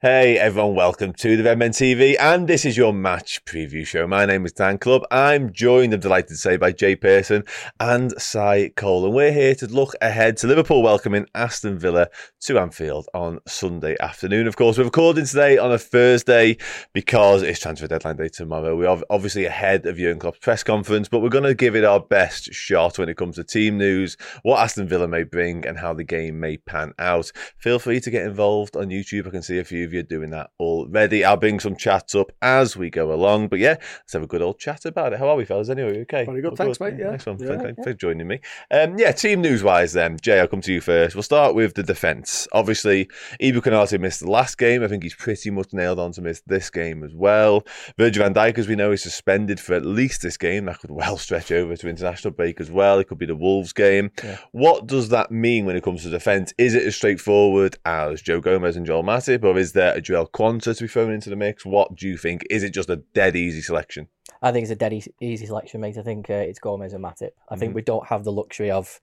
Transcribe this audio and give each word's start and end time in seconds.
Hey 0.00 0.38
everyone, 0.38 0.76
welcome 0.76 1.12
to 1.14 1.36
the 1.36 1.42
Redmen 1.42 1.72
TV, 1.72 2.14
and 2.20 2.46
this 2.46 2.64
is 2.64 2.76
your 2.76 2.92
match 2.92 3.44
preview 3.44 3.84
show. 3.84 4.06
My 4.06 4.26
name 4.26 4.46
is 4.46 4.52
Dan 4.52 4.78
Club. 4.78 5.02
I'm 5.10 5.52
joined, 5.52 5.92
I'm 5.92 5.98
delighted 5.98 6.28
to 6.28 6.36
say, 6.36 6.56
by 6.56 6.70
Jay 6.70 6.94
Pearson 6.94 7.42
and 7.80 8.12
Si 8.12 8.68
Cole, 8.76 9.06
and 9.06 9.12
we're 9.12 9.32
here 9.32 9.56
to 9.56 9.66
look 9.66 9.96
ahead 10.00 10.36
to 10.36 10.46
Liverpool 10.46 10.84
welcoming 10.84 11.26
Aston 11.34 11.80
Villa 11.80 12.06
to 12.42 12.60
Anfield 12.60 13.08
on 13.12 13.40
Sunday 13.48 13.96
afternoon. 13.98 14.46
Of 14.46 14.54
course, 14.54 14.78
we're 14.78 14.84
recording 14.84 15.26
today 15.26 15.58
on 15.58 15.72
a 15.72 15.78
Thursday 15.78 16.58
because 16.92 17.42
it's 17.42 17.58
transfer 17.58 17.88
deadline 17.88 18.18
day 18.18 18.28
tomorrow. 18.28 18.76
We're 18.76 19.02
obviously 19.10 19.46
ahead 19.46 19.84
of 19.84 19.96
Jurgen 19.96 20.20
Klopp's 20.20 20.38
press 20.38 20.62
conference, 20.62 21.08
but 21.08 21.22
we're 21.22 21.28
going 21.28 21.42
to 21.42 21.54
give 21.54 21.74
it 21.74 21.82
our 21.82 21.98
best 21.98 22.54
shot 22.54 23.00
when 23.00 23.08
it 23.08 23.16
comes 23.16 23.34
to 23.34 23.42
team 23.42 23.78
news, 23.78 24.16
what 24.44 24.60
Aston 24.60 24.86
Villa 24.86 25.08
may 25.08 25.24
bring, 25.24 25.66
and 25.66 25.76
how 25.76 25.92
the 25.92 26.04
game 26.04 26.38
may 26.38 26.56
pan 26.56 26.92
out. 27.00 27.32
Feel 27.56 27.80
free 27.80 27.98
to 27.98 28.12
get 28.12 28.24
involved 28.24 28.76
on 28.76 28.90
YouTube. 28.90 29.26
I 29.26 29.30
can 29.30 29.42
see 29.42 29.58
a 29.58 29.64
few 29.64 29.87
of 29.88 29.94
you 29.94 30.02
doing 30.02 30.30
that 30.30 30.50
already. 30.60 31.24
I'll 31.24 31.36
bring 31.36 31.58
some 31.58 31.74
chats 31.74 32.14
up 32.14 32.30
as 32.40 32.76
we 32.76 32.90
go 32.90 33.12
along. 33.12 33.48
But 33.48 33.58
yeah, 33.58 33.76
let's 33.78 34.12
have 34.12 34.22
a 34.22 34.26
good 34.26 34.42
old 34.42 34.58
chat 34.58 34.84
about 34.84 35.12
it. 35.12 35.18
How 35.18 35.28
are 35.28 35.36
we, 35.36 35.44
fellas? 35.44 35.68
Anyway, 35.68 36.02
okay. 36.02 36.24
Very 36.24 36.42
good. 36.42 36.56
Thanks, 36.56 36.78
mate. 36.78 36.94
Yeah. 36.98 37.10
Nice 37.10 37.26
one. 37.26 37.38
Yeah, 37.40 37.58
thanks, 37.58 37.78
yeah. 37.78 37.84
for 37.84 37.92
joining 37.94 38.28
me. 38.28 38.40
Um, 38.70 38.98
yeah, 38.98 39.12
team 39.12 39.40
news 39.40 39.62
wise, 39.62 39.92
then, 39.92 40.18
Jay, 40.20 40.38
I'll 40.38 40.46
come 40.46 40.60
to 40.60 40.72
you 40.72 40.80
first. 40.80 41.16
We'll 41.16 41.22
start 41.22 41.54
with 41.54 41.74
the 41.74 41.82
defence. 41.82 42.46
Obviously, 42.52 43.08
Ibou 43.40 43.62
Konate 43.62 43.98
missed 43.98 44.20
the 44.20 44.30
last 44.30 44.58
game. 44.58 44.84
I 44.84 44.88
think 44.88 45.02
he's 45.02 45.14
pretty 45.14 45.50
much 45.50 45.72
nailed 45.72 45.98
on 45.98 46.12
to 46.12 46.22
miss 46.22 46.42
this 46.46 46.70
game 46.70 47.02
as 47.02 47.14
well. 47.14 47.64
Virgil 47.96 48.22
van 48.22 48.34
Dijk, 48.34 48.58
as 48.58 48.68
we 48.68 48.76
know, 48.76 48.92
is 48.92 49.02
suspended 49.02 49.58
for 49.58 49.74
at 49.74 49.84
least 49.84 50.22
this 50.22 50.36
game. 50.36 50.66
That 50.66 50.80
could 50.80 50.90
well 50.90 51.16
stretch 51.16 51.50
over 51.50 51.76
to 51.76 51.88
international 51.88 52.32
break 52.32 52.60
as 52.60 52.70
well. 52.70 52.98
It 52.98 53.08
could 53.08 53.18
be 53.18 53.26
the 53.26 53.34
Wolves 53.34 53.72
game. 53.72 54.10
What 54.52 54.86
does 54.86 55.08
that 55.08 55.30
mean 55.30 55.64
when 55.64 55.76
it 55.76 55.82
comes 55.82 56.02
to 56.02 56.10
defence? 56.10 56.52
Is 56.58 56.74
it 56.74 56.84
as 56.84 56.96
straightforward 56.96 57.76
as 57.84 58.20
Joe 58.20 58.40
Gomez 58.40 58.76
and 58.76 58.84
Joel 58.84 59.02
Matip, 59.02 59.44
or 59.44 59.56
is 59.56 59.72
there 59.78 59.96
a 59.96 60.00
Joel 60.00 60.26
Quanta 60.26 60.74
to 60.74 60.84
be 60.84 60.88
thrown 60.88 61.12
into 61.12 61.30
the 61.30 61.36
mix? 61.36 61.64
What 61.64 61.94
do 61.94 62.08
you 62.08 62.16
think? 62.16 62.42
Is 62.50 62.62
it 62.62 62.74
just 62.74 62.90
a 62.90 62.96
dead 63.14 63.36
easy 63.36 63.62
selection? 63.62 64.08
I 64.42 64.52
think 64.52 64.64
it's 64.64 64.72
a 64.72 64.76
dead 64.76 64.92
easy, 64.92 65.14
easy 65.20 65.46
selection, 65.46 65.80
mate. 65.80 65.98
I 65.98 66.02
think 66.02 66.28
uh, 66.30 66.34
it's 66.34 66.58
Gomez 66.58 66.92
and 66.92 67.04
Matip. 67.04 67.30
I 67.48 67.56
think 67.56 67.74
we 67.74 67.82
don't 67.82 68.06
have 68.08 68.24
the 68.24 68.32
luxury 68.32 68.70
of 68.70 69.00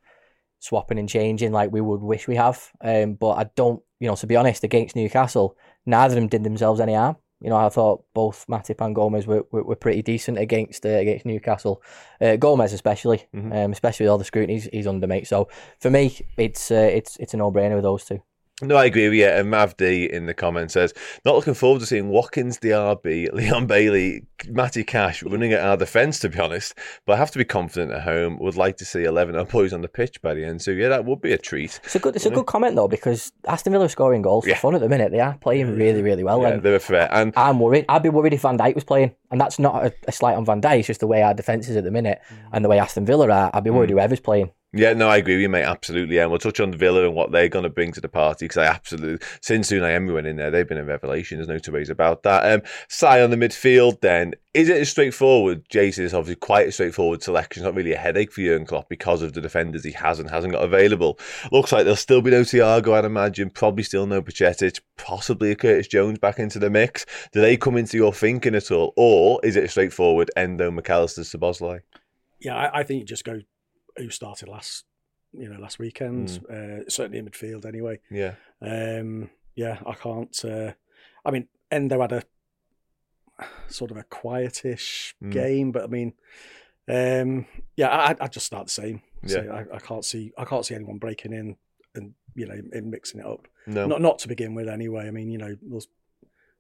swapping 0.60 1.00
and 1.00 1.10
changing 1.10 1.52
like 1.52 1.72
we 1.72 1.82
would 1.82 2.02
wish 2.02 2.28
we 2.28 2.36
have. 2.36 2.72
Um, 2.82 3.14
but 3.14 3.32
I 3.32 3.46
don't, 3.56 3.82
you 4.00 4.08
know, 4.08 4.16
to 4.16 4.28
be 4.28 4.36
honest, 4.36 4.64
against 4.64 4.96
Newcastle, 4.96 5.58
neither 5.86 6.14
of 6.14 6.16
them 6.16 6.28
did 6.28 6.44
themselves 6.44 6.80
any 6.80 6.94
harm. 6.94 7.18
You 7.42 7.50
know, 7.50 7.58
I 7.58 7.70
thought 7.70 8.06
both 8.14 8.46
Matip 8.48 8.84
and 8.84 8.96
Gomez 8.96 9.28
were, 9.28 9.46
were, 9.52 9.64
were 9.64 9.76
pretty 9.76 10.02
decent 10.02 10.38
against 10.38 10.86
uh, 10.86 10.90
against 10.90 11.26
Newcastle. 11.26 11.82
Uh, 12.22 12.38
Gomez 12.38 12.74
especially, 12.74 13.28
um, 13.34 13.72
especially 13.72 14.06
with 14.06 14.12
all 14.12 14.18
the 14.18 14.24
scrutiny 14.24 14.54
he's, 14.54 14.70
he's 14.72 14.88
under, 14.88 15.06
mate. 15.06 15.28
So 15.28 15.50
for 15.80 15.90
me, 15.90 16.18
it's 16.38 16.72
uh, 16.72 16.76
it's 16.76 17.18
it's 17.18 17.34
a 17.34 17.38
no 17.38 17.52
brainer 17.52 17.76
with 17.76 17.84
those 17.84 18.06
two. 18.06 18.22
No, 18.62 18.78
I 18.78 18.86
agree 18.86 19.10
with 19.10 19.18
you. 19.18 19.28
And 19.28 19.50
Mav 19.50 19.76
D 19.76 20.06
in 20.06 20.28
the 20.28 20.34
comments 20.34 20.76
says, 20.76 20.94
not 21.26 21.36
looking 21.36 21.54
forward 21.54 21.82
to 21.82 21.86
seeing 21.86 22.08
Watkins, 22.08 22.58
DRB, 22.58 23.34
Leon 23.34 23.68
Bailey, 23.68 24.24
Matty 24.48 24.86
Cash 24.86 25.24
running 25.24 25.52
at 25.52 25.60
our 25.60 25.76
defence, 25.76 26.20
to 26.20 26.30
be 26.30 26.40
honest. 26.40 26.74
But 27.06 27.14
I 27.14 27.16
have 27.18 27.32
to 27.32 27.38
be 27.38 27.44
confident 27.44 27.92
at 27.92 28.04
home. 28.04 28.40
Would 28.40 28.56
like 28.56 28.78
to 28.78 28.86
see 28.86 29.04
11 29.04 29.36
of 29.36 29.50
boys 29.50 29.74
on 29.74 29.82
the 29.82 29.90
pitch 29.90 30.22
by 30.22 30.34
the 30.34 30.46
end. 30.46 30.62
So, 30.62 30.72
yeah, 30.72 30.88
that 30.88 31.04
would 31.04 31.20
be 31.20 31.34
a 31.34 31.38
treat. 31.38 31.82
It's 31.84 31.98
a 31.98 32.00
good 32.00 32.16
it's 32.16 32.26
a 32.26 32.30
good 32.30 32.46
comment 32.46 32.78
though 32.78 32.88
because 32.88 33.34
Aston 33.46 33.74
Villa 33.74 33.86
are 33.86 33.90
scoring 33.90 34.22
goals 34.22 34.48
Yeah. 34.48 34.56
for 34.56 34.62
fun 34.62 34.76
at 34.76 34.82
the 34.82 34.88
minute. 34.88 35.12
They 35.12 35.20
are 35.20 35.38
playing 35.38 35.76
really 35.76 36.02
really 36.02 36.24
well. 36.24 36.42
Yeah, 36.42 36.50
and 36.50 36.64
they 36.64 36.72
were 36.72 36.80
fair. 36.80 37.10
And 37.12 37.34
I'm 37.36 37.60
worried. 37.60 37.86
I'd 37.90 38.04
be 38.04 38.10
worried 38.10 38.34
if 38.34 38.42
Van 38.42 38.58
Dijk 38.58 38.74
was 38.74 38.86
playing, 38.86 39.14
and 39.32 39.42
that's 39.42 39.60
not 39.60 39.86
a, 39.86 39.94
a 40.08 40.14
slight 40.14 40.38
on 40.38 40.46
Van 40.46 40.62
Dijk. 40.62 40.80
It's 40.80 40.88
just 40.88 41.02
the 41.02 41.08
way 41.08 41.22
our 41.24 41.34
defence 41.34 41.68
is 41.68 41.76
at 41.76 41.84
the 41.84 41.92
minute 41.92 42.22
mm. 42.30 42.38
and 42.54 42.64
the 42.64 42.70
way 42.70 42.80
Aston 42.80 43.06
Villa 43.06 43.30
are. 43.30 43.52
I'd 43.54 43.66
be 43.66 43.70
worried 43.70 43.90
mm. 43.90 43.94
whoever's 43.94 44.22
playing. 44.22 44.52
Yeah, 44.78 44.92
no, 44.92 45.08
I 45.08 45.16
agree 45.16 45.36
with 45.36 45.42
you, 45.42 45.48
mate. 45.48 45.64
Absolutely. 45.64 46.18
And 46.18 46.30
we'll 46.30 46.38
touch 46.38 46.60
on 46.60 46.74
Villa 46.74 47.06
and 47.06 47.16
what 47.16 47.32
they're 47.32 47.48
going 47.48 47.64
to 47.64 47.70
bring 47.70 47.94
to 47.94 48.02
the 48.02 48.10
party 48.10 48.44
because 48.44 48.58
I 48.58 48.66
absolutely, 48.66 49.26
since 49.40 49.72
Unai 49.72 49.96
Emery 49.96 50.16
went 50.16 50.28
in 50.28 50.36
there, 50.36 50.52
they've 50.52 50.68
been 50.68 50.78
a 50.78 50.84
revelation. 50.84 51.38
There's 51.38 51.48
no 51.48 51.60
two 51.60 51.72
ways 51.72 51.90
about 51.90 52.24
that. 52.24 52.52
Um, 52.52 52.62
Si 52.90 53.06
on 53.06 53.30
the 53.30 53.38
midfield, 53.38 54.02
then. 54.02 54.34
Is 54.54 54.68
it 54.68 54.82
as 54.82 54.90
straightforward? 54.90 55.64
Jason 55.70 56.04
is 56.04 56.14
obviously 56.14 56.36
quite 56.36 56.68
a 56.68 56.74
straightforward 56.74 57.24
selection. 57.24 57.62
It's 57.62 57.66
not 57.66 57.74
really 57.74 57.94
a 57.94 57.98
headache 57.98 58.34
for 58.34 58.42
Jurgen 58.42 58.66
Klopp 58.66 58.90
because 58.90 59.22
of 59.22 59.32
the 59.32 59.40
defenders 59.40 59.86
he 59.86 59.92
has 59.94 60.20
and 60.20 60.30
hasn't 60.30 60.52
got 60.52 60.64
available. 60.64 61.20
Looks 61.54 61.72
like 61.72 61.86
there'll 61.86 61.96
still 61.96 62.22
be 62.22 62.32
no 62.32 62.42
Thiago, 62.42 62.98
I'd 62.98 63.06
imagine. 63.06 63.52
Probably 63.52 63.84
still 63.84 64.08
no 64.08 64.22
Bajcetic. 64.22 64.82
Possibly 64.98 65.52
a 65.52 65.56
Curtis 65.56 65.88
Jones 65.88 66.20
back 66.20 66.38
into 66.38 66.60
the 66.60 66.70
mix. 66.70 67.06
Do 67.32 67.40
they 67.40 67.56
come 67.56 67.78
into 67.78 67.96
your 67.96 68.12
thinking 68.12 68.56
at 68.56 68.72
all? 68.72 68.94
Or 68.98 69.40
is 69.42 69.56
it 69.56 69.64
a 69.64 69.70
straightforward 69.70 70.32
Endo, 70.36 70.70
McAllister, 70.70 71.20
Szoboszlai? 71.20 71.80
Yeah, 72.42 72.56
I, 72.58 72.80
I 72.80 72.84
think 72.84 73.00
you 73.00 73.06
just 73.06 73.24
go 73.24 73.40
who 73.98 74.10
started 74.10 74.48
last, 74.50 74.86
you 75.32 75.50
know, 75.50 75.60
last 75.60 75.80
weekend. 75.80 76.40
Uh, 76.50 76.88
certainly 76.90 77.18
in 77.20 77.26
midfield, 77.28 77.66
anyway. 77.66 78.00
Yeah. 78.10 78.36
Um, 78.62 79.30
yeah, 79.56 79.80
I 79.86 79.94
can't. 79.94 80.46
Uh, 80.46 80.72
I 81.26 81.32
mean, 81.32 81.48
Endo 81.72 82.02
had 82.02 82.12
a 82.12 82.24
sort 83.68 83.92
of 83.92 83.98
a 83.98 84.04
quietish 84.04 85.14
Mm. 85.24 85.32
game, 85.32 85.72
but 85.72 85.84
I 85.84 85.88
mean, 85.88 86.14
um, 86.88 87.46
yeah, 87.76 87.90
I, 87.90 88.16
I'd 88.20 88.32
just 88.32 88.46
start 88.46 88.68
the 88.68 88.72
same. 88.74 89.02
So 89.26 89.42
Yeah. 89.42 89.52
I, 89.54 89.76
I 89.76 89.80
can't 89.80 90.06
see. 90.06 90.32
I 90.38 90.46
can't 90.46 90.66
see 90.66 90.76
anyone 90.76 90.98
breaking 91.00 91.34
in 91.34 91.58
and 91.96 92.14
you 92.36 92.46
know, 92.46 92.62
in 92.74 92.90
mixing 92.90 93.22
it 93.22 93.26
up. 93.26 93.48
No. 93.66 93.88
Not 93.88 94.02
not 94.02 94.20
to 94.20 94.28
begin 94.28 94.54
with, 94.56 94.68
anyway. 94.70 95.08
I 95.08 95.12
mean, 95.12 95.30
you 95.30 95.38
know, 95.38 95.56
we'll 95.62 95.82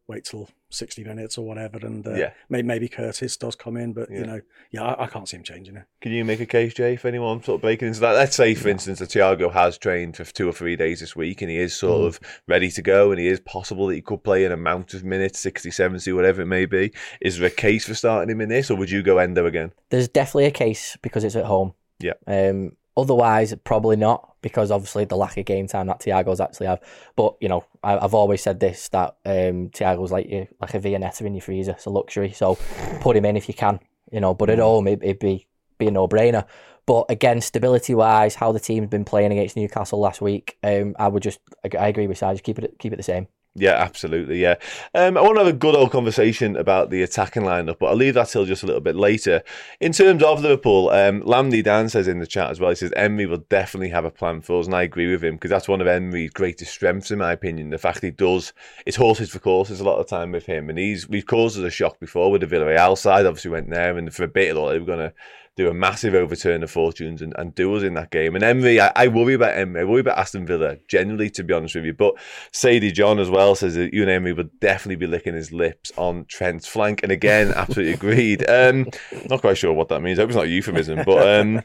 wait 0.07 0.23
till 0.25 0.47
sixty 0.69 1.03
minutes 1.03 1.37
or 1.37 1.45
whatever, 1.47 1.77
and 1.81 2.05
uh, 2.05 2.13
Yeah. 2.13 2.31
maybe, 2.49 2.67
maybe 2.67 2.87
Curtis 2.89 3.37
does 3.37 3.55
come 3.55 3.77
in, 3.77 3.93
but 3.93 4.09
Yeah. 4.11 4.17
you 4.19 4.25
know, 4.25 4.41
yeah, 4.71 4.83
I, 4.83 5.03
I 5.05 5.07
can't 5.07 5.27
see 5.27 5.37
him 5.37 5.43
changing 5.43 5.77
it. 5.77 5.83
Can 6.01 6.11
you 6.11 6.25
make 6.25 6.39
a 6.41 6.45
case, 6.45 6.73
Jay, 6.73 6.95
for 6.95 7.07
anyone 7.07 7.41
sort 7.43 7.55
of 7.55 7.61
breaking 7.61 7.87
into 7.87 8.01
that? 8.01 8.13
Let's 8.13 8.35
say, 8.35 8.53
for 8.55 8.67
instance, 8.69 8.99
that 8.99 9.09
Thiago 9.09 9.51
has 9.53 9.77
trained 9.77 10.17
for 10.17 10.25
two 10.25 10.47
or 10.49 10.51
three 10.51 10.75
days 10.75 10.99
this 10.99 11.15
week 11.15 11.41
and 11.41 11.49
he 11.49 11.57
is 11.57 11.75
sort 11.75 12.01
Mm. 12.01 12.07
of 12.07 12.19
ready 12.47 12.69
to 12.71 12.81
go 12.81 13.11
and 13.11 13.19
he 13.19 13.27
is 13.27 13.39
possible 13.39 13.87
that 13.87 13.95
he 13.95 14.01
could 14.01 14.23
play 14.23 14.43
an 14.45 14.51
amount 14.51 14.93
of 14.93 15.03
minutes, 15.03 15.39
60, 15.39 15.71
70, 15.71 16.11
whatever 16.13 16.41
it 16.41 16.47
may 16.47 16.65
be. 16.65 16.91
Is 17.21 17.37
there 17.39 17.47
a 17.47 17.51
case 17.51 17.85
for 17.87 17.93
starting 17.95 18.29
him 18.29 18.41
in 18.41 18.49
this 18.49 18.69
or 18.69 18.75
would 18.77 18.91
you 18.91 19.01
go 19.01 19.17
Endo 19.17 19.45
again? 19.45 19.71
There's 19.89 20.07
definitely 20.09 20.45
a 20.45 20.51
case 20.51 20.97
because 21.01 21.23
it's 21.23 21.35
at 21.37 21.45
home. 21.45 21.73
Yeah. 21.99 22.13
Um. 22.27 22.75
Otherwise, 22.97 23.53
probably 23.63 23.95
not 23.95 24.35
because 24.41 24.71
obviously 24.71 25.05
the 25.05 25.17
lack 25.17 25.37
of 25.37 25.45
game 25.45 25.67
time 25.67 25.87
that 25.87 25.99
Thiago's 25.99 26.39
actually 26.39 26.67
have. 26.67 26.79
But 27.15 27.35
you 27.41 27.49
know, 27.49 27.65
I, 27.83 27.97
I've 27.97 28.13
always 28.13 28.41
said 28.41 28.59
this 28.59 28.89
that 28.89 29.15
um, 29.25 29.69
Thiago's 29.69 30.11
like 30.11 30.29
you, 30.29 30.47
like 30.61 30.73
a 30.73 30.79
Viennetta 30.79 31.21
in 31.21 31.33
your 31.33 31.41
freezer. 31.41 31.71
It's 31.71 31.85
a 31.85 31.89
luxury. 31.89 32.31
So 32.31 32.57
put 33.01 33.17
him 33.17 33.25
in 33.25 33.37
if 33.37 33.47
you 33.47 33.53
can. 33.53 33.79
You 34.11 34.21
know, 34.21 34.33
but 34.33 34.49
at 34.49 34.59
home 34.59 34.87
it, 34.87 34.99
it'd 35.01 35.19
be 35.19 35.47
be 35.77 35.87
a 35.87 35.91
no 35.91 36.07
brainer. 36.07 36.45
But 36.85 37.05
again, 37.09 37.41
stability 37.41 37.95
wise, 37.95 38.35
how 38.35 38.51
the 38.51 38.59
team's 38.59 38.89
been 38.89 39.05
playing 39.05 39.31
against 39.31 39.55
Newcastle 39.55 39.99
last 39.99 40.21
week, 40.21 40.57
um, 40.63 40.95
I 40.99 41.07
would 41.07 41.23
just 41.23 41.39
I, 41.63 41.77
I 41.77 41.87
agree 41.87 42.07
with 42.07 42.19
Saj. 42.19 42.41
Keep 42.43 42.59
it 42.59 42.75
keep 42.79 42.93
it 42.93 42.97
the 42.97 43.03
same. 43.03 43.27
Yeah, 43.57 43.75
absolutely. 43.75 44.41
Yeah. 44.41 44.55
Um, 44.93 45.17
I 45.17 45.21
want 45.21 45.37
to 45.37 45.45
have 45.45 45.53
a 45.53 45.57
good 45.57 45.75
old 45.75 45.89
conversation 45.89 46.57
about 46.57 46.89
the 46.89 47.01
attacking 47.03 47.43
lineup, 47.43 47.79
but 47.79 47.85
I'll 47.85 47.95
leave 47.95 48.15
that 48.15 48.27
till 48.27 48.43
just 48.43 48.63
a 48.63 48.65
little 48.65 48.81
bit 48.81 48.97
later. 48.97 49.43
In 49.79 49.93
terms 49.93 50.21
of 50.23 50.41
Liverpool, 50.41 50.89
um, 50.89 51.21
Lamdy 51.21 51.63
Dan 51.63 51.87
says 51.87 52.09
in 52.09 52.19
the 52.19 52.27
chat 52.27 52.51
as 52.51 52.59
well, 52.59 52.71
he 52.71 52.75
says 52.75 52.91
Emery 52.97 53.27
will 53.27 53.45
definitely 53.47 53.87
have 53.89 54.03
a 54.03 54.11
plan 54.11 54.41
for 54.41 54.59
us, 54.59 54.65
and 54.65 54.75
I 54.75 54.81
agree 54.81 55.09
with 55.09 55.23
him 55.23 55.35
because 55.35 55.51
that's 55.51 55.69
one 55.69 55.79
of 55.79 55.87
Emery's 55.87 56.31
greatest 56.31 56.73
strengths, 56.73 57.11
in 57.11 57.19
my 57.19 57.31
opinion. 57.31 57.69
The 57.69 57.77
fact 57.77 58.01
he 58.01 58.11
does, 58.11 58.51
it's 58.85 58.97
horses 58.97 59.29
for 59.29 59.39
courses 59.39 59.79
a 59.79 59.85
lot 59.85 59.99
of 59.99 60.07
time 60.07 60.33
with 60.33 60.45
him, 60.45 60.69
and 60.69 60.77
he's 60.77 61.07
we've 61.07 61.25
caused 61.25 61.57
us 61.57 61.63
a 61.63 61.69
shock 61.69 61.97
before 62.01 62.31
with 62.31 62.41
the 62.41 62.47
Villarreal 62.47 62.97
side. 62.97 63.25
Obviously, 63.25 63.51
went 63.51 63.69
there, 63.69 63.97
and 63.97 64.13
for 64.13 64.25
a 64.25 64.27
bit, 64.27 64.53
they 64.53 64.79
were 64.79 64.79
going 64.79 64.99
to 64.99 65.13
do 65.55 65.69
a 65.69 65.73
massive 65.73 66.13
overturn 66.13 66.63
of 66.63 66.71
fortunes 66.71 67.21
and, 67.21 67.33
and 67.37 67.55
do 67.55 67.73
us 67.75 67.83
in 67.83 67.93
that 67.93 68.11
game. 68.11 68.35
And 68.35 68.43
Emery, 68.43 68.81
I, 68.81 68.91
I 68.95 69.07
worry 69.07 69.33
about 69.35 69.57
Emery. 69.57 69.81
I 69.81 69.85
worry 69.85 70.01
about 70.01 70.17
Aston 70.17 70.45
Villa, 70.45 70.77
generally, 70.87 71.29
to 71.31 71.43
be 71.43 71.53
honest 71.53 71.75
with 71.75 71.85
you. 71.85 71.93
But 71.93 72.15
Sadie 72.51 72.91
John 72.91 73.19
as 73.19 73.29
well 73.29 73.55
says 73.55 73.75
that 73.75 73.93
Unai 73.93 74.15
Emery 74.15 74.33
would 74.33 74.59
definitely 74.59 74.97
be 74.97 75.07
licking 75.07 75.33
his 75.33 75.51
lips 75.51 75.91
on 75.97 76.25
Trent's 76.25 76.67
flank. 76.67 77.03
And 77.03 77.11
again, 77.11 77.51
absolutely 77.55 77.93
agreed. 77.93 78.49
Um, 78.49 78.87
not 79.29 79.41
quite 79.41 79.57
sure 79.57 79.73
what 79.73 79.87
that 79.89 80.01
means. 80.01 80.19
I 80.19 80.23
hope 80.23 80.29
it's 80.29 80.37
not 80.37 80.45
a 80.45 80.49
euphemism. 80.49 81.03
But 81.05 81.39
um, 81.39 81.63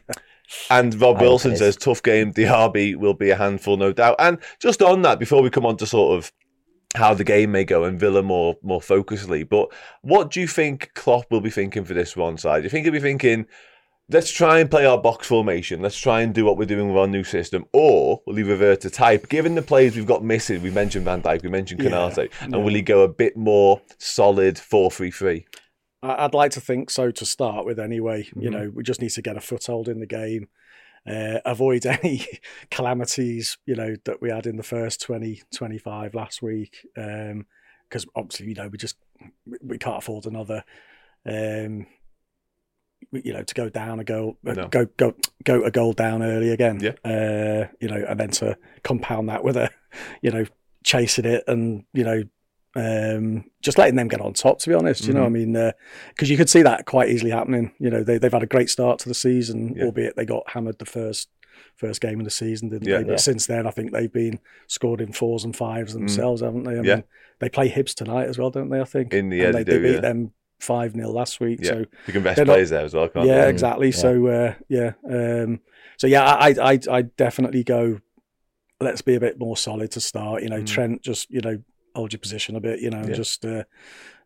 And 0.68 1.00
Rob 1.00 1.20
Wilson 1.20 1.56
says, 1.56 1.76
tough 1.76 2.02
game. 2.02 2.32
The 2.32 2.44
Diaby 2.44 2.96
will 2.96 3.14
be 3.14 3.30
a 3.30 3.36
handful, 3.36 3.76
no 3.76 3.92
doubt. 3.92 4.16
And 4.18 4.38
just 4.58 4.82
on 4.82 5.02
that, 5.02 5.18
before 5.18 5.42
we 5.42 5.50
come 5.50 5.66
on 5.66 5.76
to 5.78 5.86
sort 5.86 6.18
of 6.18 6.32
how 6.96 7.14
the 7.14 7.24
game 7.24 7.52
may 7.52 7.64
go 7.64 7.84
and 7.84 8.00
Villa 8.00 8.22
more 8.22 8.56
more 8.62 8.80
focusedly, 8.80 9.48
but 9.48 9.68
what 10.02 10.30
do 10.30 10.40
you 10.40 10.48
think 10.48 10.90
Klopp 10.94 11.30
will 11.30 11.40
be 11.40 11.50
thinking 11.50 11.84
for 11.84 11.94
this 11.94 12.16
one 12.16 12.36
side? 12.36 12.60
Do 12.60 12.64
you 12.64 12.70
think 12.70 12.84
he'll 12.84 12.92
be 12.92 13.00
thinking, 13.00 13.46
let's 14.10 14.30
try 14.30 14.58
and 14.58 14.70
play 14.70 14.84
our 14.84 14.98
box 15.00 15.26
formation, 15.26 15.80
let's 15.80 15.98
try 15.98 16.20
and 16.22 16.34
do 16.34 16.44
what 16.44 16.56
we're 16.56 16.64
doing 16.64 16.88
with 16.88 16.96
our 16.96 17.06
new 17.06 17.24
system, 17.24 17.64
or 17.72 18.20
will 18.26 18.34
he 18.36 18.42
revert 18.42 18.80
to 18.82 18.90
type? 18.90 19.28
Given 19.28 19.54
the 19.54 19.62
players 19.62 19.96
we've 19.96 20.06
got 20.06 20.24
missing, 20.24 20.62
we 20.62 20.70
mentioned 20.70 21.04
Van 21.04 21.22
Dijk, 21.22 21.42
we 21.42 21.48
mentioned 21.48 21.82
Yeah, 21.82 22.08
and 22.40 22.52
yeah. 22.52 22.56
will 22.58 22.74
he 22.74 22.82
go 22.82 23.02
a 23.02 23.08
bit 23.08 23.36
more 23.36 23.80
solid 23.98 24.58
4 24.58 24.90
3 24.90 25.10
3? 25.10 25.46
I- 26.02 26.24
I'd 26.24 26.34
like 26.34 26.52
to 26.52 26.60
think 26.60 26.90
so 26.90 27.10
to 27.10 27.26
start 27.26 27.66
with. 27.66 27.78
Anyway, 27.78 28.28
you 28.36 28.48
Mhm. 28.48 28.52
know, 28.52 28.72
we 28.74 28.82
just 28.82 29.00
need 29.00 29.10
to 29.10 29.22
get 29.22 29.36
a 29.36 29.40
foothold 29.40 29.88
in 29.88 30.00
the 30.00 30.06
game, 30.06 30.48
uh, 31.06 31.38
avoid 31.44 31.84
any 32.02 32.26
calamities, 32.70 33.58
you 33.66 33.74
know, 33.74 33.94
that 34.04 34.20
we 34.22 34.30
had 34.30 34.46
in 34.46 34.56
the 34.56 34.62
first 34.62 35.00
20, 35.02 35.42
25 35.54 36.14
last 36.14 36.42
week. 36.42 36.86
Because 36.94 38.06
obviously, 38.14 38.46
you 38.48 38.54
know, 38.54 38.68
we 38.68 38.78
just 38.78 38.96
we 39.62 39.76
can't 39.78 39.98
afford 39.98 40.24
another. 40.26 40.64
Um, 41.26 41.86
you 43.12 43.32
know, 43.32 43.42
to 43.42 43.54
go 43.54 43.68
down 43.68 43.98
a 44.00 44.04
goal, 44.04 44.36
uh, 44.46 44.52
No. 44.52 44.68
go 44.68 44.86
go 44.96 45.14
go 45.44 45.64
a 45.64 45.70
goal 45.70 45.92
down 45.92 46.22
early 46.22 46.50
again. 46.50 46.80
Yeah. 46.80 46.92
Uh, 47.04 47.66
you 47.80 47.88
know, 47.88 48.04
and 48.08 48.18
then 48.20 48.30
to 48.30 48.56
compound 48.84 49.28
that 49.28 49.42
with 49.44 49.56
a, 49.56 49.70
you 50.22 50.30
know, 50.30 50.44
chasing 50.84 51.24
it 51.24 51.44
and 51.48 51.84
you 51.92 52.04
know, 52.04 52.22
um, 52.76 53.44
just 53.62 53.78
letting 53.78 53.96
them 53.96 54.08
get 54.08 54.20
on 54.20 54.32
top. 54.32 54.58
To 54.60 54.68
be 54.68 54.74
honest, 54.74 55.06
you 55.06 55.12
know, 55.14 55.24
I 55.24 55.28
Mm-hmm. 55.28 55.52
mean, 55.52 55.72
because 56.10 56.30
you 56.30 56.36
could 56.36 56.48
see 56.48 56.62
that 56.62 56.86
quite 56.86 57.08
easily 57.08 57.30
happening. 57.32 57.72
You 57.78 57.90
know, 57.90 58.02
they 58.04 58.18
they've 58.18 58.32
had 58.32 58.42
a 58.42 58.46
great 58.46 58.70
start 58.70 58.98
to 59.00 59.08
the 59.08 59.14
season, 59.14 59.74
Yeah. 59.76 59.84
albeit 59.86 60.16
they 60.16 60.24
got 60.24 60.48
hammered 60.50 60.78
the 60.78 60.86
first 60.86 61.28
first 61.76 62.00
game 62.00 62.20
of 62.20 62.24
the 62.24 62.30
season, 62.30 62.68
didn't 62.68 62.86
Yeah. 62.88 62.98
they? 62.98 63.04
But 63.04 63.10
Yeah. 63.12 63.16
since 63.16 63.46
then, 63.46 63.66
I 63.66 63.70
think 63.70 63.92
they've 63.92 64.12
been 64.12 64.38
scored 64.68 65.00
in 65.00 65.12
fours 65.12 65.44
and 65.44 65.54
fives 65.54 65.94
themselves, 65.94 66.42
haven't 66.42 66.62
they? 66.64 66.72
I 66.72 66.82
Mm. 66.82 66.84
Yeah. 66.86 66.94
mean, 66.96 67.04
they 67.40 67.48
play 67.48 67.68
Hibs 67.70 67.94
tonight 67.94 68.28
as 68.28 68.38
well, 68.38 68.50
don't 68.50 68.68
they? 68.70 68.80
I 68.80 68.84
think 68.84 69.12
In 69.12 69.30
the 69.30 69.40
and 69.44 69.56
end, 69.56 69.66
they 69.66 69.72
do, 69.72 69.82
beat 69.82 69.94
yeah. 69.94 70.00
them 70.00 70.32
five 70.60 70.92
0 70.92 71.10
last 71.10 71.40
week. 71.40 71.60
Yeah. 71.62 71.68
So 71.70 71.78
You 72.06 72.12
can 72.12 72.22
best 72.22 72.36
They're 72.36 72.44
not- 72.44 72.52
players 72.54 72.70
there 72.70 72.84
as 72.84 72.94
well, 72.94 73.08
can't 73.08 73.26
yeah, 73.26 73.44
they? 73.44 73.50
exactly. 73.50 73.88
Yeah. 73.88 73.96
So 73.96 74.26
uh, 74.26 74.54
yeah, 74.68 74.92
um, 75.10 75.60
so 75.96 76.06
yeah, 76.06 76.24
I 76.24 76.54
I 76.60 76.78
I 76.90 77.02
definitely 77.02 77.64
go. 77.64 78.00
Let's 78.82 79.02
be 79.02 79.14
a 79.14 79.20
bit 79.20 79.38
more 79.38 79.56
solid 79.56 79.90
to 79.92 80.00
start. 80.00 80.42
You 80.42 80.48
know, 80.48 80.60
Mm. 80.62 80.66
Trent 80.66 81.02
just 81.02 81.30
you 81.30 81.40
know 81.42 81.58
hold 81.94 82.12
your 82.12 82.20
position 82.20 82.56
a 82.56 82.60
bit. 82.60 82.80
You 82.80 82.90
know, 82.90 82.98
and 83.00 83.08
Yeah. 83.10 83.14
just 83.14 83.44
uh, 83.44 83.64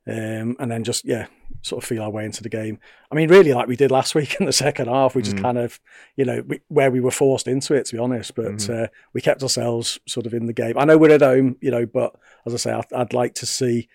um, 0.06 0.54
and 0.60 0.70
then 0.70 0.84
just 0.84 1.04
yeah, 1.06 1.26
sort 1.62 1.82
of 1.82 1.88
feel 1.88 2.02
our 2.02 2.10
way 2.10 2.24
into 2.26 2.42
the 2.42 2.50
game. 2.50 2.78
I 3.10 3.14
mean, 3.14 3.30
really, 3.30 3.52
like 3.54 3.66
we 3.68 3.74
did 3.76 3.90
last 3.90 4.14
week 4.20 4.36
in 4.38 4.46
the 4.46 4.52
second 4.52 4.88
half, 4.88 5.14
we 5.14 5.22
just 5.22 5.36
Mm. 5.36 5.42
kind 5.42 5.58
of 5.58 5.80
you 6.16 6.24
know 6.24 6.42
we, 6.46 6.60
where 6.68 6.90
we 6.90 7.00
were 7.00 7.10
forced 7.10 7.48
into 7.48 7.74
it 7.74 7.86
to 7.86 7.94
be 7.94 7.98
honest, 7.98 8.34
but 8.34 8.44
Mhm. 8.56 8.84
uh, 8.84 8.86
we 9.14 9.20
kept 9.20 9.42
ourselves 9.42 9.98
sort 10.06 10.26
of 10.26 10.34
in 10.34 10.46
the 10.46 10.52
game. 10.52 10.74
I 10.78 10.84
know 10.84 10.98
we're 10.98 11.10
at 11.14 11.22
home, 11.22 11.56
you 11.60 11.70
know, 11.70 11.86
but 11.86 12.14
as 12.46 12.54
I 12.54 12.58
say, 12.58 12.72
I'd, 12.72 12.92
I'd 12.92 13.12
like 13.14 13.34
to 13.36 13.46
see 13.46 13.88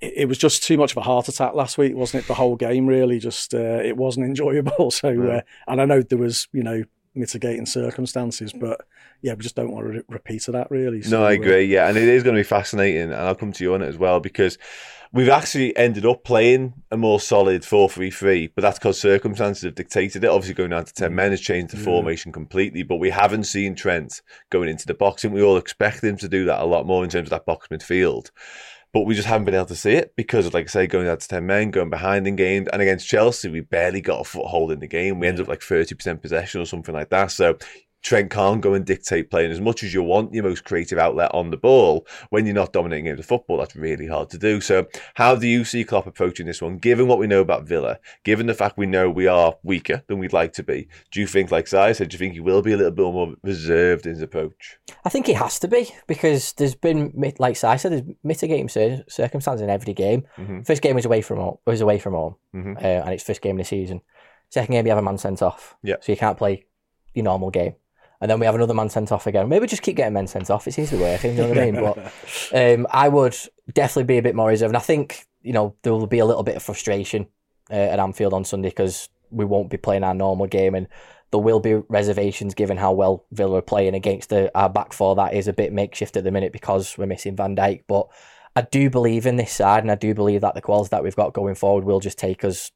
it, 0.00 0.28
was 0.28 0.38
just 0.38 0.62
too 0.62 0.76
much 0.76 0.92
of 0.92 0.96
a 0.98 1.02
heart 1.02 1.28
attack 1.28 1.54
last 1.54 1.78
week, 1.78 1.94
wasn't 1.94 2.24
it? 2.24 2.28
The 2.28 2.34
whole 2.34 2.56
game 2.56 2.86
really 2.86 3.18
just 3.18 3.54
uh, 3.54 3.58
it 3.58 3.96
wasn't 3.96 4.26
enjoyable. 4.26 4.90
So, 4.90 5.08
uh, 5.08 5.40
and 5.66 5.80
I 5.80 5.84
know 5.84 6.02
there 6.02 6.18
was 6.18 6.48
you 6.52 6.62
know 6.62 6.84
mitigating 7.14 7.66
circumstances, 7.66 8.52
but 8.52 8.86
yeah, 9.22 9.34
we 9.34 9.42
just 9.42 9.54
don't 9.54 9.70
want 9.72 9.86
to 9.86 9.92
re- 9.92 10.02
repeat 10.08 10.44
that 10.48 10.70
really. 10.70 11.02
So, 11.02 11.18
No, 11.18 11.24
I 11.24 11.30
uh, 11.30 11.40
agree. 11.40 11.64
Yeah, 11.64 11.88
and 11.88 11.96
it 11.96 12.08
is 12.08 12.22
going 12.22 12.34
to 12.36 12.40
be 12.40 12.44
fascinating, 12.44 13.02
and 13.02 13.14
I'll 13.14 13.34
come 13.34 13.52
to 13.52 13.64
you 13.64 13.74
on 13.74 13.82
it 13.82 13.88
as 13.88 13.96
well 13.98 14.20
because 14.20 14.58
we've 15.12 15.28
actually 15.28 15.76
ended 15.76 16.04
up 16.04 16.24
playing 16.24 16.74
a 16.90 16.96
more 16.96 17.20
solid 17.20 17.62
4-3-3, 17.62 18.50
but 18.54 18.62
that's 18.62 18.78
because 18.80 19.00
circumstances 19.00 19.62
have 19.62 19.76
dictated 19.76 20.24
it. 20.24 20.28
Obviously, 20.28 20.54
going 20.54 20.70
down 20.70 20.84
to 20.84 20.92
ten 20.92 21.14
men 21.14 21.30
has 21.30 21.40
changed 21.40 21.72
the 21.72 21.78
Yeah. 21.78 21.84
formation 21.84 22.32
completely, 22.32 22.82
but 22.82 22.96
we 22.96 23.10
haven't 23.10 23.44
seen 23.44 23.74
Trent 23.74 24.20
going 24.50 24.68
into 24.68 24.86
the 24.86 24.94
box, 24.94 25.24
and 25.24 25.32
we 25.32 25.42
all 25.42 25.56
expect 25.56 26.02
him 26.02 26.16
to 26.18 26.28
do 26.28 26.44
that 26.46 26.60
a 26.60 26.66
lot 26.66 26.86
more 26.86 27.04
in 27.04 27.10
terms 27.10 27.26
of 27.28 27.30
that 27.30 27.46
box 27.46 27.68
midfield. 27.68 28.30
But 28.94 29.06
we 29.06 29.16
just 29.16 29.26
haven't 29.26 29.44
been 29.44 29.56
able 29.56 29.66
to 29.66 29.74
see 29.74 29.94
it 29.94 30.14
because, 30.16 30.54
like 30.54 30.66
I 30.66 30.68
say, 30.68 30.86
going 30.86 31.06
down 31.06 31.18
to 31.18 31.28
10 31.28 31.44
men, 31.44 31.72
going 31.72 31.90
behind 31.90 32.28
in 32.28 32.36
games. 32.36 32.68
And 32.72 32.80
against 32.80 33.08
Chelsea, 33.08 33.50
we 33.50 33.60
barely 33.60 34.00
got 34.00 34.20
a 34.20 34.24
foothold 34.24 34.70
in 34.70 34.78
the 34.78 34.86
game. 34.86 35.18
We 35.18 35.26
ended 35.26 35.42
up 35.42 35.48
like 35.48 35.60
30% 35.60 36.22
possession 36.22 36.60
or 36.60 36.64
something 36.64 36.94
like 36.94 37.10
that. 37.10 37.32
So 37.32 37.58
Trent 38.04 38.30
can't 38.30 38.60
go 38.60 38.74
and 38.74 38.84
dictate 38.84 39.30
playing 39.30 39.50
as 39.50 39.60
much 39.62 39.82
as 39.82 39.94
you 39.94 40.02
want 40.02 40.34
your 40.34 40.44
most 40.44 40.62
creative 40.64 40.98
outlet 40.98 41.30
on 41.34 41.50
the 41.50 41.56
ball. 41.56 42.06
When 42.28 42.44
you're 42.44 42.54
not 42.54 42.72
dominating 42.72 43.06
games 43.06 43.18
of 43.18 43.24
football, 43.26 43.56
that's 43.56 43.74
really 43.74 44.06
hard 44.06 44.28
to 44.30 44.38
do. 44.38 44.60
So, 44.60 44.86
how 45.14 45.34
do 45.34 45.46
you 45.48 45.64
see 45.64 45.84
Klopp 45.84 46.06
approaching 46.06 46.44
this 46.46 46.60
one, 46.60 46.76
given 46.76 47.08
what 47.08 47.18
we 47.18 47.26
know 47.26 47.40
about 47.40 47.66
Villa, 47.66 47.98
given 48.22 48.46
the 48.46 48.52
fact 48.54 48.76
we 48.76 48.84
know 48.86 49.10
we 49.10 49.26
are 49.26 49.56
weaker 49.62 50.02
than 50.06 50.18
we'd 50.18 50.34
like 50.34 50.52
to 50.52 50.62
be? 50.62 50.86
Do 51.10 51.20
you 51.20 51.26
think, 51.26 51.50
like 51.50 51.66
Si 51.66 51.94
said, 51.94 52.10
do 52.10 52.14
you 52.14 52.18
think 52.18 52.34
he 52.34 52.40
will 52.40 52.60
be 52.60 52.72
a 52.72 52.76
little 52.76 52.92
bit 52.92 53.02
more 53.02 53.34
reserved 53.42 54.04
in 54.04 54.12
his 54.12 54.22
approach? 54.22 54.78
I 55.04 55.08
think 55.08 55.26
he 55.26 55.32
has 55.32 55.58
to 55.60 55.68
be 55.68 55.88
because 56.06 56.52
there's 56.52 56.74
been, 56.74 57.10
like 57.38 57.56
Si 57.56 57.78
said, 57.78 57.90
there's 57.92 58.02
mitigating 58.22 58.68
circumstances 59.08 59.62
in 59.62 59.70
every 59.70 59.94
game. 59.94 60.24
Mhm. 60.36 60.66
First 60.66 60.82
game 60.82 60.94
was 60.94 61.06
away 61.06 61.22
from 61.22 61.38
home, 61.38 61.56
was 61.66 61.80
away 61.80 61.98
from 61.98 62.12
home, 62.12 62.36
Mhm. 62.54 62.76
uh, 62.76 62.86
and 63.04 63.14
it's 63.14 63.24
first 63.24 63.40
game 63.40 63.56
of 63.56 63.64
the 63.64 63.68
season. 63.68 64.02
Second 64.50 64.72
game, 64.74 64.84
you 64.86 64.90
have 64.90 64.98
a 64.98 65.02
man 65.02 65.16
sent 65.18 65.40
off, 65.42 65.74
Yeah. 65.82 65.96
so 66.00 66.12
you 66.12 66.18
can't 66.18 66.36
play 66.36 66.66
your 67.14 67.24
normal 67.24 67.50
game. 67.50 67.74
And 68.24 68.30
then 68.30 68.40
we 68.40 68.46
have 68.46 68.54
another 68.54 68.72
man 68.72 68.88
sent 68.88 69.12
off 69.12 69.26
again. 69.26 69.50
Maybe 69.50 69.66
just 69.66 69.82
keep 69.82 69.96
getting 69.96 70.14
men 70.14 70.26
sent 70.26 70.48
off. 70.48 70.66
It 70.66 70.72
seems 70.72 70.88
to 70.88 70.96
be 70.96 71.02
working. 71.02 71.36
You 71.36 71.42
know 71.42 71.48
what 71.50 71.58
I 71.58 71.70
mean? 71.70 71.74
But 71.74 71.98
um, 72.54 72.86
I 72.90 73.06
would 73.06 73.36
definitely 73.70 74.04
be 74.04 74.16
a 74.16 74.22
bit 74.22 74.34
more 74.34 74.48
reserved. 74.48 74.70
And 74.70 74.78
I 74.78 74.80
think 74.80 75.26
you 75.42 75.52
know 75.52 75.76
there 75.82 75.92
will 75.92 76.06
be 76.06 76.20
a 76.20 76.24
little 76.24 76.42
bit 76.42 76.56
of 76.56 76.62
frustration 76.62 77.26
uh, 77.70 77.74
at 77.74 77.98
Anfield 77.98 78.32
on 78.32 78.46
Sunday 78.46 78.70
because 78.70 79.10
we 79.28 79.44
won't 79.44 79.68
be 79.68 79.76
playing 79.76 80.04
our 80.04 80.14
normal 80.14 80.46
game, 80.46 80.74
and 80.74 80.88
there 81.32 81.40
will 81.40 81.60
be 81.60 81.74
reservations 81.90 82.54
given 82.54 82.78
how 82.78 82.92
well 82.92 83.26
Villa 83.30 83.58
are 83.58 83.60
playing 83.60 83.94
against 83.94 84.30
the, 84.30 84.50
our 84.58 84.70
back 84.70 84.94
four. 84.94 85.14
That 85.16 85.34
is 85.34 85.46
a 85.46 85.52
bit 85.52 85.74
makeshift 85.74 86.16
at 86.16 86.24
the 86.24 86.30
minute 86.30 86.54
because 86.54 86.96
we're 86.96 87.04
missing 87.04 87.36
Van 87.36 87.54
Dijk. 87.54 87.82
But 87.86 88.08
I 88.56 88.62
do 88.62 88.88
believe 88.88 89.26
in 89.26 89.36
this 89.36 89.52
side, 89.52 89.84
and 89.84 89.92
I 89.92 89.96
do 89.96 90.14
believe 90.14 90.40
that 90.40 90.54
the 90.54 90.62
quality 90.62 90.88
that 90.92 91.04
we've 91.04 91.14
got 91.14 91.34
going 91.34 91.56
forward 91.56 91.84
will 91.84 92.00
just 92.00 92.16
take 92.16 92.42
us 92.42 92.72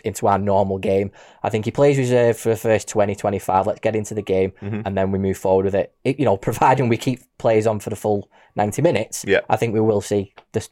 into 0.00 0.26
our 0.26 0.38
normal 0.38 0.78
game. 0.78 1.10
I 1.42 1.50
think 1.50 1.64
he 1.64 1.70
plays 1.70 1.98
reserve 1.98 2.36
for 2.38 2.48
the 2.50 2.56
first 2.56 2.88
20, 2.88 3.14
25. 3.14 3.66
Let's 3.66 3.80
get 3.80 3.94
into 3.96 4.14
the 4.14 4.22
game 4.22 4.52
Mhm. 4.62 4.82
and 4.86 4.96
then 4.96 5.10
we 5.12 5.18
move 5.18 5.36
forward 5.38 5.64
with 5.64 5.74
it. 5.74 5.94
it. 6.04 6.18
You 6.18 6.24
know, 6.24 6.36
providing 6.48 6.88
we 6.88 6.96
keep 6.96 7.20
players 7.38 7.66
on 7.66 7.80
for 7.80 7.90
the 7.90 7.96
full 7.96 8.28
90 8.56 8.82
minutes, 8.82 9.24
Yeah. 9.26 9.40
I 9.48 9.56
think 9.56 9.74
we 9.74 9.80
will 9.80 10.00
see 10.00 10.34
this, 10.52 10.70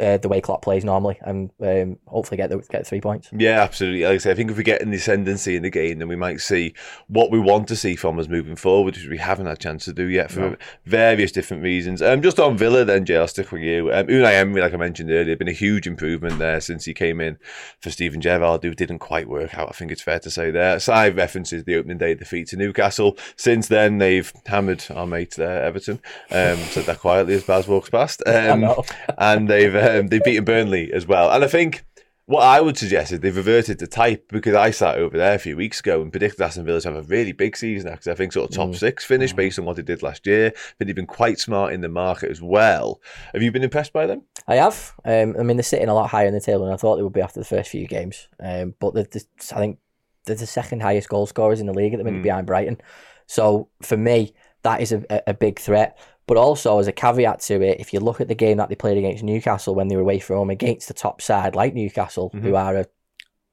uh, 0.00 0.16
the 0.18 0.28
way 0.28 0.40
Klopp 0.40 0.62
plays 0.62 0.84
normally 0.84 1.18
and 1.22 1.50
um, 1.60 1.98
hopefully 2.06 2.36
get 2.36 2.50
the, 2.50 2.58
get 2.70 2.86
three 2.86 3.00
points. 3.00 3.28
Yeah, 3.32 3.60
absolutely. 3.62 4.04
Like 4.04 4.14
I 4.14 4.18
say, 4.18 4.30
I 4.30 4.34
think 4.34 4.50
if 4.50 4.56
we 4.56 4.64
get 4.64 4.82
an 4.82 4.92
ascendancy 4.92 5.56
in 5.56 5.62
the 5.62 5.70
game, 5.70 5.98
then 5.98 6.08
we 6.08 6.16
might 6.16 6.40
see 6.40 6.74
what 7.08 7.30
we 7.30 7.38
want 7.38 7.68
to 7.68 7.76
see 7.76 7.94
from 7.96 8.18
us 8.18 8.28
moving 8.28 8.56
forward, 8.56 8.96
which 8.96 9.06
we 9.06 9.18
haven't 9.18 9.46
had 9.46 9.56
a 9.56 9.60
chance 9.60 9.84
to 9.84 9.92
do 9.92 10.06
yet 10.06 10.30
for 10.30 10.58
various 10.84 11.32
different 11.32 11.62
reasons. 11.62 12.02
Um, 12.02 12.22
just 12.22 12.40
on 12.40 12.56
Villa, 12.56 12.84
then, 12.84 13.04
Jay, 13.04 13.16
I'll 13.16 13.28
stick 13.28 13.52
with 13.52 13.62
you. 13.62 13.92
Um, 13.92 14.06
Unai 14.06 14.34
Emery, 14.34 14.60
like 14.60 14.74
I 14.74 14.76
mentioned 14.76 15.10
earlier, 15.10 15.36
been 15.36 15.48
a 15.48 15.52
huge 15.52 15.86
improvement 15.86 16.38
there 16.38 16.60
since 16.60 16.84
he 16.84 16.94
came 16.94 17.20
in 17.20 17.38
for 17.80 17.90
Steven 17.90 18.20
Gerrard, 18.20 18.62
who 18.62 18.74
didn't 18.74 18.98
quite 18.98 19.28
work 19.28 19.56
out. 19.56 19.68
I 19.68 19.72
think 19.72 19.92
it's 19.92 20.02
fair 20.02 20.18
to 20.20 20.30
say 20.30 20.50
there. 20.50 20.80
Si 20.80 21.10
references 21.10 21.64
the 21.64 21.76
opening 21.76 21.98
day 21.98 22.14
defeat 22.14 22.48
to 22.48 22.56
Newcastle. 22.56 23.16
Since 23.36 23.68
then, 23.68 23.98
they've 23.98 24.32
hammered 24.46 24.84
our 24.90 25.06
mate 25.06 25.34
there, 25.36 25.62
Everton. 25.62 26.00
Um, 26.30 26.56
said 26.56 26.86
that 26.86 27.00
quietly 27.00 27.34
as 27.34 27.44
Baz 27.44 27.68
walks 27.68 27.90
past. 27.90 28.22
Um, 28.34 28.74
and 29.16 29.48
they've 29.48 29.74
um, 29.84 30.08
they've 30.08 30.22
beaten 30.24 30.44
Burnley 30.44 30.92
as 30.92 31.06
well. 31.06 31.30
And 31.30 31.44
I 31.44 31.46
think 31.48 31.84
what 32.26 32.42
I 32.42 32.60
would 32.60 32.78
suggest 32.78 33.12
is 33.12 33.20
they've 33.20 33.36
reverted 33.36 33.78
to 33.80 33.86
type 33.86 34.28
because 34.32 34.54
I 34.54 34.70
sat 34.70 34.96
over 34.96 35.16
there 35.18 35.34
a 35.34 35.38
few 35.38 35.56
weeks 35.58 35.80
ago 35.80 36.00
and 36.00 36.10
predicted 36.10 36.40
Aston 36.40 36.64
Villa 36.64 36.80
to 36.80 36.88
have 36.92 36.96
a 37.04 37.06
really 37.06 37.32
big 37.32 37.54
season 37.56 37.90
because 37.90 38.08
I 38.08 38.14
think 38.14 38.32
sort 38.32 38.48
of 38.48 38.56
top 38.56 38.70
Mm. 38.70 38.76
six 38.76 39.04
finish 39.04 39.34
based 39.34 39.58
on 39.58 39.66
what 39.66 39.76
they 39.76 39.82
did 39.82 40.02
last 40.02 40.26
year. 40.26 40.52
But 40.78 40.86
they've 40.86 40.96
been 40.96 41.06
quite 41.06 41.38
smart 41.38 41.74
in 41.74 41.82
the 41.82 41.88
market 41.90 42.30
as 42.30 42.40
well. 42.40 43.00
Have 43.34 43.42
you 43.42 43.52
been 43.52 43.62
impressed 43.62 43.92
by 43.92 44.06
them? 44.06 44.22
I 44.48 44.54
have. 44.56 44.94
Um, 45.04 45.36
I 45.38 45.42
mean, 45.42 45.58
they're 45.58 45.62
sitting 45.64 45.88
a 45.88 45.94
lot 45.94 46.08
higher 46.08 46.26
in 46.26 46.32
the 46.34 46.40
table 46.40 46.64
than 46.64 46.72
I 46.72 46.78
thought 46.78 46.96
they 46.96 47.02
would 47.02 47.12
be 47.12 47.20
after 47.20 47.40
the 47.40 47.46
first 47.46 47.70
few 47.70 47.86
games. 47.86 48.28
Um, 48.40 48.74
but 48.80 48.94
they're, 48.94 49.04
they're- 49.10 49.22
I 49.52 49.58
think 49.58 49.78
they're 50.24 50.36
the 50.36 50.46
second 50.46 50.80
highest 50.80 51.10
goal 51.10 51.26
scorers 51.26 51.60
in 51.60 51.66
the 51.66 51.74
league 51.74 51.92
at 51.92 51.98
the 51.98 52.04
minute 52.04 52.20
Mm. 52.20 52.24
behind 52.24 52.46
Brighton. 52.46 52.80
So 53.26 53.68
for 53.82 53.98
me, 53.98 54.32
that 54.64 54.80
is 54.80 54.92
a, 54.92 55.04
a- 55.28 55.34
big 55.34 55.58
threat. 55.58 55.96
But 56.26 56.36
also, 56.38 56.78
as 56.78 56.86
a 56.88 56.92
caveat 56.92 57.40
to 57.42 57.60
it, 57.62 57.80
if 57.80 57.92
you 57.92 58.00
look 58.00 58.20
at 58.20 58.28
the 58.28 58.34
game 58.34 58.56
that 58.56 58.68
they 58.70 58.74
played 58.74 58.96
against 58.98 59.22
Newcastle 59.22 59.74
when 59.74 59.88
they 59.88 59.96
were 59.96 60.02
away 60.02 60.18
from 60.20 60.36
home 60.36 60.50
against 60.50 60.88
the 60.88 60.94
top 60.94 61.20
side 61.20 61.54
like 61.54 61.74
Newcastle, 61.74 62.30
who 62.32 62.54
are 62.54 62.76
a, 62.76 62.86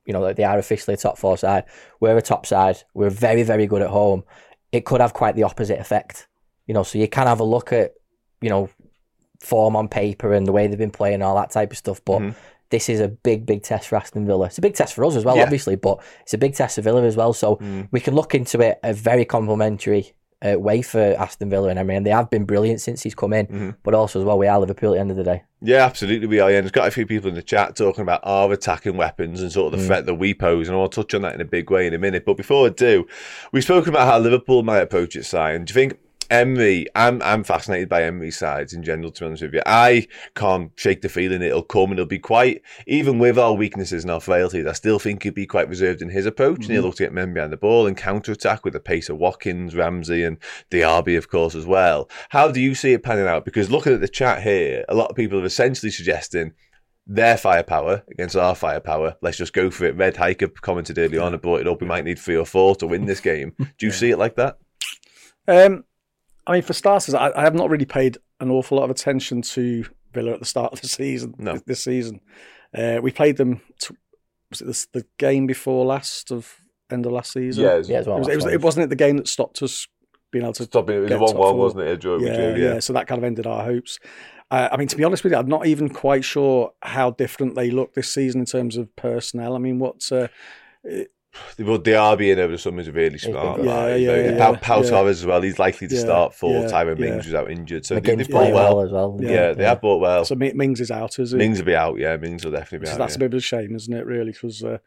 you 0.06 0.14
know, 0.14 0.32
they 0.34 0.44
are 0.46 0.58
officially 0.58 0.94
a 0.94 0.98
top 0.98 1.18
four 1.18 1.38
side. 1.38 1.66
We're 2.00 2.18
a 2.18 2.22
top 2.22 2.46
side. 2.46 2.82
We're 2.94 3.10
very, 3.10 3.44
very 3.44 3.68
good 3.68 3.82
at 3.82 3.90
home. 3.90 4.24
It 4.72 4.86
could 4.86 5.02
have 5.02 5.14
quite 5.14 5.36
the 5.36 5.44
opposite 5.44 5.80
effect. 5.80 6.28
You 6.66 6.74
know, 6.74 6.84
so 6.84 6.98
you 6.98 7.10
can 7.10 7.28
have 7.28 7.42
a 7.42 7.44
look 7.44 7.74
at, 7.74 7.94
you 8.40 8.50
know, 8.50 8.70
form 9.42 9.76
on 9.76 9.90
paper 9.90 10.34
and 10.34 10.46
the 10.48 10.52
way 10.54 10.68
they've 10.68 10.78
been 10.78 10.92
playing, 10.92 11.16
and 11.16 11.24
all 11.24 11.36
that 11.36 11.52
type 11.52 11.72
of 11.72 11.78
stuff. 11.78 12.00
But 12.06 12.20
Mhm. 12.20 12.36
this 12.70 12.88
is 12.88 13.02
a 13.02 13.10
big, 13.10 13.46
big 13.46 13.64
test 13.64 13.90
for 13.90 13.98
Aston 13.98 14.26
Villa. 14.26 14.46
It's 14.46 14.58
a 14.60 14.62
big 14.62 14.76
test 14.76 14.94
for 14.94 15.04
us 15.04 15.18
as 15.18 15.26
well, 15.26 15.36
Yeah. 15.36 15.44
obviously, 15.44 15.76
but 15.76 16.00
it's 16.22 16.34
a 16.34 16.38
big 16.38 16.56
test 16.56 16.76
for 16.76 16.82
Villa 16.84 17.04
as 17.04 17.18
well. 17.18 17.34
So 17.34 17.58
Mm. 17.58 17.90
we 17.92 18.00
can 18.00 18.16
look 18.16 18.34
into 18.34 18.62
it 18.62 18.80
a 18.82 18.94
very 18.94 19.26
complimentary 19.26 20.14
uh, 20.42 20.60
way 20.60 20.82
for 20.82 21.00
Aston 21.00 21.50
Villa 21.50 21.70
and 21.70 21.80
Emery, 21.80 21.96
and 21.96 22.06
they 22.06 22.12
have 22.12 22.30
been 22.30 22.46
brilliant 22.46 22.82
since 22.82 23.04
he's 23.04 23.16
come 23.16 23.34
in. 23.34 23.48
Mm-hmm. 23.48 23.70
But 23.84 23.94
also 23.94 24.20
as 24.20 24.26
well, 24.26 24.38
we 24.38 24.48
are 24.48 24.60
Liverpool 24.60 24.92
at 24.92 24.96
the 24.96 25.00
end 25.00 25.12
of 25.12 25.18
the 25.18 25.24
day. 25.24 25.44
Yeah, 25.62 25.86
absolutely. 25.86 26.28
We 26.28 26.40
are. 26.40 26.52
Yeah, 26.52 26.62
there's 26.62 26.72
got 26.72 26.88
a 26.88 26.92
few 26.92 27.06
people 27.06 27.30
in 27.30 27.36
the 27.36 27.44
chat 27.44 27.76
talking 27.76 28.02
about 28.02 28.22
our 28.24 28.52
attacking 28.52 28.98
weapons 28.98 29.42
and 29.42 29.52
sort 29.52 29.74
of 29.74 29.80
the 29.80 29.86
threat 29.86 30.06
that 30.06 30.16
we 30.16 30.34
pose, 30.34 30.68
and 30.68 30.78
I'll 30.78 30.90
touch 30.90 31.14
on 31.14 31.22
that 31.22 31.36
in 31.36 31.42
a 31.42 31.46
big 31.46 31.70
way 31.70 31.88
in 31.88 31.94
a 31.94 32.00
minute. 32.00 32.26
But 32.26 32.38
before 32.38 32.68
I 32.68 32.70
do, 32.70 33.08
we've 33.52 33.64
spoken 33.64 33.90
about 33.90 34.08
how 34.08 34.20
Liverpool 34.20 34.64
might 34.64 34.80
approach 34.80 35.16
it, 35.16 35.24
Sion. 35.26 35.66
Do 35.66 35.72
you 35.72 35.76
think 35.76 36.00
Emery, 36.32 36.86
I'm 36.96 37.22
I'm 37.22 37.44
fascinated 37.44 37.90
by 37.90 38.04
Emery's 38.04 38.38
sides 38.38 38.72
in 38.72 38.84
general. 38.84 39.12
To 39.12 39.20
be 39.20 39.26
honest 39.26 39.42
with 39.44 39.54
you, 39.54 39.62
I 39.66 40.08
can't 40.34 40.72
shake 40.78 41.02
the 41.02 41.10
feeling 41.10 41.42
it'll 41.42 41.62
come 41.62 41.92
and 41.92 42.00
it'll 42.00 42.06
be 42.06 42.20
quite. 42.20 42.62
Even 42.88 43.20
with 43.20 43.38
our 43.38 43.52
weaknesses 43.52 44.06
and 44.06 44.12
our 44.12 44.22
frailties, 44.22 44.66
I 44.66 44.72
still 44.72 44.98
think 44.98 45.24
he'll 45.24 45.34
be 45.34 45.46
quite 45.46 45.68
reserved 45.68 46.02
in 46.02 46.08
his 46.08 46.26
approach, 46.26 46.60
and 46.60 46.72
he'll 46.72 46.84
look 46.84 46.96
to 46.96 47.04
get 47.04 47.12
men 47.12 47.34
behind 47.34 47.52
the 47.52 47.58
ball 47.58 47.86
and 47.86 47.98
counter 47.98 48.32
attack 48.32 48.64
with 48.64 48.74
the 48.74 48.80
pace 48.80 49.10
of 49.10 49.18
Watkins, 49.18 49.76
Ramsey, 49.76 50.24
and 50.24 50.38
Diaby, 50.72 51.18
of 51.18 51.28
course, 51.30 51.54
as 51.54 51.66
well. 51.66 52.10
How 52.30 52.50
do 52.50 52.62
you 52.62 52.76
see 52.76 52.94
it 52.94 53.04
panning 53.04 53.28
out? 53.28 53.44
Because 53.44 53.70
looking 53.70 53.94
at 53.94 54.00
the 54.00 54.08
chat 54.08 54.42
here, 54.42 54.86
a 54.88 54.96
lot 54.96 55.10
of 55.10 55.18
people 55.18 55.38
are 55.42 55.46
essentially 55.46 55.92
suggesting 55.92 56.54
their 57.06 57.36
firepower 57.36 58.04
against 58.10 58.38
our 58.38 58.56
firepower. 58.56 59.18
Let's 59.22 59.38
just 59.38 59.52
go 59.52 59.70
for 59.70 59.84
it. 59.84 59.98
Red 59.98 60.16
Hiker 60.16 60.48
commented 60.48 60.98
early 60.98 61.18
on 61.18 61.34
and 61.34 61.42
brought 61.42 61.60
it 61.60 61.68
up. 61.68 61.82
We 61.82 61.88
might 61.88 62.06
need 62.06 62.20
three 62.20 62.38
or 62.38 62.46
four 62.46 62.74
to 62.78 62.88
win 62.88 63.06
this 63.06 63.20
game. 63.20 63.54
Do 63.58 63.86
you 63.86 63.92
see 63.92 64.12
it 64.12 64.18
like 64.18 64.38
that? 64.38 64.60
Um, 65.46 65.84
I 66.48 66.54
mean, 66.54 66.62
for 66.62 66.74
starters, 66.74 67.14
I, 67.14 67.32
I 67.36 67.42
have 67.42 67.56
not 67.56 67.70
really 67.70 67.86
paid 67.86 68.18
an 68.40 68.50
awful 68.50 68.78
lot 68.78 68.86
of 68.86 68.92
attention 68.92 69.42
to 69.44 69.86
Villa 70.14 70.34
at 70.34 70.40
the 70.40 70.46
start 70.46 70.74
of 70.74 70.82
the 70.82 70.88
season. 71.02 71.36
No. 71.38 71.54
This, 71.54 71.62
this 71.64 71.84
season, 71.84 72.22
uh, 72.76 73.00
we 73.02 73.12
played 73.12 73.38
them. 73.38 73.62
T- 73.82 73.96
was 74.50 74.62
it 74.62 74.66
this, 74.66 74.86
the 74.88 75.06
game 75.18 75.48
before 75.48 75.86
last 75.86 76.32
of 76.32 76.56
end 76.92 77.06
of 77.06 77.12
last 77.12 77.34
season? 77.34 77.64
Yeah, 77.64 77.74
as 77.74 78.08
well. 78.08 78.18
It, 78.18 78.20
was, 78.20 78.28
it, 78.28 78.36
was, 78.36 78.46
it 78.46 78.62
wasn't 78.62 78.84
it 78.86 78.90
the 78.90 78.96
game 78.96 79.18
that 79.18 79.28
stopped 79.28 79.62
us 79.62 79.88
being 80.32 80.44
able 80.44 80.54
to 80.54 80.64
Stopping 80.64 80.98
it 80.98 81.00
was 81.00 81.10
get 81.10 81.18
a 81.18 81.22
one 81.22 81.32
top 81.32 81.40
one, 81.40 81.52
four. 81.52 81.60
wasn't 81.60 81.84
it? 81.84 81.90
A 81.90 81.98
draw 81.98 82.18
with 82.18 82.28
yeah, 82.28 82.56
yeah, 82.56 82.80
So 82.80 82.94
that 82.94 83.08
kind 83.08 83.20
of 83.20 83.24
ended 83.24 83.46
our 83.46 83.64
hopes. 83.64 84.00
Uh, 84.50 84.68
I 84.72 84.78
mean, 84.78 84.88
to 84.90 84.98
be 84.98 85.04
honest 85.04 85.24
with 85.24 85.32
you, 85.32 85.40
I'm 85.40 85.48
not 85.48 85.66
even 85.66 85.90
quite 85.90 86.26
sure 86.26 86.74
how 86.82 87.12
different 87.12 87.56
they 87.56 87.72
look 87.72 87.94
this 87.94 88.14
season 88.14 88.42
in 88.42 88.46
terms 88.46 88.76
of 88.76 88.94
personnel. 88.96 89.56
I 89.56 89.60
mean, 89.60 89.80
what's 89.80 90.12
uh, 90.12 90.28
They 91.56 91.64
brought 91.64 91.86
Diaby 91.86 92.34
in 92.34 92.40
over 92.40 92.52
the 92.52 92.58
summer 92.58 92.82
is 92.82 92.90
really 92.90 93.18
smart. 93.18 93.58
good. 93.58 93.66
Yeah, 93.66 93.74
like, 93.74 94.02
yeah, 94.02 94.16
yeah, 94.38 94.56
Pau, 94.62 94.82
yeah. 94.82 94.90
Torres 94.90 95.20
as 95.22 95.26
well. 95.26 95.42
He's 95.42 95.58
likely 95.60 95.88
to 95.88 95.96
Yeah, 95.96 96.02
start 96.02 96.34
full. 96.34 96.62
yeah, 96.62 96.68
Tyrone 96.68 96.98
yeah. 96.98 97.12
Mings 97.12 97.26
was 97.26 97.34
out 97.34 97.50
injured, 97.50 97.86
so 97.86 97.96
they, 97.96 98.02
McGinn's 98.02 98.18
they've 98.18 98.30
bought 98.30 98.52
well. 98.52 98.76
well 98.78 98.86
as 98.86 98.92
well. 98.92 99.18
Yeah, 99.22 99.54
they 99.54 99.64
have 99.64 99.80
bought 99.82 100.02
well. 100.02 100.26
so 100.26 100.36
Mings 100.36 100.82
is 100.82 100.92
out, 100.92 101.20
is 101.20 101.34
it? 101.34 101.38
Mings 101.38 101.60
will 101.60 101.66
be 101.66 101.76
out. 101.76 101.98
Yeah, 101.98 102.18
Mings 102.18 102.44
will 102.44 102.52
definitely 102.52 102.80
be 102.80 102.86
So 102.88 102.94
out. 102.94 102.98
that's 103.00 103.14
yeah. 103.14 103.18
a 103.18 103.20
bit 103.20 103.34
of 103.34 103.38
a 103.38 103.42
shame, 103.42 103.76
isn't 103.76 103.94
it? 103.94 104.06
Really, 104.06 104.32
because 104.34 104.62
uh, 104.64 104.80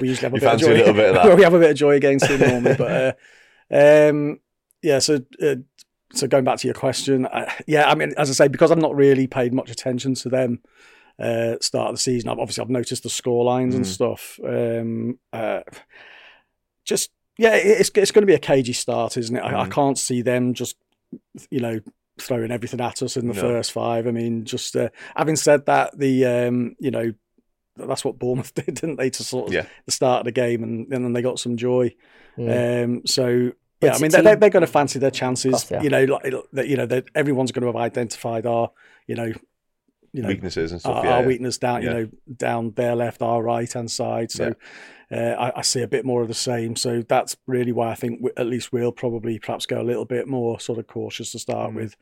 we 0.00 0.08
usually 0.08 0.30
have 0.30 0.32
a 0.32 0.36
You 0.36 0.40
bit 0.40 0.46
of 0.46 0.50
fancy 0.52 0.64
joy. 0.66 0.72
a 0.72 0.78
little 0.78 0.94
bit 0.94 1.08
of 1.10 1.14
that? 1.22 1.36
we 1.36 1.42
have 1.42 1.54
a 1.54 1.58
bit 1.58 1.70
of 1.72 1.76
joy 1.76 1.94
against 1.96 2.26
him 2.26 2.40
normally, 2.40 2.74
but 2.76 3.16
uh, 3.70 4.08
um, 4.10 4.40
yeah. 4.82 5.00
So, 5.00 5.20
uh, 5.42 5.56
so 6.14 6.26
going 6.26 6.44
back 6.44 6.58
to 6.60 6.66
your 6.66 6.74
question, 6.74 7.26
uh, 7.26 7.50
yeah, 7.66 7.90
I 7.90 7.94
mean, 7.94 8.14
as 8.16 8.30
I 8.30 8.32
say, 8.32 8.48
because 8.48 8.70
I'm 8.70 8.80
not 8.80 8.96
really 8.96 9.26
paid 9.26 9.52
much 9.52 9.70
attention 9.70 10.14
to 10.14 10.28
them 10.30 10.60
uh, 11.20 11.56
start 11.60 11.90
of 11.90 11.94
the 11.96 12.00
season. 12.00 12.30
I've, 12.30 12.38
obviously, 12.38 12.62
I've 12.62 12.70
noticed 12.70 13.02
the 13.02 13.10
score 13.10 13.44
lines 13.44 13.74
and 13.74 13.84
Mm. 13.84 13.88
stuff. 13.88 14.40
Um, 14.44 15.18
uh, 15.32 15.60
just 16.84 17.10
yeah, 17.38 17.54
it's 17.54 17.90
it's 17.94 18.10
going 18.10 18.22
to 18.22 18.26
be 18.26 18.34
a 18.34 18.38
cagey 18.38 18.72
start, 18.72 19.16
isn't 19.16 19.36
it? 19.36 19.40
I, 19.40 19.62
I 19.62 19.66
Mm. 19.66 19.70
can't 19.72 19.98
see 19.98 20.22
them 20.22 20.54
just 20.54 20.76
you 21.50 21.60
know 21.60 21.80
throwing 22.18 22.50
everything 22.50 22.80
at 22.80 23.02
us 23.02 23.16
in 23.16 23.28
the 23.28 23.34
No. 23.34 23.40
first 23.40 23.72
five. 23.72 24.06
I 24.06 24.10
mean, 24.10 24.44
just 24.44 24.76
uh, 24.76 24.90
having 25.16 25.36
said 25.36 25.66
that, 25.66 25.98
the 25.98 26.26
um, 26.26 26.76
you 26.78 26.90
know 26.90 27.12
that's 27.76 28.04
what 28.04 28.18
Bournemouth 28.18 28.52
did, 28.54 28.66
didn't 28.74 28.96
they? 28.96 29.10
To 29.10 29.24
sort 29.24 29.48
of 29.48 29.54
Yeah. 29.54 29.66
the 29.86 29.92
start 29.92 30.20
of 30.20 30.24
the 30.26 30.32
game, 30.32 30.62
and, 30.62 30.92
and 30.92 31.04
then 31.04 31.12
they 31.12 31.22
got 31.22 31.38
some 31.38 31.56
joy. 31.56 31.94
Mm. 32.38 32.84
Um, 32.84 33.02
so 33.06 33.52
yeah, 33.80 33.94
I 33.94 33.98
mean 33.98 34.10
they're, 34.10 34.36
they're, 34.36 34.50
going 34.50 34.60
to 34.60 34.66
fancy 34.66 34.98
their 34.98 35.10
chances. 35.10 35.64
Course 35.64 35.72
are. 35.72 35.82
You 35.82 35.88
know, 35.90 36.04
like 36.04 36.34
that. 36.52 36.68
You 36.68 36.76
know, 36.76 36.86
that 36.86 37.06
everyone's 37.14 37.52
going 37.52 37.62
to 37.62 37.68
have 37.68 37.76
identified 37.76 38.44
our 38.44 38.70
you 39.06 39.14
know 39.14 39.32
you 40.12 40.22
know 40.22 40.28
Weaknesses 40.28 40.72
and 40.72 40.80
stuff. 40.80 40.96
our, 40.96 41.04
yeah, 41.04 41.12
our 41.14 41.20
yeah. 41.20 41.26
weakness 41.26 41.58
down, 41.58 41.82
you 41.82 41.90
know, 41.90 42.08
down 42.36 42.72
their 42.72 42.96
left, 42.96 43.22
our 43.22 43.42
right 43.42 43.72
hand 43.72 43.90
side. 43.90 44.30
So 44.30 44.54
uh, 45.12 45.14
I, 45.16 45.58
I 45.58 45.62
see 45.62 45.82
a 45.82 45.88
bit 45.88 46.04
more 46.04 46.22
of 46.22 46.28
the 46.28 46.34
same. 46.34 46.76
So 46.76 47.02
that's 47.02 47.36
really 47.46 47.72
why 47.72 47.90
I 47.90 47.94
think 47.94 48.20
we, 48.22 48.30
at 48.36 48.46
least 48.46 48.72
we'll 48.72 48.92
probably 48.92 49.38
perhaps 49.38 49.66
go 49.66 49.80
a 49.80 49.84
little 49.84 50.04
bit 50.04 50.26
more 50.28 50.58
sort 50.60 50.78
of 50.78 50.86
cautious 50.86 51.32
to 51.32 51.38
start 51.38 51.72
Mm. 51.72 51.74
with. 51.76 51.96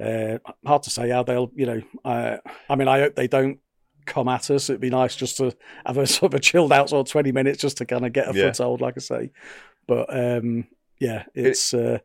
Uh, 0.00 0.38
hard 0.66 0.82
to 0.84 0.90
say 0.90 1.08
how 1.10 1.22
they'll, 1.24 1.50
you 1.56 1.66
know, 1.66 1.82
uh, 2.04 2.36
I 2.70 2.76
mean, 2.76 2.86
I 2.88 3.00
hope 3.00 3.16
they 3.16 3.26
don't 3.28 3.58
come 4.06 4.28
at 4.28 4.50
us. 4.50 4.70
It'd 4.70 4.80
be 4.80 4.90
nice 4.90 5.16
just 5.16 5.36
to 5.38 5.52
have 5.84 5.98
a 5.98 6.06
sort 6.06 6.32
of 6.32 6.38
a 6.38 6.40
chilled 6.40 6.72
out 6.72 6.90
sort 6.90 7.06
of 7.08 7.10
20 7.10 7.32
minutes 7.32 7.60
just 7.60 7.78
to 7.78 7.84
kind 7.86 8.06
of 8.06 8.12
get 8.12 8.28
a 8.28 8.36
Yeah. 8.38 8.44
foothold, 8.46 8.80
like 8.80 8.94
I 8.96 9.00
say. 9.00 9.30
But 9.86 10.06
um, 10.16 10.66
yeah, 11.00 11.24
it's. 11.34 11.72
uh, 11.74 11.98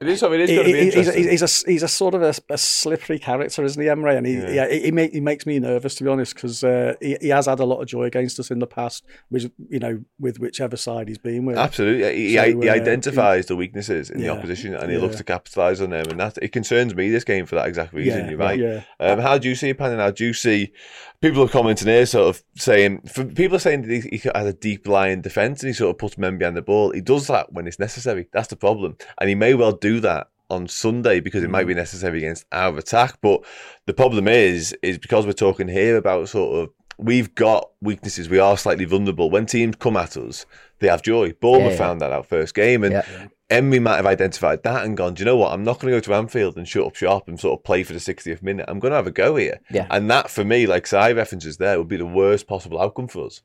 It 0.00 0.08
is. 0.08 0.22
I 0.24 0.28
mean, 0.28 0.40
it's 0.40 0.50
he- 0.50 0.56
going 0.56 0.66
to 0.66 0.72
be 0.72 0.78
he- 0.80 0.90
he's, 0.90 1.08
a, 1.08 1.12
he's 1.12 1.42
a 1.66 1.70
he's 1.70 1.82
a 1.84 1.88
sort 1.88 2.14
of 2.14 2.22
a, 2.22 2.34
a 2.50 2.58
slippery 2.58 3.18
character, 3.18 3.62
isn't 3.64 3.80
he, 3.80 3.88
Emery? 3.88 4.16
And 4.16 4.26
he 4.26 4.34
Yeah. 4.34 4.50
yeah, 4.50 4.68
he, 4.68 4.80
he, 4.82 4.90
make, 4.90 5.12
he 5.12 5.20
makes 5.20 5.46
me 5.46 5.58
nervous 5.60 5.94
to 5.94 6.04
be 6.04 6.10
honest 6.10 6.34
because 6.34 6.64
uh, 6.64 6.94
he, 7.00 7.16
he 7.20 7.28
has 7.28 7.46
had 7.46 7.60
a 7.60 7.64
lot 7.64 7.80
of 7.80 7.86
joy 7.86 8.02
against 8.04 8.38
us 8.40 8.50
in 8.50 8.58
the 8.58 8.66
past, 8.66 9.04
which 9.28 9.44
you 9.68 9.78
know 9.78 10.02
with 10.18 10.40
whichever 10.40 10.76
side 10.76 11.06
he's 11.08 11.16
been 11.18 11.44
with. 11.46 11.56
Absolutely, 11.56 12.14
he, 12.16 12.34
So, 12.34 12.60
he 12.60 12.68
uh, 12.68 12.74
identifies 12.74 13.46
the 13.46 13.54
weaknesses 13.56 14.10
in 14.10 14.20
the 14.20 14.28
opposition 14.30 14.74
and 14.74 14.90
he 14.90 14.96
yeah. 14.96 15.02
looks 15.02 15.16
to 15.16 15.24
capitalise 15.24 15.80
on 15.80 15.90
them, 15.90 16.06
and 16.10 16.18
that 16.18 16.38
it 16.42 16.48
concerns 16.52 16.94
me 16.94 17.08
this 17.10 17.24
game 17.24 17.46
for 17.46 17.54
that 17.54 17.66
exact 17.68 17.92
reason. 17.92 18.24
yeah, 18.24 18.30
You're 18.30 18.38
right. 18.38 18.58
Yeah, 18.58 18.82
Um, 18.98 19.20
how 19.20 19.38
do 19.38 19.48
you 19.48 19.54
see 19.54 19.68
it 19.70 19.78
panning 19.78 20.00
out? 20.00 20.16
Do 20.16 20.24
you 20.24 20.34
see 20.34 20.72
people 21.24 21.42
are 21.42 21.48
commenting 21.48 21.88
here, 21.88 22.04
sort 22.04 22.28
of 22.28 22.44
saying, 22.54 23.00
for, 23.10 23.24
people 23.24 23.56
are 23.56 23.60
saying 23.60 23.80
that 23.80 23.90
he, 23.90 24.18
he 24.18 24.30
has 24.34 24.46
a 24.46 24.52
deep 24.52 24.86
lying 24.86 25.22
defence 25.22 25.62
and 25.62 25.68
he 25.68 25.72
sort 25.72 25.88
of 25.88 25.98
puts 25.98 26.18
men 26.18 26.36
behind 26.36 26.54
the 26.54 26.60
ball. 26.60 26.90
He 26.90 27.00
does 27.00 27.28
that 27.28 27.50
when 27.50 27.66
it's 27.66 27.78
necessary. 27.78 28.28
That's 28.34 28.48
the 28.48 28.56
problem, 28.56 28.98
and 29.18 29.30
he 29.30 29.34
may 29.34 29.54
well 29.54 29.72
do 29.72 30.00
that 30.00 30.28
on 30.50 30.68
Sunday 30.68 31.20
because 31.20 31.42
it 31.42 31.48
might 31.48 31.60
mm-hmm. 31.60 31.68
be 31.68 31.74
necessary 31.76 32.18
against 32.18 32.44
our 32.52 32.76
attack. 32.76 33.18
But 33.22 33.42
the 33.86 33.94
problem 33.94 34.28
is, 34.28 34.76
is 34.82 34.98
because 34.98 35.24
we're 35.24 35.32
talking 35.32 35.68
here 35.68 35.96
about 35.96 36.28
sort 36.28 36.58
of. 36.62 36.70
We've 36.96 37.34
got 37.34 37.70
weaknesses. 37.80 38.28
We 38.28 38.38
are 38.38 38.56
slightly 38.56 38.84
vulnerable. 38.84 39.28
When 39.28 39.46
teams 39.46 39.74
come 39.74 39.96
at 39.96 40.16
us, 40.16 40.46
they 40.78 40.86
have 40.86 41.02
joy. 41.02 41.32
Bournemouth 41.32 41.64
Yeah, 41.64 41.72
yeah. 41.72 41.78
found 41.78 42.00
that 42.02 42.12
out 42.12 42.26
first 42.26 42.54
game, 42.54 42.84
and 42.84 42.92
Yeah. 42.92 43.26
Emery 43.50 43.78
might 43.78 43.96
have 43.96 44.06
identified 44.06 44.62
that 44.62 44.84
and 44.84 44.96
gone, 44.96 45.14
do 45.14 45.20
you 45.20 45.26
know 45.26 45.36
what? 45.36 45.52
I'm 45.52 45.64
not 45.64 45.78
going 45.78 45.92
to 45.92 45.96
go 45.96 46.00
to 46.00 46.14
Anfield 46.14 46.56
and 46.56 46.66
shut 46.66 46.86
up 46.86 46.94
shop 46.94 47.28
and 47.28 47.38
sort 47.38 47.58
of 47.58 47.64
play 47.64 47.82
for 47.82 47.92
the 47.92 47.98
60th 47.98 48.42
minute. 48.42 48.64
I'm 48.68 48.78
going 48.78 48.92
to 48.92 48.96
have 48.96 49.06
a 49.06 49.12
go 49.12 49.36
here. 49.36 49.60
Yeah. 49.70 49.86
And 49.90 50.10
that, 50.10 50.30
for 50.30 50.44
me, 50.44 50.66
like 50.66 50.86
Si 50.86 51.12
references 51.12 51.58
there, 51.58 51.78
would 51.78 51.88
be 51.88 51.98
the 51.98 52.06
worst 52.06 52.46
possible 52.46 52.80
outcome 52.80 53.08
for 53.08 53.26
us. 53.26 53.42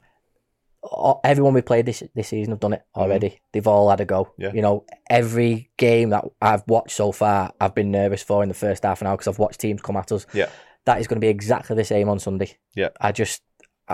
everyone 1.23 1.53
we 1.53 1.61
played 1.61 1.85
this 1.85 2.01
this 2.15 2.29
season 2.29 2.51
have 2.51 2.59
done 2.59 2.73
it 2.73 2.83
already. 2.95 3.39
They've 3.51 3.67
all 3.67 3.89
had 3.89 3.99
a 3.99 4.05
go. 4.05 4.25
Mm-hmm. 4.25 4.41
Yeah. 4.41 4.53
You 4.53 4.61
know, 4.61 4.85
every 5.09 5.69
game 5.77 6.11
that 6.11 6.25
I've 6.41 6.63
watched 6.67 6.95
so 6.95 7.11
far, 7.11 7.53
I've 7.59 7.75
been 7.75 7.91
nervous 7.91 8.23
for 8.23 8.41
in 8.43 8.49
the 8.49 8.55
first 8.55 8.83
half 8.83 9.01
an 9.01 9.07
hour 9.07 9.17
because 9.17 9.27
I've 9.27 9.39
watched 9.39 9.59
teams 9.59 9.81
come 9.81 9.97
at 9.97 10.11
us. 10.11 10.25
Yeah. 10.33 10.49
That 10.85 11.01
is 11.01 11.07
going 11.07 11.17
to 11.17 11.25
be 11.25 11.27
exactly 11.27 11.75
the 11.75 11.83
same 11.83 12.07
on 12.07 12.19
Sunday. 12.19 12.57
Yeah. 12.73 12.89
I 13.01 13.11
just, 13.11 13.41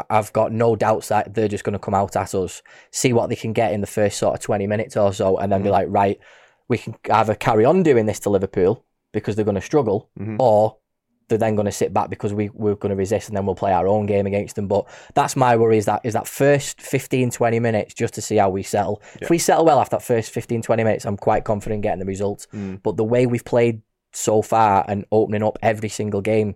I've 0.09 0.33
got 0.33 0.51
no 0.51 0.75
doubts 0.75 1.07
that 1.09 1.33
they're 1.33 1.47
just 1.47 1.63
going 1.63 1.73
to 1.73 1.79
come 1.79 1.93
out 1.93 2.15
at 2.15 2.35
us, 2.35 2.61
see 2.91 3.13
what 3.13 3.29
they 3.29 3.35
can 3.35 3.53
get 3.53 3.71
in 3.71 3.81
the 3.81 3.87
first 3.87 4.17
sort 4.17 4.35
of 4.35 4.41
20 4.41 4.67
minutes 4.67 4.97
or 4.97 5.13
so, 5.13 5.37
and 5.37 5.51
then 5.51 5.59
Mm-hmm. 5.59 5.67
be 5.67 5.71
like, 5.71 5.87
right, 5.89 6.19
we 6.67 6.77
can 6.77 6.95
either 7.11 7.35
carry 7.35 7.63
on 7.65 7.83
doing 7.83 8.05
this 8.05 8.19
to 8.21 8.29
Liverpool 8.29 8.83
because 9.13 9.35
they're 9.35 9.45
going 9.45 9.55
to 9.55 9.61
struggle, 9.61 10.09
Mhm. 10.19 10.37
or 10.39 10.77
they're 11.27 11.37
then 11.39 11.55
going 11.55 11.65
to 11.65 11.71
sit 11.71 11.91
back 11.93 12.09
because 12.09 12.33
we, 12.33 12.49
we're 12.49 12.75
going 12.75 12.91
to 12.91 12.95
resist 12.95 13.29
and 13.29 13.35
then 13.37 13.45
we'll 13.47 13.55
play 13.55 13.71
our 13.73 13.87
own 13.87 14.05
game 14.05 14.27
against 14.27 14.55
them. 14.55 14.67
But 14.67 14.85
that's 15.15 15.35
my 15.35 15.55
worry 15.55 15.77
is 15.79 15.85
that 15.85 16.01
is 16.03 16.13
that 16.13 16.27
first 16.27 16.79
15, 16.81 17.31
20 17.31 17.59
minutes 17.59 17.93
just 17.95 18.13
to 18.15 18.21
see 18.21 18.35
how 18.35 18.49
we 18.51 18.61
settle. 18.61 19.01
If 19.21 19.29
we 19.31 19.39
settle 19.39 19.65
well 19.65 19.79
after 19.79 19.95
that 19.95 20.03
first 20.03 20.29
15, 20.31 20.61
20 20.61 20.83
minutes, 20.83 21.03
I'm 21.05 21.17
quite 21.17 21.43
confident 21.43 21.81
getting 21.81 21.99
the 21.99 22.05
results. 22.05 22.45
Mm. 22.53 22.83
But 22.83 22.97
the 22.97 23.03
way 23.03 23.25
we've 23.25 23.43
played 23.45 23.81
so 24.13 24.41
far 24.43 24.85
and 24.87 25.03
opening 25.11 25.41
up 25.41 25.57
every 25.63 25.89
single 25.89 26.21
game 26.21 26.55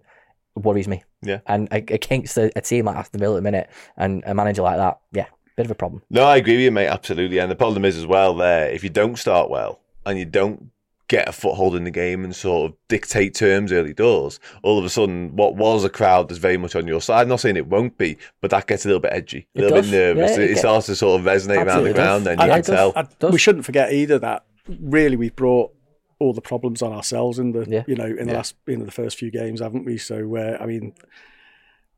worries 0.55 0.87
me. 0.87 1.03
Yeah. 1.21 1.39
And 1.45 1.67
a- 1.71 1.93
against 1.93 2.37
a, 2.37 2.51
a 2.57 2.61
team 2.61 2.85
like 2.85 2.95
Aston 2.95 3.19
Villa 3.19 3.35
at 3.35 3.37
the 3.37 3.41
minute 3.41 3.69
and 3.97 4.23
a 4.25 4.33
manager 4.33 4.61
like 4.61 4.77
that, 4.77 4.99
yeah, 5.11 5.25
bit 5.55 5.65
of 5.65 5.71
a 5.71 5.75
problem. 5.75 6.01
No, 6.09 6.23
I 6.23 6.37
agree 6.37 6.53
with 6.55 6.63
you, 6.63 6.71
mate, 6.71 6.87
absolutely. 6.87 7.39
And 7.39 7.51
the 7.51 7.55
problem 7.55 7.85
is 7.85 7.97
as 7.97 8.05
well 8.05 8.33
there, 8.35 8.69
if 8.69 8.83
you 8.83 8.89
don't 8.89 9.17
start 9.17 9.49
well 9.49 9.79
and 10.05 10.17
you 10.17 10.25
don't 10.25 10.71
get 11.07 11.27
a 11.27 11.31
foothold 11.31 11.75
in 11.75 11.85
the 11.85 11.91
game 11.91 12.23
and 12.23 12.35
sort 12.35 12.69
of 12.69 12.77
dictate 12.87 13.33
terms 13.33 13.71
early 13.71 13.93
doors, 13.93 14.39
all 14.61 14.77
of 14.77 14.85
a 14.85 14.89
sudden 14.89 15.35
what 15.35 15.55
was 15.55 15.83
a 15.83 15.89
crowd 15.89 16.29
that's 16.29 16.37
very 16.39 16.55
much 16.57 16.75
on 16.75 16.85
your 16.87 17.01
side. 17.01 17.21
I'm 17.23 17.27
not 17.29 17.39
saying 17.39 17.57
it 17.57 17.65
won't 17.67 17.97
be, 17.97 18.15
but 18.41 18.51
that 18.51 18.67
gets 18.67 18.85
a 18.85 18.87
little 18.89 18.99
bit 19.01 19.11
edgy, 19.13 19.47
a 19.55 19.61
little 19.61 19.81
bit 19.81 19.89
nervous. 19.91 20.31
yeah, 20.31 20.35
it 20.43 20.43
it 20.43 20.47
get- 20.49 20.57
starts 20.59 20.85
to 20.85 20.95
sort 20.95 21.19
of 21.19 21.25
resonate 21.25 21.65
around 21.65 21.83
the 21.83 21.93
ground, 21.93 22.25
does. 22.25 22.37
then 22.37 22.39
I- 22.39 22.45
you 22.45 22.51
I 22.51 22.61
can 22.61 22.75
tell. 22.75 22.93
I- 22.95 23.07
Does. 23.19 23.31
we 23.31 23.39
shouldn't 23.39 23.65
forget 23.65 23.91
either 23.91 24.19
that 24.19 24.45
really 24.79 25.15
we've 25.15 25.35
brought 25.35 25.73
all 26.19 26.33
the 26.33 26.41
problems 26.41 26.81
on 26.81 26.91
ourselves 26.93 27.39
in 27.39 27.51
the 27.53 27.65
Yeah. 27.69 27.83
you 27.88 27.95
know 27.95 28.05
in 28.05 28.25
the 28.27 28.31
Yeah. 28.33 28.38
last 28.38 28.55
in 28.67 28.83
the 28.85 28.91
first 28.91 29.17
few 29.17 29.31
games, 29.31 29.61
haven't 29.61 29.85
we? 29.85 29.97
So 29.97 30.35
uh, 30.35 30.57
I 30.59 30.65
mean, 30.65 30.93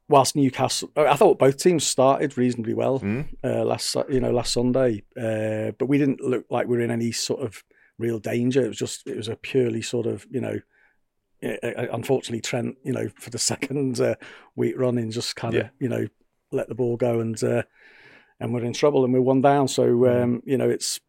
whilst 0.08 0.36
Newcastle, 0.36 0.92
I 0.96 1.16
thought 1.16 1.40
both 1.40 1.58
teams 1.58 1.86
started 1.86 2.38
reasonably 2.38 2.74
well 2.74 3.00
Mm. 3.00 3.26
uh, 3.44 3.64
last 3.66 3.96
you 4.10 4.20
know 4.20 4.32
last 4.32 4.54
Sunday, 4.54 5.04
uh, 5.18 5.72
but 5.78 5.88
we 5.88 5.98
didn't 5.98 6.22
look 6.22 6.46
like 6.50 6.68
we 6.68 6.78
were 6.78 6.84
in 6.84 6.92
any 6.92 7.12
sort 7.12 7.42
of 7.42 7.64
real 7.98 8.20
danger. 8.20 8.64
It 8.66 8.70
was 8.70 8.78
just 8.78 9.08
it 9.08 9.18
was 9.18 9.28
a 9.28 9.36
purely 9.36 9.82
sort 9.82 10.06
of 10.08 10.26
you 10.30 10.42
know. 10.42 10.60
Unfortunately, 11.44 12.40
Trent, 12.42 12.78
you 12.84 12.94
know, 12.94 13.10
for 13.20 13.32
the 13.32 13.40
second 13.52 14.00
uh, 14.00 14.14
week 14.56 14.76
running, 14.78 15.10
just 15.10 15.36
kind 15.36 15.56
of, 15.56 15.64
Yeah. 15.64 15.70
you 15.80 15.90
know, 15.90 16.06
let 16.52 16.70
the 16.70 16.76
ball 16.76 16.98
go 16.98 17.20
and 17.20 17.42
uh, 17.44 17.64
and 18.40 18.54
we're 18.54 18.64
in 18.64 18.74
trouble 18.74 19.04
and 19.04 19.12
we're 19.14 19.22
one 19.22 19.42
down. 19.42 19.68
So 19.68 19.88
Mm. 19.88 20.24
um, 20.24 20.44
you 20.46 20.58
know, 20.58 20.70
it's 20.70 21.00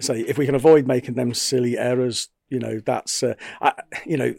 say 0.00 0.20
if 0.20 0.38
we 0.38 0.46
can 0.46 0.54
avoid 0.54 0.86
making 0.86 1.14
them 1.14 1.34
silly 1.34 1.78
errors, 1.78 2.28
you 2.48 2.58
know, 2.58 2.80
that's 2.84 3.22
uh, 3.22 3.34
I, 3.60 3.72
you 4.04 4.16
know, 4.16 4.34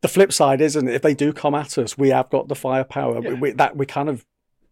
the 0.00 0.08
flip 0.08 0.32
side 0.32 0.60
isn't 0.60 0.88
if 0.88 1.02
they 1.02 1.14
do 1.14 1.32
come 1.32 1.54
at 1.54 1.78
us, 1.78 1.98
we 1.98 2.10
have 2.10 2.30
got 2.30 2.48
the 2.48 2.54
firepower. 2.54 3.22
Yeah. 3.22 3.30
We, 3.30 3.34
we, 3.34 3.50
that 3.52 3.76
we 3.76 3.86
kind 3.86 4.08
of 4.08 4.24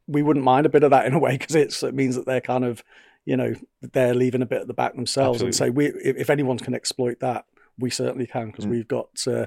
we 0.07 0.23
wouldn't 0.23 0.45
mind 0.45 0.67
a 0.67 0.69
bit 0.69 0.85
of 0.85 0.91
that 0.91 1.07
in 1.07 1.15
a 1.15 1.19
way 1.19 1.37
because 1.37 1.55
it 1.55 1.95
means 1.95 2.15
that 2.15 2.27
they're 2.27 2.41
kind 2.41 2.65
of 2.65 2.85
you 3.25 3.37
know 3.37 3.55
they're 3.83 4.15
leaving 4.15 4.43
a 4.43 4.47
bit 4.47 4.63
at 4.63 4.67
the 4.69 4.75
back 4.75 4.95
themselves. 4.95 5.43
Absolutely. 5.43 5.47
And 5.47 5.55
so 5.55 5.71
we 5.71 5.87
if, 6.21 6.31
anyone 6.31 6.59
can 6.59 6.75
exploit 6.75 7.21
that, 7.21 7.45
we 7.79 7.91
certainly 7.91 8.27
can 8.27 8.47
because 8.47 8.67
mm. 8.67 8.71
we've 8.71 8.89
got. 8.89 9.09
Uh, 9.27 9.47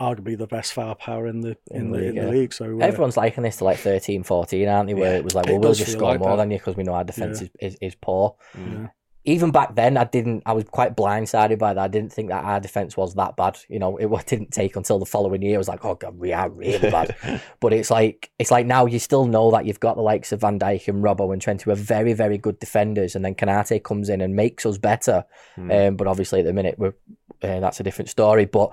arguably 0.00 0.38
the 0.38 0.46
best 0.46 0.72
firepower 0.72 1.26
in 1.26 1.42
the 1.42 1.58
in, 1.70 1.76
in 1.76 1.90
the, 1.90 1.98
league, 1.98 2.16
in 2.16 2.24
the 2.24 2.30
league. 2.30 2.54
So 2.54 2.80
uh, 2.80 2.82
everyone's 2.82 3.18
liking 3.18 3.42
this 3.42 3.58
to 3.58 3.64
like 3.64 3.76
13, 3.76 4.22
14, 4.22 4.66
aren't 4.66 4.86
they? 4.86 4.94
Where 4.94 5.12
yeah, 5.12 5.18
it 5.18 5.24
was 5.24 5.34
like, 5.34 5.44
well, 5.44 5.58
we'll 5.58 5.74
just 5.74 5.92
score 5.92 6.12
like 6.12 6.20
more 6.20 6.30
that. 6.30 6.36
than 6.36 6.52
you 6.52 6.56
because 6.56 6.74
we 6.74 6.84
know 6.84 6.94
our 6.94 7.04
defense 7.04 7.42
yeah. 7.42 7.48
is, 7.60 7.74
is, 7.74 7.78
is, 7.82 7.94
poor. 7.96 8.34
Yeah 8.56 8.86
even 9.24 9.50
back 9.50 9.74
then, 9.74 9.98
I 9.98 10.04
didn't. 10.04 10.42
I 10.46 10.54
was 10.54 10.64
quite 10.64 10.96
blindsided 10.96 11.58
by 11.58 11.74
that. 11.74 11.82
I 11.82 11.88
didn't 11.88 12.12
think 12.12 12.30
that 12.30 12.42
our 12.42 12.58
defense 12.58 12.96
was 12.96 13.14
that 13.16 13.36
bad. 13.36 13.58
You 13.68 13.78
know, 13.78 13.98
it 13.98 14.08
didn't 14.26 14.50
take 14.50 14.76
until 14.76 14.98
the 14.98 15.04
following 15.04 15.42
year. 15.42 15.56
I 15.56 15.58
was 15.58 15.68
like, 15.68 15.84
oh 15.84 15.94
god, 15.94 16.18
we 16.18 16.32
are 16.32 16.48
really 16.48 16.90
bad. 16.90 17.14
but 17.60 17.72
it's 17.72 17.90
like 17.90 18.30
it's 18.38 18.50
like 18.50 18.66
now 18.66 18.86
you 18.86 18.98
still 18.98 19.26
know 19.26 19.50
that 19.50 19.66
you've 19.66 19.80
got 19.80 19.96
the 19.96 20.02
likes 20.02 20.32
of 20.32 20.40
Van 20.40 20.58
Dijk 20.58 20.88
and 20.88 21.04
Robbo 21.04 21.32
and 21.32 21.42
Trent 21.42 21.62
who 21.62 21.70
are 21.70 21.76
very 21.76 22.14
very 22.14 22.38
good 22.38 22.58
defenders, 22.60 23.14
and 23.14 23.24
then 23.24 23.34
Konate 23.34 23.82
comes 23.82 24.08
in 24.08 24.22
and 24.22 24.34
makes 24.34 24.64
us 24.64 24.78
better. 24.78 25.24
Mm. 25.58 25.88
Um, 25.88 25.96
but 25.96 26.06
obviously 26.06 26.40
at 26.40 26.46
the 26.46 26.52
minute 26.54 26.78
we're 26.78 26.94
uh, 27.42 27.60
that's 27.60 27.80
a 27.80 27.82
different 27.82 28.08
story. 28.08 28.46
But 28.46 28.72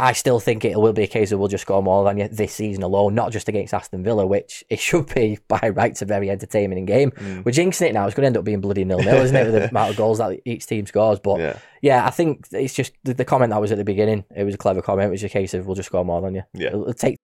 I 0.00 0.12
still 0.12 0.40
think 0.40 0.64
it 0.64 0.80
will 0.80 0.94
be 0.94 1.02
a 1.02 1.06
case 1.06 1.30
of 1.30 1.38
we'll 1.38 1.48
just 1.48 1.62
score 1.62 1.82
more 1.82 2.04
than 2.04 2.16
you 2.16 2.28
this 2.28 2.54
season 2.54 2.82
alone, 2.82 3.14
not 3.14 3.32
just 3.32 3.48
against 3.48 3.74
Aston 3.74 4.02
Villa, 4.02 4.26
which 4.26 4.64
it 4.70 4.80
should 4.80 5.12
be 5.14 5.38
by 5.46 5.68
rights 5.68 6.00
a 6.00 6.06
very 6.06 6.30
entertaining 6.30 6.86
game. 6.86 7.10
Mm. 7.12 7.44
We're 7.44 7.52
jinxing 7.52 7.88
it 7.88 7.92
now. 7.92 8.06
It's 8.06 8.14
going 8.14 8.22
to 8.22 8.28
end 8.28 8.36
up 8.36 8.44
being 8.44 8.60
bloody 8.60 8.84
nil 8.84 8.98
nil, 8.98 9.16
isn't 9.16 9.36
it, 9.36 9.44
with 9.44 9.54
the 9.54 9.68
amount 9.70 9.90
of 9.90 9.96
goals 9.96 10.18
that 10.18 10.40
each 10.44 10.66
team 10.66 10.86
scores? 10.86 11.20
But 11.20 11.40
yeah, 11.40 11.58
yeah 11.82 12.06
I 12.06 12.10
think 12.10 12.48
it's 12.52 12.74
just 12.74 12.94
the, 13.04 13.14
the, 13.14 13.24
comment 13.24 13.50
that 13.50 13.60
was 13.60 13.72
at 13.72 13.78
the 13.78 13.84
beginning. 13.84 14.24
It 14.34 14.44
was 14.44 14.54
a 14.54 14.58
clever 14.58 14.80
comment. 14.80 15.08
It 15.08 15.12
was 15.12 15.24
a 15.24 15.28
case 15.28 15.52
of 15.54 15.66
we'll 15.66 15.76
just 15.76 15.86
score 15.88 16.04
more 16.04 16.22
than 16.22 16.34
you. 16.34 16.42
Yeah, 16.54 16.68
it'll, 16.68 16.82
it'll 16.82 16.94
take. 16.94 17.18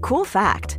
Cool 0.00 0.24
fact: 0.24 0.78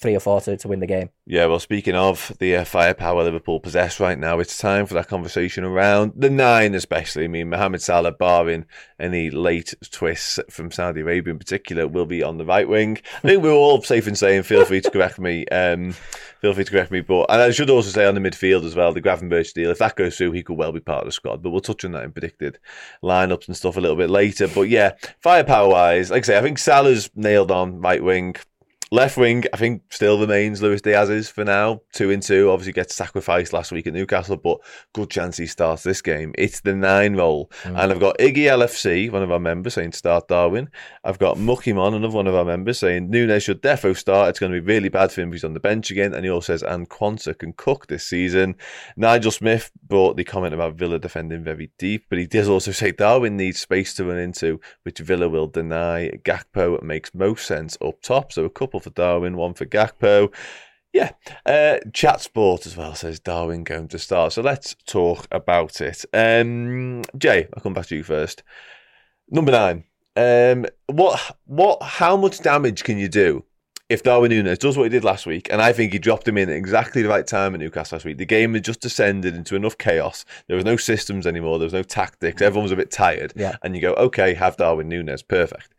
three 0.00 0.16
or 0.16 0.20
four 0.20 0.40
to, 0.40 0.56
to 0.56 0.68
win 0.68 0.80
the 0.80 0.86
game. 0.86 1.10
Yeah, 1.26 1.46
well, 1.46 1.60
speaking 1.60 1.94
of 1.94 2.32
the 2.38 2.56
uh, 2.56 2.64
firepower 2.64 3.22
Liverpool 3.22 3.60
possess 3.60 4.00
right 4.00 4.18
now, 4.18 4.40
it's 4.40 4.56
time 4.58 4.86
for 4.86 4.94
that 4.94 5.08
conversation 5.08 5.62
around 5.62 6.12
the 6.16 6.30
nine, 6.30 6.74
especially. 6.74 7.24
I 7.24 7.28
mean, 7.28 7.50
Mohamed 7.50 7.82
Salah, 7.82 8.12
barring 8.12 8.64
any 8.98 9.30
late 9.30 9.74
twists 9.90 10.38
from 10.48 10.70
Saudi 10.70 11.02
Arabia 11.02 11.32
in 11.32 11.38
particular, 11.38 11.86
will 11.86 12.06
be 12.06 12.22
on 12.22 12.38
the 12.38 12.44
right 12.44 12.68
wing. 12.68 12.98
I 13.22 13.28
think 13.28 13.42
we're 13.42 13.52
all 13.52 13.82
safe 13.82 14.08
in 14.08 14.16
saying, 14.16 14.42
feel 14.44 14.64
free 14.64 14.80
to 14.80 14.90
correct 14.90 15.18
me. 15.18 15.46
Um, 15.48 15.92
feel 16.40 16.54
free 16.54 16.64
to 16.64 16.70
correct 16.70 16.90
me. 16.90 17.00
But 17.00 17.26
and 17.28 17.42
I 17.42 17.50
should 17.50 17.70
also 17.70 17.90
say 17.90 18.06
on 18.06 18.14
the 18.14 18.20
midfield 18.20 18.64
as 18.64 18.74
well, 18.74 18.92
the 18.92 19.02
Gravenberch 19.02 19.52
deal, 19.52 19.70
if 19.70 19.78
that 19.78 19.96
goes 19.96 20.16
through, 20.16 20.32
he 20.32 20.42
could 20.42 20.56
well 20.56 20.72
be 20.72 20.80
part 20.80 21.02
of 21.02 21.06
the 21.06 21.12
squad. 21.12 21.42
But 21.42 21.50
we'll 21.50 21.60
touch 21.60 21.84
on 21.84 21.92
that 21.92 22.04
in 22.04 22.12
predicted 22.12 22.58
lineups 23.02 23.46
and 23.46 23.56
stuff 23.56 23.76
a 23.76 23.80
little 23.80 23.96
bit 23.96 24.10
later. 24.10 24.48
But 24.48 24.68
yeah, 24.68 24.92
firepower 25.20 25.68
wise, 25.68 26.10
like 26.10 26.24
I 26.24 26.26
say, 26.26 26.38
I 26.38 26.42
think 26.42 26.58
Salah's 26.58 27.10
nailed 27.14 27.50
on 27.50 27.80
right 27.80 28.02
wing. 28.02 28.36
Left 28.92 29.16
wing, 29.16 29.44
I 29.52 29.56
think, 29.56 29.82
still 29.90 30.18
remains 30.18 30.60
Luis 30.60 30.82
Diaz's 30.82 31.28
for 31.28 31.44
now. 31.44 31.80
Two 31.92 32.10
and 32.10 32.20
two. 32.20 32.50
Obviously, 32.50 32.72
gets 32.72 32.92
sacrificed 32.92 33.52
last 33.52 33.70
week 33.70 33.86
at 33.86 33.92
Newcastle, 33.92 34.36
but 34.36 34.58
good 34.94 35.08
chance 35.10 35.36
he 35.36 35.46
starts 35.46 35.84
this 35.84 36.02
game. 36.02 36.32
It's 36.36 36.62
the 36.62 36.74
nine 36.74 37.14
role. 37.14 37.52
Mm. 37.62 37.80
And 37.80 37.92
I've 37.92 38.00
got 38.00 38.18
Iggy 38.18 38.46
LFC, 38.46 39.08
one 39.08 39.22
of 39.22 39.30
our 39.30 39.38
members, 39.38 39.74
saying 39.74 39.92
start 39.92 40.26
Darwin. 40.26 40.70
I've 41.04 41.20
got 41.20 41.36
Muckymon, 41.36 41.94
another 41.94 42.16
one 42.16 42.26
of 42.26 42.34
our 42.34 42.44
members, 42.44 42.80
saying 42.80 43.10
Nunez 43.10 43.44
should 43.44 43.62
defo 43.62 43.96
start. 43.96 44.30
It's 44.30 44.40
going 44.40 44.50
to 44.50 44.60
be 44.60 44.66
really 44.66 44.88
bad 44.88 45.12
for 45.12 45.20
him 45.20 45.28
if 45.28 45.34
he's 45.34 45.44
on 45.44 45.54
the 45.54 45.60
bench 45.60 45.92
again. 45.92 46.12
And 46.12 46.24
he 46.24 46.30
also 46.30 46.52
says, 46.52 46.64
and 46.64 46.90
Quansah 46.90 47.38
can 47.38 47.52
cook 47.52 47.86
this 47.86 48.04
season. 48.04 48.56
Nigel 48.96 49.30
Smith 49.30 49.70
brought 49.86 50.16
the 50.16 50.24
comment 50.24 50.52
about 50.52 50.74
Villa 50.74 50.98
defending 50.98 51.44
very 51.44 51.70
deep, 51.78 52.06
but 52.08 52.18
he 52.18 52.26
does 52.26 52.48
also 52.48 52.72
say 52.72 52.90
Darwin 52.90 53.36
needs 53.36 53.60
space 53.60 53.94
to 53.94 54.04
run 54.04 54.18
into, 54.18 54.60
which 54.82 54.98
Villa 54.98 55.28
will 55.28 55.46
deny. 55.46 56.10
Gakpo 56.24 56.82
makes 56.82 57.14
most 57.14 57.46
sense 57.46 57.78
up 57.80 58.02
top. 58.02 58.32
So 58.32 58.44
a 58.44 58.50
couple 58.50 58.79
for 58.80 58.90
Darwin, 58.90 59.36
one 59.36 59.54
for 59.54 59.66
Gakpo. 59.66 60.32
Yeah, 60.92 61.12
uh, 61.46 61.78
chat 61.92 62.20
sport 62.20 62.66
as 62.66 62.76
well 62.76 62.94
says 62.94 63.20
Darwin 63.20 63.62
going 63.62 63.88
to 63.88 63.98
start. 63.98 64.32
So 64.32 64.42
let's 64.42 64.74
talk 64.86 65.26
about 65.30 65.80
it. 65.80 66.04
Um, 66.12 67.02
Jay, 67.16 67.46
I'll 67.54 67.62
come 67.62 67.74
back 67.74 67.86
to 67.86 67.96
you 67.96 68.02
first. 68.02 68.42
Number 69.30 69.52
nine. 69.52 69.84
Um, 70.16 70.66
what, 70.86 71.36
what, 71.46 71.80
how 71.82 72.16
much 72.16 72.40
damage 72.40 72.82
can 72.82 72.98
you 72.98 73.08
do 73.08 73.44
if 73.88 74.02
Darwin 74.02 74.30
Nunez 74.30 74.58
does 74.58 74.76
what 74.76 74.82
he 74.82 74.88
did 74.88 75.04
last 75.04 75.26
week? 75.26 75.46
And 75.52 75.62
I 75.62 75.72
think 75.72 75.92
he 75.92 76.00
dropped 76.00 76.26
him 76.26 76.36
in 76.36 76.50
at 76.50 76.56
exactly 76.56 77.02
the 77.02 77.08
right 77.08 77.26
time 77.26 77.54
at 77.54 77.60
Newcastle 77.60 77.96
last 77.96 78.04
week. 78.04 78.18
The 78.18 78.26
game 78.26 78.54
had 78.54 78.64
just 78.64 78.80
descended 78.80 79.36
into 79.36 79.54
enough 79.54 79.78
chaos. 79.78 80.24
There 80.48 80.56
was 80.56 80.64
no 80.64 80.76
systems 80.76 81.24
anymore. 81.24 81.60
There 81.60 81.66
was 81.66 81.72
no 81.72 81.84
tactics. 81.84 82.42
Everyone 82.42 82.64
was 82.64 82.72
a 82.72 82.76
bit 82.76 82.90
tired. 82.90 83.32
Yeah. 83.36 83.56
And 83.62 83.76
you 83.76 83.80
go, 83.80 83.94
okay, 83.94 84.34
have 84.34 84.56
Darwin 84.56 84.88
Nunez. 84.88 85.22
perfect 85.22 85.72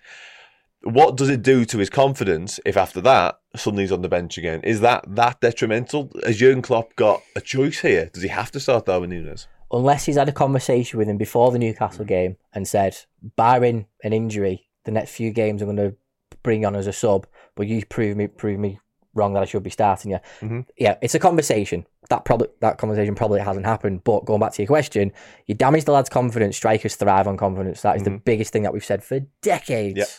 what 0.83 1.15
does 1.15 1.29
it 1.29 1.41
do 1.41 1.65
to 1.65 1.77
his 1.77 1.89
confidence 1.89 2.59
if 2.65 2.75
after 2.75 3.01
that 3.01 3.39
suddenly 3.55 3.83
he's 3.83 3.91
on 3.91 4.01
the 4.01 4.09
bench 4.09 4.37
again? 4.37 4.61
Is 4.61 4.81
that 4.81 5.03
that 5.15 5.39
detrimental? 5.41 6.11
Has 6.25 6.37
Jurgen 6.37 6.61
Klopp 6.61 6.95
got 6.95 7.21
a 7.35 7.41
choice 7.41 7.79
here? 7.79 8.09
Does 8.13 8.23
he 8.23 8.29
have 8.29 8.51
to 8.51 8.59
start 8.59 8.85
Darwin 8.85 9.11
Nunez? 9.11 9.47
Unless 9.71 10.05
he's 10.05 10.17
had 10.17 10.27
a 10.27 10.33
conversation 10.33 10.99
with 10.99 11.07
him 11.07 11.17
before 11.17 11.51
the 11.51 11.59
Newcastle 11.59 12.03
game 12.03 12.37
and 12.53 12.67
said, 12.67 12.97
barring 13.37 13.85
an 14.03 14.11
injury, 14.11 14.67
the 14.83 14.91
next 14.91 15.11
few 15.11 15.31
games 15.31 15.61
I'm 15.61 15.73
going 15.73 15.91
to 15.91 15.95
bring 16.43 16.65
on 16.65 16.75
as 16.75 16.87
a 16.87 16.93
sub, 16.93 17.27
but 17.55 17.67
you 17.67 17.85
prove 17.85 18.17
me 18.17 18.27
prove 18.27 18.59
me 18.59 18.79
wrong 19.13 19.33
that 19.33 19.43
I 19.43 19.45
should 19.45 19.63
be 19.63 19.69
starting 19.69 20.11
you. 20.11 20.19
Mm-hmm. 20.41 20.61
Yeah, 20.77 20.97
it's 21.01 21.15
a 21.15 21.19
conversation. 21.19 21.85
That 22.09 22.25
probably 22.25 22.47
that 22.59 22.77
conversation 22.79 23.15
probably 23.15 23.39
hasn't 23.39 23.65
happened. 23.65 24.03
But 24.03 24.25
going 24.25 24.39
back 24.39 24.53
to 24.53 24.61
your 24.61 24.67
question, 24.67 25.13
you 25.45 25.55
damage 25.55 25.85
the 25.85 25.91
lad's 25.91 26.09
confidence. 26.09 26.57
Strikers 26.57 26.95
thrive 26.95 27.27
on 27.27 27.37
confidence. 27.37 27.81
That 27.81 27.95
is 27.95 28.01
mm-hmm. 28.01 28.13
the 28.13 28.19
biggest 28.19 28.51
thing 28.51 28.63
that 28.63 28.73
we've 28.73 28.83
said 28.83 29.03
for 29.03 29.19
decades. 29.41 29.97
Yep 29.99 30.09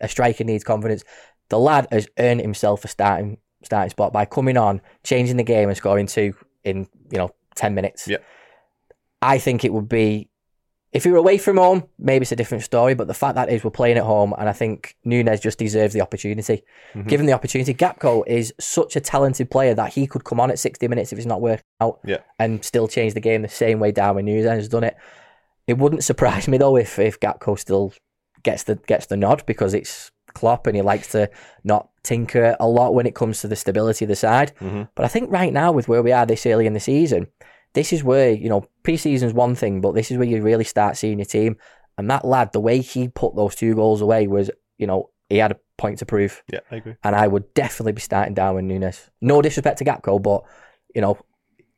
a 0.00 0.08
striker 0.08 0.44
needs 0.44 0.64
confidence. 0.64 1.04
The 1.48 1.58
lad 1.58 1.86
has 1.90 2.08
earned 2.18 2.40
himself 2.40 2.84
a 2.84 2.88
starting 2.88 3.38
starting 3.62 3.90
spot 3.90 4.12
by 4.12 4.24
coming 4.24 4.56
on, 4.56 4.80
changing 5.04 5.36
the 5.36 5.42
game, 5.44 5.68
and 5.68 5.76
scoring 5.76 6.06
two 6.06 6.34
in 6.64 6.86
you 7.10 7.18
know 7.18 7.30
ten 7.54 7.74
minutes. 7.74 8.06
Yeah. 8.08 8.18
I 9.22 9.38
think 9.38 9.64
it 9.64 9.72
would 9.72 9.88
be 9.88 10.28
If 10.92 11.04
we 11.04 11.12
were 11.12 11.18
away 11.18 11.38
from 11.38 11.56
home, 11.56 11.84
maybe 11.98 12.22
it's 12.22 12.32
a 12.32 12.36
different 12.36 12.64
story. 12.64 12.94
But 12.94 13.06
the 13.06 13.14
fact 13.14 13.34
that 13.36 13.48
is 13.48 13.62
we're 13.62 13.70
playing 13.70 13.96
at 13.98 14.02
home, 14.04 14.34
and 14.38 14.48
I 14.48 14.52
think 14.52 14.96
Nunez 15.04 15.38
just 15.40 15.58
deserves 15.58 15.92
the 15.94 16.00
opportunity. 16.00 16.62
Mm-hmm. 16.94 17.08
Given 17.08 17.26
the 17.26 17.32
opportunity, 17.32 17.74
Gakpo 17.74 18.24
is 18.26 18.52
such 18.58 18.96
a 18.96 19.00
talented 19.00 19.50
player 19.50 19.74
that 19.74 19.92
he 19.92 20.06
could 20.06 20.24
come 20.24 20.40
on 20.40 20.50
at 20.50 20.58
60 20.58 20.88
minutes 20.88 21.12
if 21.12 21.18
it's 21.18 21.26
not 21.26 21.40
working 21.40 21.64
out 21.80 22.00
Yeah. 22.04 22.18
and 22.38 22.64
still 22.64 22.88
change 22.88 23.14
the 23.14 23.20
game 23.20 23.42
the 23.42 23.48
same 23.48 23.78
way 23.78 23.92
Darwin 23.92 24.24
Nunez 24.24 24.46
has 24.46 24.68
done 24.68 24.84
it. 24.84 24.96
It 25.66 25.78
wouldn't 25.78 26.02
surprise 26.02 26.48
me 26.48 26.58
though 26.58 26.76
if 26.76 26.98
if 26.98 27.20
Gakpo 27.20 27.56
still 27.58 27.92
gets 28.42 28.64
the 28.64 28.76
gets 28.76 29.06
the 29.06 29.16
nod 29.16 29.44
because 29.46 29.74
it's 29.74 30.10
Klopp 30.34 30.66
and 30.66 30.76
he 30.76 30.82
likes 30.82 31.08
to 31.12 31.30
not 31.64 31.88
tinker 32.02 32.56
a 32.60 32.68
lot 32.68 32.94
when 32.94 33.06
it 33.06 33.14
comes 33.14 33.40
to 33.40 33.48
the 33.48 33.56
stability 33.56 34.04
of 34.04 34.08
the 34.08 34.16
side. 34.16 34.52
Mm-hmm. 34.60 34.82
But 34.94 35.04
I 35.04 35.08
think 35.08 35.30
right 35.30 35.52
now 35.52 35.72
with 35.72 35.88
where 35.88 36.02
we 36.02 36.12
are 36.12 36.26
this 36.26 36.46
early 36.46 36.66
in 36.66 36.72
the 36.72 36.80
season, 36.80 37.26
this 37.74 37.92
is 37.92 38.04
where 38.04 38.30
you 38.30 38.48
know 38.48 38.64
pre-season's 38.82 39.34
one 39.34 39.54
thing, 39.54 39.80
but 39.80 39.92
this 39.92 40.10
is 40.10 40.18
where 40.18 40.28
you 40.28 40.42
really 40.42 40.64
start 40.64 40.96
seeing 40.96 41.18
your 41.18 41.26
team. 41.26 41.56
And 41.98 42.10
that 42.10 42.24
lad, 42.24 42.52
the 42.52 42.60
way 42.60 42.80
he 42.80 43.08
put 43.08 43.36
those 43.36 43.54
two 43.54 43.74
goals 43.74 44.00
away 44.00 44.26
was, 44.26 44.50
you 44.78 44.86
know, 44.86 45.10
he 45.28 45.36
had 45.36 45.52
a 45.52 45.56
point 45.76 45.98
to 45.98 46.06
prove. 46.06 46.42
Yeah, 46.50 46.60
I 46.70 46.76
agree. 46.76 46.96
And 47.04 47.14
I 47.14 47.26
would 47.26 47.52
definitely 47.54 47.92
be 47.92 48.00
starting 48.00 48.34
Darwin 48.34 48.66
Nunez. 48.66 49.10
No 49.20 49.42
disrespect 49.42 49.78
to 49.78 49.84
Gakpo, 49.84 50.22
but 50.22 50.44
you 50.94 51.00
know, 51.00 51.18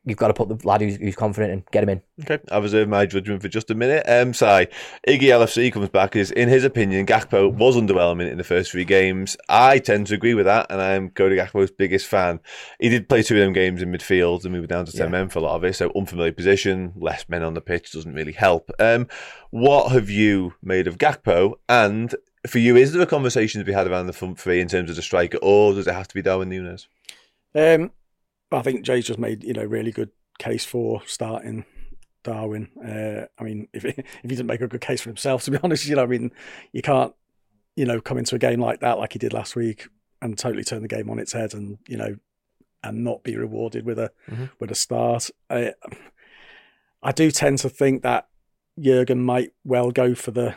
you've 0.05 0.17
got 0.17 0.27
to 0.27 0.33
put 0.33 0.49
the 0.49 0.67
lad 0.67 0.81
who's, 0.81 0.97
who's 0.97 1.15
confident 1.15 1.53
and 1.53 1.63
get 1.71 1.83
him 1.83 1.89
in. 1.89 2.01
Okay, 2.21 2.39
I 2.51 2.57
reserve 2.59 2.89
my 2.89 3.05
judgment 3.05 3.41
for 3.41 3.47
just 3.47 3.71
a 3.71 3.75
minute. 3.75 4.03
Um, 4.07 4.33
Si, 4.33 4.45
Iggy 4.45 4.67
LFC 5.07 5.71
comes 5.71 5.89
back. 5.89 6.15
Is 6.15 6.29
in 6.31 6.49
his 6.49 6.63
opinion, 6.63 7.05
Gakpo 7.05 7.51
was 7.53 7.75
underwhelming 7.75 8.29
in 8.31 8.37
the 8.37 8.43
first 8.43 8.71
three 8.71 8.85
games. 8.85 9.37
I 9.49 9.79
tend 9.79 10.07
to 10.07 10.13
agree 10.15 10.33
with 10.33 10.45
that, 10.45 10.67
and 10.69 10.81
I'm 10.81 11.09
Cody 11.09 11.37
Gakpo's 11.37 11.71
biggest 11.71 12.05
fan. 12.07 12.39
He 12.79 12.89
did 12.89 13.07
play 13.09 13.23
two 13.23 13.35
of 13.35 13.41
them 13.41 13.53
games 13.53 13.81
in 13.81 13.91
midfield, 13.91 14.43
and 14.43 14.53
we 14.53 14.59
were 14.59 14.67
down 14.67 14.85
to 14.85 14.91
ten 14.91 15.05
Yeah. 15.07 15.11
men 15.11 15.29
for 15.29 15.39
a 15.39 15.43
lot 15.43 15.55
of 15.55 15.63
it. 15.63 15.73
So 15.75 15.91
unfamiliar 15.95 16.33
position, 16.33 16.93
less 16.95 17.27
men 17.29 17.43
on 17.43 17.53
the 17.53 17.61
pitch 17.61 17.91
doesn't 17.91 18.13
really 18.13 18.33
help. 18.33 18.69
Um, 18.79 19.07
what 19.51 19.91
have 19.91 20.09
you 20.09 20.53
made 20.61 20.87
of 20.87 20.97
Gakpo? 20.97 21.53
And 21.69 22.13
for 22.45 22.59
you, 22.59 22.75
is 22.75 22.91
there 22.91 23.01
a 23.01 23.05
conversation 23.05 23.59
to 23.59 23.65
be 23.65 23.71
had 23.71 23.87
around 23.87 24.07
the 24.07 24.13
front 24.13 24.37
three 24.37 24.59
in 24.59 24.67
terms 24.67 24.89
of 24.89 24.95
the 24.97 25.01
striker, 25.01 25.37
or 25.41 25.73
does 25.73 25.87
it 25.87 25.93
have 25.93 26.07
to 26.09 26.13
be 26.13 26.21
Darwin 26.21 26.49
Nunez? 26.49 26.87
Um, 27.55 27.91
I 28.59 28.61
think 28.61 28.83
Jay's 28.83 29.05
just 29.05 29.19
made 29.19 29.43
you 29.43 29.53
know 29.53 29.63
really 29.63 29.91
good 29.91 30.09
case 30.39 30.65
for 30.65 31.01
starting 31.05 31.65
Darwin. 32.23 32.69
Uh, 32.83 33.25
I 33.39 33.43
mean, 33.43 33.67
if 33.73 33.85
if 33.85 33.95
he 34.21 34.27
didn't 34.27 34.47
make 34.47 34.61
a 34.61 34.67
good 34.67 34.81
case 34.81 35.01
for 35.01 35.09
himself, 35.09 35.43
to 35.43 35.51
be 35.51 35.57
honest, 35.63 35.85
you 35.85 35.95
know, 35.95 36.03
I 36.03 36.07
mean, 36.07 36.31
you 36.71 36.81
can't 36.81 37.13
you 37.75 37.85
know 37.85 37.99
come 38.01 38.17
into 38.17 38.35
a 38.35 38.39
game 38.39 38.59
like 38.59 38.79
that 38.81 38.99
like 38.99 39.13
he 39.13 39.19
did 39.19 39.33
last 39.33 39.55
week 39.55 39.87
and 40.21 40.37
totally 40.37 40.63
turn 40.63 40.81
the 40.83 40.87
game 40.87 41.09
on 41.09 41.19
its 41.19 41.33
head 41.33 41.53
and 41.53 41.77
you 41.87 41.97
know 41.97 42.15
and 42.83 43.03
not 43.03 43.23
be 43.23 43.35
rewarded 43.35 43.85
with 43.85 43.97
a 43.97 44.11
Mhm. 44.29 44.49
with 44.59 44.69
a 44.71 44.75
start. 44.75 45.29
I, 45.49 45.73
I 47.01 47.11
do 47.11 47.31
tend 47.31 47.59
to 47.59 47.69
think 47.69 48.03
that 48.03 48.27
Jurgen 48.79 49.23
might 49.23 49.53
well 49.63 49.91
go 49.91 50.15
for 50.15 50.31
the 50.31 50.55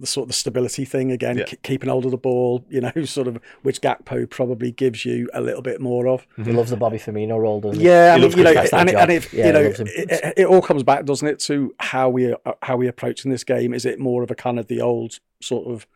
the 0.00 0.06
sort 0.06 0.24
of 0.24 0.28
the 0.28 0.32
stability 0.34 0.84
thing 0.84 1.12
again, 1.12 1.38
Yeah. 1.38 1.44
k- 1.44 1.58
keeping 1.62 1.88
hold 1.90 2.04
of 2.06 2.10
the 2.10 2.16
ball, 2.16 2.64
you 2.68 2.80
know, 2.80 2.92
sort 3.04 3.28
of 3.28 3.38
which 3.62 3.80
Gakpo 3.80 4.28
probably 4.28 4.72
gives 4.72 5.04
you 5.04 5.28
a 5.34 5.40
little 5.40 5.62
bit 5.62 5.80
more 5.80 6.08
of. 6.08 6.26
He 6.42 6.52
loves 6.52 6.70
the 6.70 6.76
Bobby 6.76 6.96
Firmino 6.98 7.38
role, 7.38 7.60
doesn't 7.60 7.78
he? 7.80 7.86
Yeah, 7.86 8.14
I 8.16 8.18
mean, 8.20 8.30
you 8.36 8.42
know, 8.44 8.50
and, 8.50 8.58
it, 8.58 8.72
and 8.72 8.90
job. 8.90 9.10
it, 9.10 9.32
Yeah, 9.32 9.46
you 9.46 9.52
know, 9.52 9.62
he 9.62 9.82
it, 9.84 10.34
it 10.38 10.46
all 10.46 10.62
comes 10.62 10.82
back, 10.82 11.04
doesn't 11.04 11.28
it, 11.28 11.38
to 11.40 11.74
how 11.78 12.08
we 12.08 12.32
are 12.32 12.56
how 12.62 12.76
we 12.76 12.88
approaching 12.88 13.30
this 13.30 13.44
game? 13.44 13.72
Is 13.74 13.84
it 13.84 13.98
more 14.00 14.22
of 14.22 14.30
a 14.30 14.34
kind 14.34 14.58
of 14.58 14.66
the 14.68 14.80
old 14.80 15.18
sort 15.40 15.66
of 15.68 15.86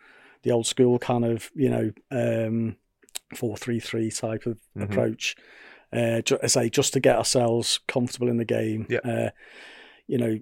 the 0.42 0.50
old 0.50 0.66
school 0.66 0.98
kind 0.98 1.24
of 1.24 1.50
you 1.54 1.70
know 1.70 1.90
um, 2.10 2.76
four 3.34 3.56
three 3.56 3.80
three 3.80 4.10
type 4.10 4.44
of 4.46 4.58
Mhm. 4.76 4.84
approach? 4.84 5.36
Uh, 5.92 6.20
ju- 6.22 6.38
I 6.42 6.48
say 6.48 6.68
just 6.68 6.92
to 6.94 7.00
get 7.00 7.16
ourselves 7.16 7.80
comfortable 7.88 8.28
in 8.28 8.36
the 8.36 8.44
game. 8.44 8.86
Yeah. 8.90 8.98
Uh, 9.04 9.30
you 10.06 10.18
know, 10.18 10.38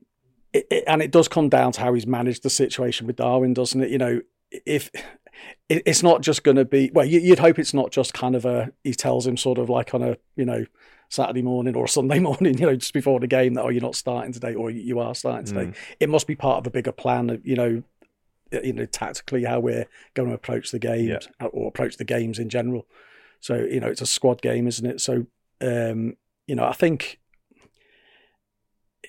it, 0.52 0.66
it, 0.70 0.84
and 0.86 1.02
it 1.02 1.10
does 1.10 1.28
come 1.28 1.48
down 1.48 1.72
to 1.72 1.80
how 1.80 1.94
he's 1.94 2.06
managed 2.06 2.42
the 2.42 2.50
situation 2.50 3.06
with 3.06 3.16
Darwin, 3.16 3.54
doesn't 3.54 3.82
it? 3.82 3.90
You 3.90 3.98
know, 3.98 4.20
if 4.50 4.90
it, 5.68 5.82
it's 5.86 6.02
not 6.02 6.20
just 6.20 6.44
going 6.44 6.56
to 6.56 6.64
be 6.64 6.90
well, 6.92 7.06
you, 7.06 7.20
you'd 7.20 7.38
hope 7.38 7.58
it's 7.58 7.74
not 7.74 7.90
just 7.90 8.12
kind 8.14 8.34
of 8.34 8.44
a 8.44 8.72
he 8.84 8.94
tells 8.94 9.26
him 9.26 9.36
sort 9.36 9.58
of 9.58 9.68
like 9.68 9.94
on 9.94 10.02
a 10.02 10.16
you 10.36 10.44
know 10.44 10.66
Saturday 11.08 11.42
morning 11.42 11.76
or 11.76 11.86
Sunday 11.86 12.18
morning, 12.20 12.58
you 12.58 12.66
know, 12.66 12.76
just 12.76 12.92
before 12.92 13.20
the 13.20 13.26
game 13.26 13.54
that 13.54 13.62
oh 13.62 13.68
you're 13.68 13.82
not 13.82 13.94
starting 13.94 14.32
today 14.32 14.54
or 14.54 14.70
you 14.70 14.98
are 14.98 15.14
starting 15.14 15.46
today. 15.46 15.66
Mm. 15.66 15.74
It 16.00 16.08
must 16.08 16.26
be 16.26 16.34
part 16.34 16.58
of 16.58 16.66
a 16.66 16.70
bigger 16.70 16.92
plan 16.92 17.30
of 17.30 17.46
you 17.46 17.56
know, 17.56 17.82
you 18.50 18.72
know 18.72 18.86
tactically 18.86 19.44
how 19.44 19.60
we're 19.60 19.86
going 20.14 20.28
to 20.28 20.34
approach 20.34 20.70
the 20.70 20.78
games 20.78 21.28
or 21.40 21.68
approach 21.68 21.96
the 21.96 22.04
games 22.04 22.38
in 22.38 22.48
general. 22.48 22.86
So 23.40 23.56
you 23.56 23.80
know 23.80 23.88
it's 23.88 24.02
a 24.02 24.06
squad 24.06 24.42
game, 24.42 24.66
isn't 24.66 24.86
it? 24.86 25.00
So 25.00 25.26
um, 25.60 26.16
you 26.46 26.54
know 26.54 26.64
I 26.64 26.72
think 26.72 27.20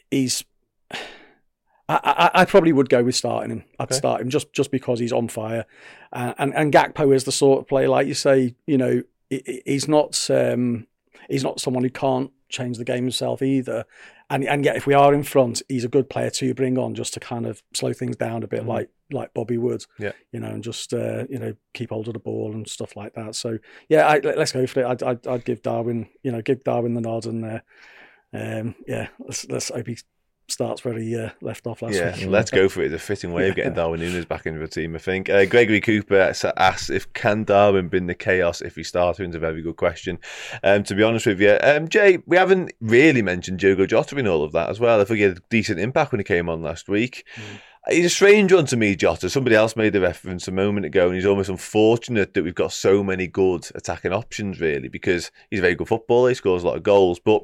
he's. 0.09 0.43
I, 2.03 2.11
I, 2.33 2.41
I 2.41 2.45
probably 2.45 2.71
would 2.73 2.89
go 2.89 3.03
with 3.03 3.15
starting 3.15 3.51
him. 3.51 3.63
I'd 3.79 3.85
Okay. 3.85 3.95
start 3.95 4.21
him 4.21 4.29
just 4.29 4.53
just 4.53 4.71
because 4.71 4.99
he's 4.99 5.13
on 5.13 5.27
fire, 5.27 5.65
uh, 6.11 6.33
and 6.37 6.53
and 6.55 6.71
Gakpo 6.73 7.13
is 7.13 7.23
the 7.23 7.31
sort 7.31 7.59
of 7.59 7.67
player 7.67 7.89
like 7.89 8.07
you 8.07 8.13
say. 8.13 8.55
You 8.67 8.77
know, 8.77 9.03
he- 9.29 9.43
he- 9.45 9.61
he's 9.65 9.87
not 9.87 10.29
um, 10.29 10.87
he's 11.29 11.43
not 11.43 11.59
someone 11.59 11.83
who 11.83 11.89
can't 11.89 12.31
change 12.49 12.77
the 12.77 12.85
game 12.85 13.03
himself 13.03 13.41
either. 13.41 13.85
And 14.29 14.43
and 14.45 14.63
yet, 14.65 14.75
if 14.77 14.87
we 14.87 14.93
are 14.93 15.13
in 15.13 15.23
front, 15.23 15.61
he's 15.69 15.83
a 15.83 15.89
good 15.89 16.09
player 16.09 16.29
to 16.31 16.53
bring 16.53 16.77
on 16.77 16.95
just 16.95 17.13
to 17.15 17.19
kind 17.19 17.45
of 17.45 17.61
slow 17.73 17.93
things 17.93 18.15
down 18.15 18.41
a 18.43 18.47
bit, 18.47 18.63
Mhm. 18.63 18.67
like 18.67 18.89
like 19.11 19.33
Bobby 19.33 19.57
would. 19.57 19.85
Yeah. 19.99 20.13
you 20.31 20.39
know, 20.39 20.47
and 20.47 20.63
just 20.63 20.93
uh, 20.93 21.25
you 21.29 21.37
know 21.39 21.53
keep 21.73 21.89
hold 21.89 22.07
of 22.07 22.13
the 22.13 22.19
ball 22.19 22.51
and 22.53 22.67
stuff 22.67 22.95
like 22.95 23.13
that. 23.15 23.35
So 23.35 23.59
yeah, 23.89 24.07
I, 24.07 24.19
let- 24.23 24.37
let's 24.37 24.51
go 24.51 24.65
for 24.65 24.79
it. 24.81 24.85
I'd, 24.85 25.03
I'd 25.03 25.27
I'd 25.27 25.45
give 25.45 25.61
Darwin, 25.61 26.07
you 26.23 26.31
know, 26.31 26.41
give 26.41 26.63
Darwin 26.63 26.93
the 26.93 27.01
nod, 27.01 27.25
and 27.25 27.43
uh, 27.45 27.59
um, 28.33 28.75
yeah, 28.87 29.09
let's 29.19 29.45
let's 29.49 29.69
hope 29.69 29.87
he 29.87 29.97
starts 30.49 30.83
where 30.83 30.97
he 30.97 31.17
uh, 31.17 31.29
left 31.41 31.65
off 31.67 31.81
last 31.81 31.95
Yeah, 31.95 32.15
week. 32.15 32.27
let's 32.27 32.51
go 32.51 32.67
for 32.69 32.81
it. 32.81 32.91
It's 32.91 33.01
a 33.01 33.05
fitting 33.05 33.31
way 33.31 33.49
of 33.49 33.55
getting 33.55 33.73
Darwin 33.75 34.01
Nunez 34.01 34.25
back 34.25 34.45
into 34.45 34.59
the 34.59 34.67
team, 34.67 34.95
I 34.95 34.99
think. 34.99 35.29
Uh, 35.29 35.45
Gregory 35.45 35.81
Cooper 35.81 36.33
asks 36.57 36.89
if 36.89 37.11
can 37.13 37.43
Darwin 37.43 37.87
bring 37.87 38.07
the 38.07 38.13
chaos 38.13 38.61
if 38.61 38.75
he 38.75 38.83
started? 38.83 39.25
It's 39.27 39.35
a 39.35 39.39
very 39.39 39.61
good 39.61 39.77
question. 39.77 40.19
Um, 40.63 40.83
to 40.83 40.95
be 40.95 41.03
honest 41.03 41.25
with 41.25 41.41
you, 41.41 41.57
um, 41.63 41.87
Jay, 41.87 42.19
we 42.25 42.37
haven't 42.37 42.71
really 42.81 43.21
mentioned 43.21 43.59
Diogo 43.59 43.85
Jota 43.85 44.17
in 44.17 44.27
all 44.27 44.43
of 44.43 44.51
that 44.51 44.69
as 44.69 44.79
well. 44.79 44.99
I 45.01 45.05
think 45.05 45.17
he 45.17 45.23
had 45.23 45.37
a 45.37 45.41
decent 45.49 45.79
impact 45.79 46.11
when 46.11 46.19
he 46.19 46.25
came 46.25 46.49
on 46.49 46.61
last 46.61 46.87
week. 46.89 47.25
He's 47.89 48.05
a 48.05 48.09
strange 48.09 48.53
one 48.53 48.65
to 48.67 48.77
me, 48.77 48.95
Jota. 48.95 49.29
Somebody 49.29 49.57
else 49.57 49.75
made 49.75 49.91
the 49.91 49.99
reference 49.99 50.47
a 50.47 50.51
moment 50.53 50.85
ago, 50.85 51.07
and 51.07 51.15
he's 51.15 51.25
almost 51.25 51.49
unfortunate 51.49 52.33
that 52.33 52.43
we've 52.43 52.55
got 52.55 52.71
so 52.71 53.03
many 53.03 53.27
good 53.27 53.67
attacking 53.75 54.13
options, 54.13 54.61
really, 54.61 54.87
because 54.87 55.31
he's 55.49 55.59
a 55.59 55.63
very 55.63 55.75
good 55.75 55.89
footballer. 55.89 56.29
He 56.29 56.35
scores 56.35 56.63
a 56.63 56.67
lot 56.67 56.77
of 56.77 56.83
goals, 56.83 57.19
but 57.19 57.43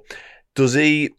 does 0.55 0.73
he? 0.75 1.09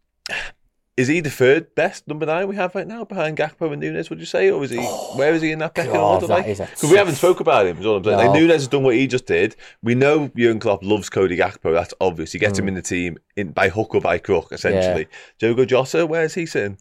Is 1.00 1.08
he 1.08 1.20
the 1.20 1.30
third 1.30 1.74
best 1.74 2.06
number 2.06 2.26
nine 2.26 2.46
we 2.46 2.56
have 2.56 2.74
right 2.74 2.86
now 2.86 3.04
behind 3.06 3.38
Gakpo 3.38 3.72
and 3.72 3.80
Nunez? 3.80 4.10
Would 4.10 4.20
you 4.20 4.26
say, 4.26 4.50
or 4.50 4.62
is 4.62 4.70
he? 4.70 4.76
where 5.16 5.32
is 5.32 5.40
he 5.40 5.50
in 5.50 5.58
that 5.60 5.74
pecking 5.74 5.96
order? 5.96 6.26
that 6.26 6.46
Like, 6.46 6.58
because 6.58 6.90
we 6.90 6.96
haven't 6.98 7.14
spoke 7.14 7.40
about 7.40 7.66
him. 7.66 7.78
Is 7.78 7.86
all 7.86 7.96
I'm 7.96 8.04
saying. 8.04 8.18
Like 8.18 8.32
Nunez 8.32 8.56
has 8.56 8.68
done 8.68 8.82
what 8.82 8.94
he 8.96 9.06
just 9.06 9.24
did. 9.24 9.56
We 9.82 9.94
know 9.94 10.28
Jurgen 10.36 10.60
Klopp 10.60 10.82
loves 10.82 11.08
Cody 11.08 11.38
Gakpo. 11.38 11.72
That's 11.72 11.94
obvious. 12.02 12.32
He 12.32 12.38
gets 12.38 12.58
Mm. 12.58 12.62
him 12.62 12.68
in 12.68 12.74
the 12.74 12.82
team 12.82 13.18
in 13.36 13.52
by 13.52 13.70
hook 13.70 13.94
or 13.94 14.02
by 14.02 14.18
crook, 14.18 14.48
essentially. 14.52 15.08
Diogo 15.38 15.64
Jota, 15.64 16.04
where 16.06 16.24
is 16.24 16.34
he 16.34 16.44
sitting? 16.44 16.76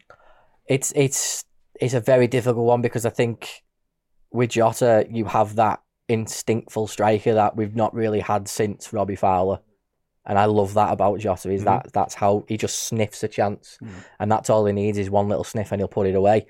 it's 0.67 0.91
it's 0.95 1.45
it's 1.79 1.93
a 1.93 2.01
very 2.01 2.27
difficult 2.27 2.65
one 2.65 2.81
because 2.81 3.05
I 3.05 3.09
think 3.09 3.63
with 4.31 4.51
Jota 4.51 5.07
you 5.09 5.25
have 5.25 5.55
that 5.55 5.81
instinctful 6.09 6.87
striker 6.87 7.33
that 7.35 7.55
we've 7.55 7.75
not 7.75 7.93
really 7.93 8.19
had 8.19 8.47
since 8.47 8.91
Robbie 8.91 9.15
Fowler. 9.15 9.59
And 10.29 10.39
I 10.39 10.45
love 10.45 10.75
that 10.75 10.93
about 10.93 11.19
Jota 11.19 11.49
is 11.51 11.63
that 11.65 11.91
that's 11.91 12.13
how 12.13 12.45
he 12.47 12.55
just 12.55 12.83
sniffs 12.87 13.23
a 13.23 13.27
chance, 13.27 13.77
and 14.19 14.31
that's 14.31 14.49
all 14.49 14.65
he 14.65 14.71
needs 14.73 14.97
is 14.97 15.09
one 15.09 15.27
little 15.27 15.43
sniff 15.43 15.71
and 15.73 15.81
he'll 15.81 15.87
put 15.89 16.07
it 16.07 16.15
away. 16.15 16.45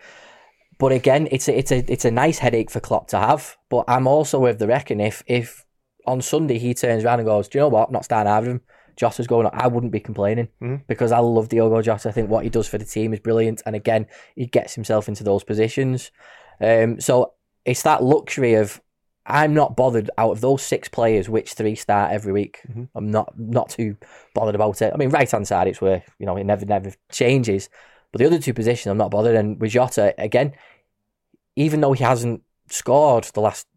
But 0.78 0.92
again, 0.92 1.28
it's 1.32 1.48
a, 1.48 1.58
it's 1.58 1.72
a 1.72 1.84
it's 1.92 2.06
a 2.06 2.12
nice 2.12 2.38
headache 2.40 2.70
for 2.70 2.80
Klopp 2.82 3.08
to 3.10 3.18
have. 3.20 3.58
But 3.70 3.86
I'm 3.88 4.06
also 4.06 4.38
with 4.40 4.60
the 4.60 4.68
reckon 4.68 5.00
if 5.00 5.24
if 5.28 5.66
on 6.06 6.22
Sunday 6.22 6.58
he 6.60 6.74
turns 6.74 7.04
around 7.04 7.20
and 7.20 7.26
goes, 7.28 7.48
do 7.48 7.58
you 7.58 7.62
know 7.64 7.70
what? 7.70 7.88
I'm 7.88 7.94
not 7.94 8.06
starting 8.06 8.30
out 8.32 8.44
of 8.44 8.50
him. 8.50 8.62
Jota's 8.98 9.28
going. 9.28 9.46
on," 9.46 9.52
I 9.54 9.68
wouldn't 9.68 9.94
be 9.94 10.00
complaining 10.02 10.50
Mhm. 10.62 10.82
because 10.88 11.12
I 11.14 11.20
love 11.20 11.48
Diogo 11.50 11.82
Jota. 11.82 12.10
I 12.10 12.12
think 12.12 12.30
what 12.30 12.44
he 12.44 12.50
does 12.50 12.68
for 12.68 12.78
the 12.78 12.86
team 12.86 13.14
is 13.14 13.20
brilliant, 13.22 13.62
and 13.66 13.76
again, 13.76 14.08
he 14.36 14.46
gets 14.46 14.76
himself 14.76 15.08
into 15.08 15.24
those 15.24 15.44
positions. 15.46 16.12
Um, 16.60 17.00
so 17.00 17.34
it's 17.64 17.84
that 17.84 18.04
luxury 18.04 18.56
of 18.56 18.82
I'm 19.30 19.54
not 19.54 19.76
bothered 19.76 20.10
out 20.18 20.32
of 20.32 20.42
those 20.42 20.62
six 20.64 20.88
players 20.90 21.30
which 21.30 21.54
three 21.54 21.76
start 21.76 22.12
every 22.12 22.34
week. 22.34 22.62
Mhm. 22.70 22.90
I'm 22.96 23.12
not 23.12 23.38
not 23.40 23.70
too 23.70 23.96
bothered 24.34 24.56
about 24.56 24.82
it. 24.82 24.92
I 24.94 24.98
mean, 24.98 25.10
right 25.10 25.30
hand 25.30 25.48
side, 25.48 25.68
it's 25.68 25.82
where 25.82 26.04
you 26.18 26.26
know 26.26 26.36
it 26.38 26.46
never 26.46 26.66
never 26.66 26.92
changes. 27.12 27.70
But 28.12 28.20
the 28.20 28.26
other 28.26 28.40
two 28.40 28.54
positions, 28.54 28.90
I'm 28.92 28.98
not 28.98 29.12
bothered. 29.12 29.36
And 29.36 29.60
with 29.62 29.72
Jota, 29.72 30.16
again, 30.18 30.54
even 31.56 31.82
though 31.82 31.94
he 31.94 32.04
hasn't 32.04 32.42
scored 32.70 33.26
the 33.34 33.42
last, 33.42 33.68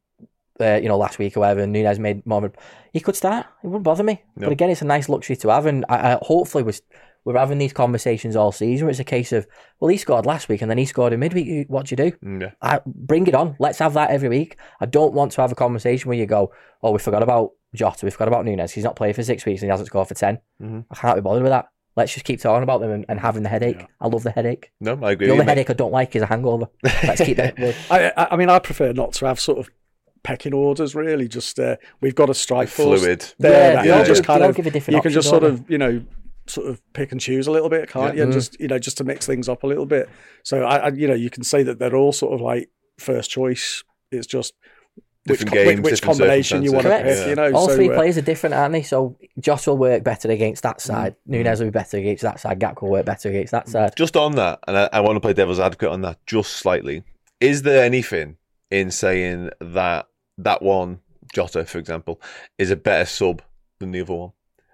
uh, 0.61 0.79
you 0.83 0.89
know, 0.89 0.97
last 0.97 1.19
week 1.19 1.37
or 1.37 1.41
whatever, 1.41 1.61
and 1.61 1.73
Nunez 1.73 1.99
made 1.99 2.25
more. 2.27 2.45
of 2.47 2.55
a- 2.55 2.59
He 2.93 3.01
could 3.01 3.17
start. 3.17 3.47
It 3.63 3.67
wouldn't 3.67 3.85
bother 3.85 4.03
me. 4.05 4.23
No. 4.37 4.47
But 4.47 4.53
again, 4.53 4.71
it's 4.71 4.83
a 4.83 4.87
nice 4.87 5.09
luxury 5.09 5.37
to 5.37 5.49
have, 5.49 5.67
and 5.67 5.85
I, 5.89 6.15
I 6.15 6.19
hopefully 6.23 6.63
was 6.65 6.83
we're 7.25 7.39
having 7.39 7.59
these 7.59 7.73
conversations 7.73 8.35
all 8.37 8.53
season. 8.53 8.89
It's 8.89 8.99
a 8.99 9.05
case 9.05 9.33
of, 9.33 9.47
well, 9.81 9.89
he 9.89 9.97
scored 9.97 10.27
last 10.27 10.49
week, 10.49 10.61
and 10.63 10.71
then 10.71 10.79
he 10.79 10.85
scored 10.85 11.13
in 11.13 11.21
midweek. 11.21 11.69
What 11.69 11.87
do 11.87 11.93
you 11.93 11.97
do? 12.11 12.17
Mm, 12.25 12.41
Yeah. 12.43 12.51
I, 12.61 12.81
bring 12.87 13.27
it 13.27 13.35
on. 13.35 13.57
Let's 13.59 13.79
have 13.79 13.95
that 13.95 14.11
every 14.11 14.29
week. 14.29 14.57
I 14.81 14.87
don't 14.87 15.15
want 15.15 15.33
to 15.33 15.41
have 15.43 15.53
a 15.53 15.57
conversation 15.57 16.09
where 16.09 16.19
you 16.19 16.27
go, 16.27 16.53
oh, 16.83 16.91
we 16.93 16.99
forgot 16.99 17.23
about 17.23 17.51
Jota, 17.75 18.05
we 18.05 18.11
forgot 18.11 18.29
about 18.29 18.45
Nunez. 18.45 18.73
He's 18.73 18.85
not 18.85 18.97
played 18.97 19.15
for 19.15 19.23
six 19.23 19.47
weeks 19.47 19.63
and 19.63 19.69
he 19.69 19.71
hasn't 19.71 19.87
scored 19.87 20.09
for 20.09 20.15
10. 20.15 20.39
Mhm. 20.63 20.85
I 20.91 20.95
can't 20.95 21.15
be 21.17 21.21
bothered 21.23 21.43
with 21.43 21.53
that. 21.53 21.67
Let's 21.97 22.13
just 22.13 22.25
keep 22.27 22.41
talking 22.41 22.63
about 22.63 22.81
them 22.81 22.91
and, 22.91 23.05
and 23.09 23.21
having 23.21 23.43
the 23.43 23.49
headache. 23.51 23.77
Yeah. 23.79 23.87
I 24.01 24.09
love 24.09 24.23
the 24.25 24.31
headache. 24.31 24.71
No, 24.81 24.93
I 25.03 25.13
agree. 25.13 25.27
The 25.27 25.33
with 25.33 25.33
only 25.33 25.35
you, 25.35 25.37
mate. 25.39 25.49
headache 25.49 25.71
I 25.71 25.73
don't 25.75 25.93
like 25.93 26.17
is 26.17 26.23
a 26.23 26.27
hangover. 26.27 26.67
Let's 26.83 27.23
keep 27.23 27.39
it. 27.39 27.55
I, 27.91 28.11
I, 28.17 28.29
I 28.33 28.37
mean, 28.37 28.49
I 28.51 28.59
prefer 28.59 28.93
not 28.93 29.13
to 29.15 29.27
have 29.27 29.39
sort 29.39 29.59
of 29.59 29.71
pecking 30.23 30.55
orders. 30.55 30.95
Really, 30.95 31.29
just 31.29 31.59
uh, 31.59 31.77
we've 32.01 32.15
got 32.15 32.31
a 32.31 32.35
strike 32.35 32.69
force 32.69 33.01
Fluid. 33.03 33.33
there. 33.39 33.53
Yeah, 33.53 33.75
that 33.77 33.83
they 33.83 33.89
you 33.89 33.95
all 33.95 34.05
just 34.05 34.25
kind 34.25 34.43
of 34.43 34.55
give 34.57 34.67
a 34.67 34.71
different 34.71 34.97
you 34.97 35.03
can 35.03 35.09
option, 35.11 35.13
just 35.23 35.29
sort 35.29 35.45
of 35.45 35.71
you 35.71 35.79
know 35.79 36.03
sort 36.47 36.67
of 36.69 36.81
pick 36.93 37.13
and 37.13 37.21
choose 37.21 37.47
a 37.47 37.51
little 37.51 37.69
bit, 37.69 37.89
can't 37.89 38.15
Yeah. 38.15 38.19
you? 38.19 38.23
And 38.25 38.33
Mhm. 38.33 38.35
just 38.35 38.61
you 38.61 38.69
know 38.69 38.79
just 38.79 38.97
to 38.99 39.05
mix 39.05 39.27
things 39.27 39.49
up 39.49 39.63
a 39.63 39.67
little 39.67 39.87
bit. 39.87 40.09
So 40.43 40.63
I, 40.65 40.77
I 40.77 40.89
you 40.91 41.07
know 41.09 41.15
you 41.15 41.31
can 41.31 41.45
say 41.45 41.63
that 41.63 41.79
they're 41.79 41.95
all 41.97 42.13
sort 42.13 42.35
of 42.35 42.41
like 42.41 42.69
first 42.99 43.31
choice. 43.31 43.83
It's 44.11 44.27
just 44.27 44.55
which, 45.25 45.39
Different 45.39 45.53
which- 45.53 45.65
games, 45.65 45.81
which, 45.83 45.95
different 46.01 46.19
combination 46.19 46.63
you 46.65 46.73
want 46.73 46.83
to 46.85 46.91
pick. 46.97 47.07
Yeah. 47.07 47.29
You 47.29 47.35
know, 47.37 47.53
All 47.53 47.69
so, 47.69 47.77
three 47.77 47.89
uh, 47.89 47.95
players 47.95 48.19
are 48.19 48.23
different, 48.23 48.55
aren't 48.57 48.73
they? 48.73 48.83
So 48.83 49.17
Josh 49.39 49.69
will 49.69 49.79
work 49.79 50.03
better 50.03 50.29
against 50.29 50.65
that 50.65 50.81
side. 50.81 51.13
Mm. 51.29 51.31
Nunez 51.31 51.61
will 51.61 51.69
be 51.69 51.71
better 51.71 51.97
against 51.97 52.23
that 52.25 52.41
side. 52.41 52.59
Gak 52.59 52.83
will 52.83 52.91
work 52.91 53.07
better 53.07 53.29
against 53.29 53.53
that 53.53 53.69
side. 53.69 53.93
Just 53.97 54.17
on 54.17 54.35
that, 54.35 54.59
and 54.67 54.77
I, 54.77 54.89
I 54.93 55.01
want 55.01 55.15
to 55.17 55.21
play 55.21 55.33
devil's 55.33 55.61
advocate 55.61 55.91
on 55.91 56.01
that 56.03 56.19
just 56.27 56.55
slightly. 56.55 57.05
Is 57.41 57.63
there 57.63 57.85
anything 57.85 58.37
in 58.73 58.91
saying 58.91 59.51
that 59.61 60.09
that 60.39 60.61
one 60.61 60.99
Jota, 61.33 61.65
for 61.67 61.79
example, 61.79 62.21
is 62.59 62.71
a 62.73 62.77
better 62.77 63.07
sub 63.07 63.43
than 63.79 63.93
the 63.93 64.01
other 64.01 64.15
one? 64.15 64.33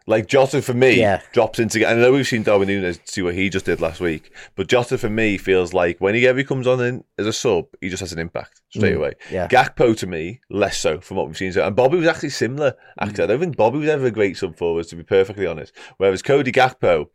Like 0.09 0.27
Jota 0.27 0.62
for 0.62 0.73
me 0.73 0.99
Yeah. 1.01 1.21
drops 1.33 1.59
into. 1.59 1.87
I 1.87 1.92
know 1.94 2.12
we've 2.12 2.27
seen 2.27 2.42
Darwin 2.42 2.66
Nunez 2.68 2.99
see 3.05 3.21
what 3.21 3.35
he 3.35 3.51
just 3.51 3.66
did 3.66 3.81
last 3.81 4.01
week, 4.01 4.33
but 4.57 4.66
Jota 4.66 4.97
for 4.97 5.11
me 5.11 5.37
feels 5.37 5.75
like 5.75 6.01
whenever 6.01 6.18
he 6.18 6.27
ever 6.27 6.42
comes 6.44 6.66
on 6.66 6.81
in 6.83 7.05
as 7.18 7.27
a 7.27 7.33
sub, 7.33 7.66
he 7.83 7.90
just 7.90 8.01
has 8.01 8.12
an 8.14 8.18
impact 8.18 8.62
straight 8.71 8.94
Mm, 8.94 8.97
away. 8.97 9.12
yeah. 9.31 9.47
Gakpo 9.49 9.94
to 9.99 10.07
me 10.07 10.40
less 10.49 10.79
so 10.79 10.99
from 11.01 11.18
what 11.18 11.27
we've 11.27 11.37
seen. 11.37 11.53
So, 11.53 11.62
and 11.66 11.77
Bobby 11.77 11.99
was 11.99 12.07
actually 12.09 12.31
similar. 12.31 12.75
Actually, 12.99 13.25
I 13.25 13.27
don't 13.27 13.40
think 13.40 13.57
Bobby 13.59 13.79
was 13.81 13.88
ever 13.90 14.07
a 14.07 14.11
great 14.11 14.37
sub 14.38 14.57
for 14.57 14.81
us, 14.81 14.87
to 14.88 14.97
be 14.97 15.03
perfectly 15.03 15.47
honest. 15.47 15.75
Whereas 15.99 16.23
Cody 16.23 16.53
Gakpo, 16.53 17.09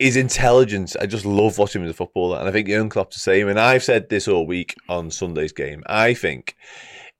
his 0.00 0.16
intelligence, 0.16 0.96
I 0.96 1.06
just 1.06 1.24
love 1.24 1.56
watching 1.56 1.82
him 1.82 1.86
as 1.86 1.92
a 1.92 1.94
footballer. 1.94 2.38
And 2.40 2.48
I 2.48 2.52
think 2.52 2.66
Jurgen 2.66 2.88
Klopp's 2.88 3.14
the 3.16 3.20
same. 3.20 3.48
And 3.48 3.60
I've 3.60 3.84
said 3.84 4.08
this 4.08 4.26
all 4.28 4.44
week 4.46 4.74
on 4.88 5.10
Sunday's 5.12 5.52
game. 5.52 5.84
I 5.86 6.14
think 6.14 6.56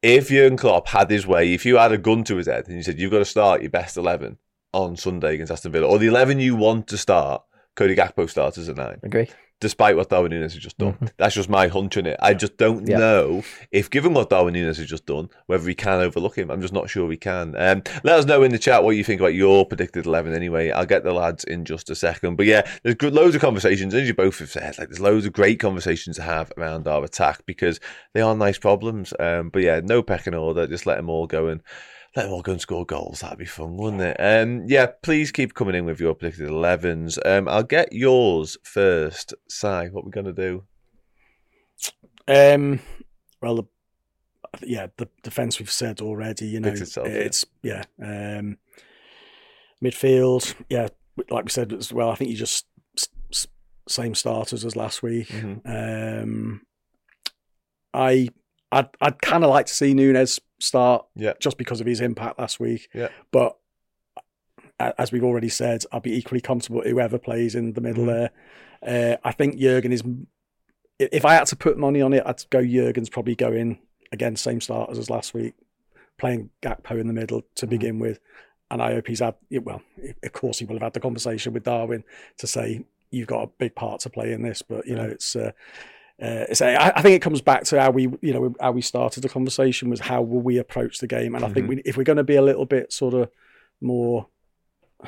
if 0.02 0.28
Jurgen 0.28 0.56
Klopp 0.56 0.88
had 0.88 1.08
his 1.08 1.24
way, 1.26 1.54
if 1.54 1.64
you 1.64 1.76
had 1.76 1.92
a 1.92 1.98
gun 1.98 2.24
to 2.24 2.36
his 2.36 2.46
head 2.48 2.66
and 2.66 2.76
you 2.76 2.82
said, 2.82 2.98
you've 2.98 3.12
got 3.12 3.18
to 3.18 3.24
start 3.24 3.62
your 3.62 3.70
best 3.70 3.96
11 3.96 4.38
on 4.72 4.96
Sunday 4.96 5.34
against 5.34 5.52
Aston 5.52 5.72
Villa, 5.72 5.86
or 5.86 5.98
the 5.98 6.06
11 6.06 6.40
you 6.40 6.56
want 6.56 6.86
to 6.88 6.98
start, 6.98 7.42
Cody 7.76 7.94
Gakpo 7.96 8.28
starts 8.28 8.58
as 8.58 8.68
a 8.68 8.74
nine 8.74 8.98
Agree. 9.02 9.28
despite 9.60 9.96
what 9.96 10.08
Darwin 10.10 10.30
Nunez 10.32 10.52
has 10.54 10.62
just 10.62 10.78
done. 10.78 11.10
That's 11.16 11.34
just 11.34 11.48
my 11.48 11.68
hunch 11.68 11.96
on 11.96 12.06
it. 12.06 12.16
I 12.20 12.34
just 12.34 12.56
don't 12.56 12.86
Yeah. 12.86 12.98
know 12.98 13.44
if, 13.72 13.88
given 13.88 14.12
what 14.14 14.30
Darwin 14.30 14.54
Nunez 14.54 14.78
has 14.78 14.86
just 14.86 15.06
done, 15.06 15.28
whether 15.46 15.64
we 15.64 15.74
can 15.74 16.00
overlook 16.00 16.36
him. 16.36 16.50
I'm 16.50 16.60
just 16.60 16.74
not 16.74 16.90
sure 16.90 17.06
we 17.06 17.16
can. 17.16 17.54
Um, 17.56 17.82
let 18.04 18.18
us 18.18 18.24
know 18.26 18.42
in 18.42 18.50
the 18.52 18.58
chat 18.58 18.82
what 18.84 18.96
you 18.96 19.02
think 19.04 19.20
about 19.20 19.34
your 19.34 19.64
predicted 19.64 20.06
11 20.06 20.34
anyway. 20.34 20.70
I'll 20.70 20.86
get 20.86 21.02
the 21.04 21.12
lads 21.12 21.44
in 21.44 21.64
just 21.64 21.88
a 21.90 21.94
second. 21.94 22.36
But 22.36 22.46
yeah, 22.46 22.68
there's 22.82 22.96
good, 22.96 23.14
loads 23.14 23.34
of 23.36 23.40
conversations, 23.40 23.94
as 23.94 24.06
you 24.06 24.14
both 24.14 24.38
have 24.40 24.50
said, 24.50 24.76
like 24.78 24.88
there's 24.88 25.00
loads 25.00 25.24
of 25.26 25.32
great 25.32 25.58
conversations 25.60 26.16
to 26.16 26.22
have 26.22 26.52
around 26.58 26.86
our 26.86 27.04
attack 27.04 27.42
because 27.46 27.80
they 28.12 28.20
are 28.20 28.34
nice 28.36 28.58
problems. 28.58 29.12
Um, 29.18 29.50
but 29.50 29.62
yeah, 29.62 29.80
no 29.82 30.02
pecking 30.02 30.34
order. 30.34 30.66
Just 30.66 30.86
let 30.86 30.96
them 30.98 31.08
all 31.10 31.26
go 31.26 31.46
and 31.48 31.62
let 32.16 32.24
them 32.24 32.32
all 32.32 32.42
go 32.42 32.52
and 32.52 32.60
score 32.60 32.86
goals. 32.86 33.20
That'd 33.20 33.38
be 33.38 33.44
fun, 33.44 33.76
wouldn't 33.76 34.02
it? 34.02 34.16
Um, 34.18 34.64
yeah, 34.66 34.86
please 35.02 35.30
keep 35.30 35.54
coming 35.54 35.74
in 35.74 35.84
with 35.84 36.00
your 36.00 36.14
predicted 36.14 36.48
11s. 36.48 37.18
Um, 37.24 37.48
I'll 37.48 37.62
get 37.62 37.92
yours 37.92 38.56
first. 38.62 39.34
Si, 39.48 39.66
what 39.66 40.04
we 40.04 40.10
going 40.10 40.26
to 40.26 40.32
do? 40.32 40.64
Um, 42.26 42.80
well, 43.40 43.56
the, 43.56 43.64
yeah, 44.66 44.88
the 44.96 45.08
defense 45.22 45.58
we've 45.58 45.70
said 45.70 46.00
already. 46.00 46.46
You 46.46 46.60
know, 46.60 46.68
itself, 46.70 47.06
it's 47.08 47.44
yeah. 47.62 47.84
Um, 48.02 48.58
midfield, 49.82 50.54
yeah, 50.68 50.88
like 51.30 51.44
we 51.44 51.50
said 51.50 51.72
as 51.72 51.92
well. 51.92 52.10
I 52.10 52.14
think 52.14 52.30
you 52.30 52.36
just 52.36 52.66
same 53.88 54.14
starters 54.14 54.64
as 54.64 54.76
last 54.76 55.02
week. 55.02 55.28
Mhm. 55.28 56.22
Um, 56.22 56.62
I 57.94 58.28
I'd 58.72 58.88
I'd 59.00 59.20
kind 59.22 59.44
of 59.44 59.50
like 59.50 59.66
to 59.66 59.72
see 59.74 59.94
Nunez 59.94 60.40
start, 60.60 61.06
Yeah. 61.14 61.34
just 61.40 61.56
because 61.58 61.80
of 61.80 61.86
his 61.86 62.00
impact 62.00 62.38
last 62.38 62.60
week. 62.60 62.88
Yeah. 62.94 63.08
but 63.30 63.56
as 64.80 65.10
we've 65.10 65.24
already 65.24 65.48
said, 65.48 65.82
I'd 65.90 66.02
be 66.04 66.16
equally 66.16 66.40
comfortable 66.40 66.78
with 66.78 66.86
whoever 66.88 67.18
plays 67.18 67.56
in 67.56 67.72
the 67.72 67.80
middle 67.80 68.04
Mhm. 68.04 68.30
there. 68.82 69.12
Uh, 69.12 69.16
I 69.24 69.32
think 69.32 69.58
Jurgen 69.58 69.92
is. 69.92 70.04
If 71.00 71.24
I 71.24 71.34
had 71.34 71.46
to 71.48 71.56
put 71.56 71.76
money 71.78 72.00
on 72.00 72.12
it, 72.12 72.22
I'd 72.24 72.44
go 72.50 72.64
Jurgen's 72.64 73.08
probably 73.08 73.34
going 73.34 73.78
again, 74.12 74.36
same 74.36 74.60
starters 74.60 74.96
as 74.98 75.10
last 75.10 75.34
week, 75.34 75.54
playing 76.16 76.50
Gakpo 76.62 76.98
in 77.00 77.08
the 77.08 77.12
middle 77.12 77.42
to 77.56 77.66
Mhm. 77.66 77.70
begin 77.70 77.98
with. 77.98 78.20
And 78.70 78.80
I 78.82 78.92
hope 78.92 79.08
he's 79.08 79.18
had, 79.20 79.34
well, 79.50 79.82
of 80.22 80.32
course, 80.32 80.58
he 80.60 80.64
will 80.64 80.76
have 80.76 80.82
had 80.82 80.92
the 80.92 81.00
conversation 81.00 81.52
with 81.52 81.64
Darwin 81.64 82.04
to 82.36 82.46
say, 82.46 82.84
you've 83.10 83.26
got 83.26 83.42
a 83.42 83.50
big 83.58 83.74
part 83.74 84.00
to 84.02 84.10
play 84.10 84.32
in 84.32 84.42
this. 84.42 84.62
But, 84.62 84.86
you 84.86 84.94
know, 84.94 85.06
it's, 85.08 85.34
uh, 85.34 85.52
uh, 86.22 86.46
it's 86.48 86.60
I, 86.60 86.92
I 86.96 87.02
think 87.02 87.14
it 87.14 87.22
comes 87.22 87.40
back 87.40 87.64
to 87.64 87.80
how 87.80 87.90
we, 87.90 88.08
you 88.22 88.32
know, 88.32 88.54
how 88.60 88.72
we 88.72 88.82
started 88.82 89.22
the 89.22 89.28
conversation 89.28 89.88
was 89.90 90.00
how 90.00 90.20
will 90.22 90.40
we 90.40 90.58
approach 90.58 90.98
the 90.98 91.06
game. 91.06 91.34
And 91.34 91.44
I 91.44 91.48
think 91.48 91.66
Mhm. 91.66 91.68
we, 91.68 91.82
if 91.84 91.96
we're 91.96 92.02
going 92.04 92.16
to 92.16 92.24
be 92.24 92.36
a 92.36 92.42
little 92.42 92.66
bit 92.66 92.92
sort 92.92 93.14
of 93.14 93.30
more, 93.80 94.26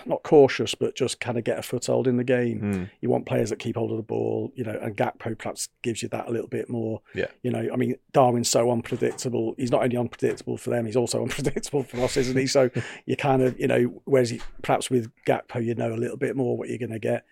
not 0.07 0.23
cautious, 0.23 0.77
but 0.77 0.95
just 0.95 1.19
kind 1.19 1.37
of 1.37 1.43
get 1.43 1.59
a 1.59 1.63
foothold 1.63 2.07
in 2.07 2.17
the 2.17 2.23
game, 2.23 2.61
Hmm. 2.61 2.85
you 3.01 3.11
want 3.11 3.27
players 3.27 3.51
that 3.51 3.59
keep 3.59 3.75
hold 3.75 3.91
of 3.91 3.97
the 3.97 4.05
ball, 4.05 4.53
you 4.55 4.63
know, 4.63 4.79
and 4.81 4.97
Gakpo 4.97 5.37
perhaps 5.37 5.69
gives 5.83 6.01
you 6.01 6.09
that 6.11 6.29
a 6.29 6.31
little 6.31 6.47
bit 6.47 6.71
more. 6.71 7.01
Yeah. 7.13 7.27
You 7.43 7.51
know, 7.51 7.69
I 7.73 7.75
mean, 7.77 7.97
Darwin's 8.13 8.49
so 8.49 8.71
unpredictable. 8.71 9.57
He's 9.59 9.73
not 9.73 9.83
only 9.83 9.97
unpredictable 9.97 10.57
for 10.57 10.71
them, 10.71 10.87
he's 10.87 10.95
also 10.95 11.23
unpredictable 11.23 11.83
for 11.83 11.99
us, 12.03 12.17
isn't 12.17 12.37
he? 12.39 12.47
So 12.47 12.71
you 13.07 13.17
kind 13.17 13.43
of, 13.43 13.59
you 13.59 13.67
know, 13.67 14.01
whereas 14.05 14.31
he, 14.31 14.41
perhaps 14.63 14.91
with 14.91 15.11
Gakpo, 15.27 15.65
you 15.65 15.75
know 15.75 15.93
a 15.93 15.97
little 15.97 16.17
bit 16.17 16.37
more 16.37 16.57
what 16.57 16.69
you're 16.69 16.79
going 16.79 16.93
to 16.93 17.01
get. 17.01 17.25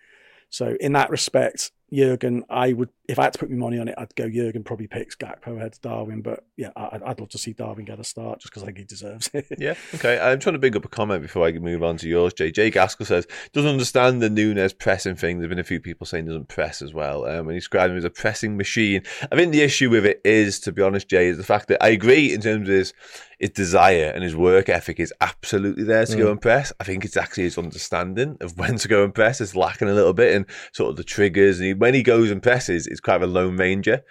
So 0.49 0.75
in 0.81 0.91
that 0.93 1.09
respect, 1.11 1.71
Jurgen, 1.93 2.43
I 2.49 2.73
would, 2.73 2.89
if 3.07 3.17
I 3.19 3.23
had 3.23 3.33
to 3.33 3.39
put 3.39 3.49
my 3.49 3.57
money 3.57 3.79
on 3.79 3.87
it, 3.87 3.95
I'd 3.97 4.13
go 4.15 4.29
Jurgen 4.29 4.63
probably 4.63 4.87
picks 4.87 5.15
Gakpo 5.15 5.55
ahead 5.57 5.73
of 5.73 5.81
Darwin. 5.81 6.21
But 6.21 6.45
yeah, 6.57 6.69
I'd- 6.75 7.03
I'd 7.05 7.19
love 7.19 7.29
to 7.29 7.37
see 7.37 7.53
Darwin 7.53 7.85
get 7.85 7.99
a 7.99 8.03
start 8.03 8.39
just 8.41 8.51
because 8.51 8.63
I 8.63 8.67
think 8.67 8.77
he 8.79 8.83
deserves 8.83 9.29
it. 9.33 9.47
Yeah, 9.59 9.73
okay. 9.95 10.19
I'm 10.19 10.39
trying 10.39 10.53
to 10.53 10.59
bring 10.59 10.75
up 10.77 10.85
a 10.85 10.89
comment 10.89 11.21
before 11.21 11.45
I 11.47 11.51
move 11.53 11.83
on 11.83 11.97
to 11.97 12.07
yours, 12.07 12.33
Jay. 12.33 12.51
Jay 12.51 12.69
Gaskell 12.71 13.05
says, 13.07 13.27
doesn't 13.53 13.69
understand 13.71 14.21
the 14.21 14.29
Nunez 14.29 14.73
pressing 14.73 15.15
thing. 15.15 15.39
There's 15.39 15.49
been 15.49 15.59
a 15.59 15.63
few 15.63 15.79
people 15.79 16.05
saying 16.05 16.25
he 16.25 16.29
doesn't 16.29 16.47
press 16.49 16.81
as 16.81 16.93
well. 16.93 17.25
Um, 17.25 17.39
and 17.47 17.51
he 17.51 17.57
described 17.57 17.91
him 17.91 17.97
as 17.97 18.03
a 18.05 18.09
pressing 18.09 18.55
machine. 18.57 19.01
I 19.31 19.35
think 19.35 19.51
the 19.51 19.61
issue 19.61 19.89
with 19.89 20.05
it 20.05 20.21
is, 20.23 20.59
to 20.61 20.71
be 20.71 20.81
honest, 20.81 21.09
Jay, 21.09 21.27
is 21.27 21.37
the 21.37 21.43
fact 21.43 21.67
that 21.69 21.83
I 21.83 21.89
agree 21.89 22.33
in 22.33 22.41
terms 22.41 22.69
of 22.69 22.73
his, 22.75 22.93
his 23.39 23.49
desire 23.51 24.11
and 24.13 24.23
his 24.23 24.35
work 24.35 24.69
ethic 24.69 24.99
is 24.99 25.13
absolutely 25.21 25.83
there 25.83 26.05
to 26.05 26.15
go 26.17 26.29
and 26.31 26.41
press. 26.41 26.71
I 26.79 26.83
think 26.83 27.03
it's 27.05 27.17
actually 27.17 27.43
his 27.43 27.57
understanding 27.57 28.37
of 28.41 28.57
when 28.57 28.77
to 28.77 28.87
go 28.87 29.03
and 29.03 29.13
press 29.13 29.41
is 29.41 29.55
lacking 29.55 29.89
a 29.89 29.93
little 29.93 30.13
bit 30.13 30.35
and 30.35 30.45
sort 30.73 30.91
of 30.91 30.95
the 30.97 31.03
triggers. 31.03 31.59
And 31.59 31.67
he, 31.67 31.73
when 31.79 31.93
he 31.93 32.03
goes 32.03 32.29
and 32.29 32.43
presses, 32.43 32.85
it's 32.87 32.99
of 32.99 33.21
a 33.21 33.27
lone 33.27 33.57
ranger 33.57 34.03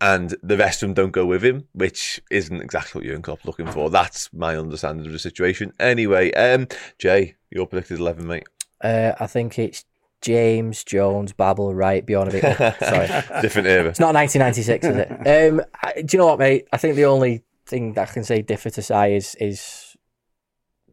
and 0.00 0.34
the 0.42 0.56
rest 0.56 0.82
of 0.82 0.88
them 0.88 0.94
don't 0.94 1.12
go 1.12 1.24
with 1.24 1.44
him, 1.44 1.66
which 1.72 2.20
isn't 2.30 2.60
exactly 2.60 2.98
what 2.98 3.06
Jurgen 3.06 3.22
Klopp's 3.22 3.44
looking 3.44 3.66
for. 3.68 3.88
That's 3.88 4.32
my 4.32 4.56
understanding 4.56 5.06
of 5.06 5.12
the 5.12 5.18
situation. 5.18 5.72
Anyway, 5.78 6.32
um, 6.32 6.66
Jay, 6.98 7.36
your 7.50 7.66
predicted 7.66 8.00
eleven, 8.00 8.26
mate. 8.26 8.44
Uh, 8.82 9.12
I 9.18 9.26
think 9.26 9.58
it's 9.58 9.84
James 10.20 10.84
Jones, 10.84 11.32
Babel, 11.32 11.74
Wright, 11.74 12.04
Bjornovic. 12.04 12.78
Sorry. 12.80 13.42
Different 13.42 13.68
era. 13.68 13.88
It's 13.88 14.00
not 14.00 14.14
1996, 14.14 14.86
is 14.86 14.96
it? 14.96 15.08
Um, 15.54 15.62
I, 15.82 16.02
do 16.02 16.16
you 16.16 16.18
know 16.18 16.26
what, 16.26 16.38
mate? 16.38 16.66
I 16.72 16.76
think 16.76 16.96
the 16.96 17.04
only 17.04 17.44
thing 17.66 17.94
that 17.94 18.08
I 18.08 18.12
can 18.12 18.24
say 18.24 18.42
different 18.42 18.74
to 18.74 18.82
say 18.82 19.16
is 19.16 19.34
is 19.36 19.93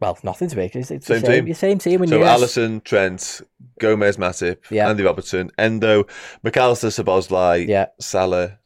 well, 0.02 0.18
nothing 0.24 0.50
to 0.50 0.56
make. 0.58 0.76
It's, 0.76 0.92
it's 0.92 1.08
the 1.08 1.16
Same 1.16 1.24
same 1.26 1.32
team. 1.36 1.48
Your 1.48 1.56
same 1.56 1.78
team. 1.78 2.00
When 2.02 2.10
So 2.10 2.18
you 2.20 2.26
Alisson, 2.26 2.84
Trent, 2.84 3.42
Gomez, 3.80 4.18
Matip, 4.18 4.58
Yeah. 4.70 4.90
Andy 4.90 5.04
Robertson, 5.04 5.52
Endo, 5.58 6.04
McAllister, 6.44 6.90
Szoboszlai, 6.92 7.68
yeah, 7.68 7.86
Salah, 8.00 8.58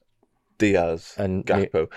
Diaz, 0.58 1.14
and 1.18 1.46
Gakpo. 1.46 1.90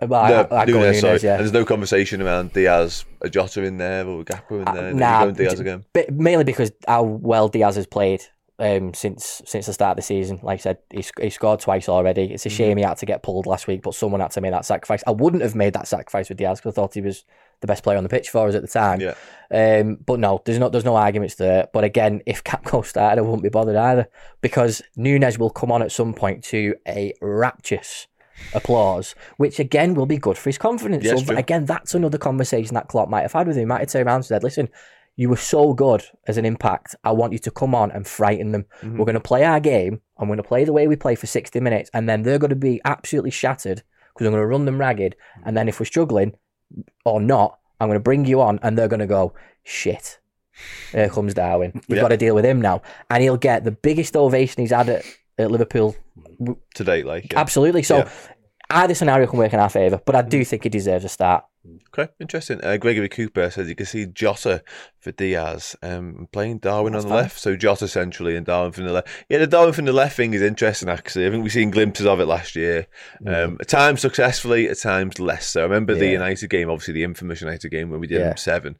well, 0.00 0.28
no, 0.50 0.56
I, 0.56 0.62
I 0.62 0.66
go 0.66 0.72
Nunez, 0.72 0.82
Nunez, 0.82 1.00
sorry. 1.00 1.18
yeah. 1.22 1.32
And 1.34 1.40
there's 1.40 1.52
no 1.52 1.64
conversation 1.64 2.22
around 2.22 2.52
Diaz, 2.54 3.04
a 3.20 3.28
Jota 3.28 3.62
in 3.62 3.76
there, 3.78 4.06
or 4.06 4.24
Gakpo 4.24 4.62
in 4.62 4.68
Uh, 4.68 4.72
there. 4.72 4.94
nah, 4.94 5.24
Nah, 5.26 5.30
Diaz 5.32 5.60
again. 5.60 5.84
Mainly 6.10 6.44
because 6.44 6.72
how 6.86 7.02
well 7.02 7.48
Diaz 7.48 7.76
has 7.76 7.86
played 7.86 8.22
um, 8.58 8.92
since 8.92 9.40
since 9.44 9.66
the 9.66 9.72
start 9.72 9.92
of 9.92 9.96
the 9.96 10.02
season. 10.02 10.40
Like 10.42 10.60
I 10.60 10.62
said, 10.62 10.78
he, 10.90 11.04
he 11.20 11.30
scored 11.30 11.60
twice 11.60 11.88
already. 11.88 12.32
It's 12.32 12.46
a 12.46 12.50
shame 12.50 12.76
he 12.76 12.82
had 12.82 12.96
to 12.98 13.06
get 13.06 13.22
pulled 13.22 13.46
last 13.46 13.66
week, 13.66 13.82
but 13.82 13.94
someone 13.94 14.20
had 14.20 14.32
to 14.32 14.40
make 14.40 14.52
that 14.52 14.64
sacrifice. 14.64 15.02
I 15.06 15.12
wouldn't 15.12 15.42
have 15.42 15.54
made 15.54 15.74
that 15.74 15.86
sacrifice 15.86 16.28
with 16.28 16.38
Diaz 16.38 16.60
because 16.60 16.74
I 16.74 16.76
thought 16.76 16.94
he 16.94 17.00
was 17.00 17.24
the 17.60 17.66
best 17.66 17.82
player 17.82 17.96
on 17.96 18.02
the 18.02 18.08
pitch 18.08 18.30
for 18.30 18.48
us 18.48 18.54
at 18.54 18.62
the 18.62 18.68
time. 18.68 19.00
Yeah. 19.00 19.14
Um, 19.50 19.96
but 20.04 20.18
no, 20.18 20.42
there's 20.44 20.58
no 20.58 20.68
there's 20.68 20.84
no 20.84 20.96
arguments 20.96 21.36
there. 21.36 21.68
But 21.72 21.84
again, 21.84 22.22
if 22.26 22.42
Gakpo 22.42 22.84
started, 22.84 23.18
I 23.18 23.22
wouldn't 23.22 23.42
be 23.42 23.48
bothered 23.48 23.76
either 23.76 24.08
because 24.40 24.82
Nunez 24.96 25.38
will 25.38 25.50
come 25.50 25.70
on 25.70 25.82
at 25.82 25.92
some 25.92 26.12
point 26.12 26.42
to 26.44 26.74
a 26.86 27.14
rapturous 27.20 28.08
applause, 28.54 29.14
which 29.36 29.58
again 29.58 29.94
will 29.94 30.06
be 30.06 30.18
good 30.18 30.38
for 30.38 30.48
his 30.48 30.58
confidence. 30.58 31.04
Yes, 31.04 31.20
so 31.20 31.26
true. 31.26 31.36
again, 31.36 31.64
that's 31.64 31.94
another 31.94 32.18
conversation 32.18 32.74
that 32.74 32.88
Klopp 32.88 33.08
might 33.08 33.22
have 33.22 33.32
had 33.32 33.46
with 33.46 33.56
him. 33.56 33.62
He 33.62 33.66
might 33.66 33.80
have 33.80 33.90
turned 33.90 34.06
around 34.06 34.16
and 34.16 34.24
said, 34.26 34.42
"Listen, 34.42 34.68
you 35.18 35.28
were 35.28 35.36
so 35.36 35.74
good 35.74 36.02
as 36.28 36.36
an 36.38 36.44
impact. 36.44 36.94
I 37.02 37.10
want 37.10 37.32
you 37.32 37.40
to 37.40 37.50
come 37.50 37.74
on 37.74 37.90
and 37.90 38.06
frighten 38.06 38.52
them. 38.52 38.64
Mm-hmm. 38.82 38.96
We're 38.98 39.04
going 39.04 39.14
to 39.14 39.20
play 39.20 39.44
our 39.44 39.58
game. 39.58 40.00
I'm 40.16 40.28
going 40.28 40.36
to 40.36 40.44
play 40.44 40.64
the 40.64 40.72
way 40.72 40.86
we 40.86 40.94
play 40.94 41.16
for 41.16 41.26
60 41.26 41.58
minutes, 41.60 41.90
and 41.92 42.08
then 42.08 42.22
they're 42.22 42.38
going 42.38 42.50
to 42.50 42.56
be 42.56 42.80
absolutely 42.84 43.32
shattered 43.32 43.82
because 44.14 44.26
I'm 44.28 44.32
going 44.32 44.42
to 44.42 44.46
run 44.46 44.64
them 44.64 44.78
ragged. 44.80 45.16
And 45.44 45.56
then 45.56 45.68
if 45.68 45.80
we're 45.80 45.86
struggling 45.86 46.34
or 47.04 47.20
not, 47.20 47.58
I'm 47.80 47.88
going 47.88 47.96
to 47.96 48.02
bring 48.02 48.26
you 48.26 48.40
on, 48.40 48.60
and 48.62 48.78
they're 48.78 48.86
going 48.88 49.00
to 49.00 49.06
go 49.06 49.34
shit. 49.64 50.20
Here 50.92 51.08
comes 51.08 51.34
Darwin. 51.34 51.72
We've 51.88 51.96
Yeah. 51.98 52.02
got 52.02 52.08
to 52.08 52.16
deal 52.16 52.36
with 52.36 52.44
him 52.44 52.60
now, 52.62 52.82
and 53.10 53.20
he'll 53.20 53.36
get 53.36 53.64
the 53.64 53.72
biggest 53.72 54.16
ovation 54.16 54.60
he's 54.62 54.70
had 54.70 54.88
at, 54.88 55.04
at 55.36 55.50
Liverpool. 55.50 55.96
To 56.76 56.84
date, 56.84 57.06
like. 57.06 57.32
yeah. 57.32 57.40
Absolutely. 57.40 57.82
So 57.82 57.98
Yeah. 57.98 58.08
either 58.70 58.94
scenario 58.94 59.26
can 59.26 59.38
work 59.40 59.52
in 59.52 59.58
our 59.58 59.68
favour, 59.68 60.00
but 60.06 60.14
I 60.14 60.22
do 60.22 60.44
think 60.44 60.62
he 60.62 60.68
deserves 60.68 61.04
a 61.04 61.08
start. 61.08 61.44
Okay, 61.92 62.10
interesting. 62.20 62.62
Uh, 62.64 62.76
Gregory 62.76 63.08
Cooper 63.08 63.50
says 63.50 63.68
you 63.68 63.74
can 63.74 63.86
see 63.86 64.06
Jota 64.06 64.62
for 65.00 65.10
Diaz 65.12 65.74
um, 65.82 66.28
playing 66.32 66.58
Darwin 66.58 66.94
on 66.94 67.02
the 67.02 67.08
left. 67.14 67.38
So 67.38 67.56
Jota 67.56 67.88
centrally 67.88 68.36
and 68.36 68.46
Darwin 68.46 68.72
from 68.72 68.84
the 68.84 68.92
left. 68.92 69.08
Yeah, 69.28 69.38
the 69.38 69.46
Darwin 69.46 69.72
from 69.72 69.84
the 69.84 69.92
left 69.92 70.16
thing 70.16 70.34
is 70.34 70.42
interesting, 70.42 70.88
actually. 70.88 71.26
I 71.26 71.30
think 71.30 71.42
we've 71.42 71.52
seen 71.52 71.70
glimpses 71.70 72.06
of 72.06 72.20
it 72.20 72.26
last 72.26 72.54
year. 72.56 72.86
Um, 73.26 73.56
at 73.60 73.68
times 73.68 74.00
successfully, 74.00 74.68
at 74.68 74.78
times 74.78 75.18
less 75.18 75.46
so. 75.46 75.60
I 75.60 75.64
remember 75.64 75.94
the 75.94 76.08
United 76.12 76.48
game, 76.50 76.70
obviously 76.70 76.94
the 76.94 77.04
infamous 77.04 77.40
United 77.40 77.68
game 77.70 77.90
when 77.90 78.00
we 78.00 78.06
did 78.06 78.20
Yeah. 78.20 78.34
seven. 78.36 78.76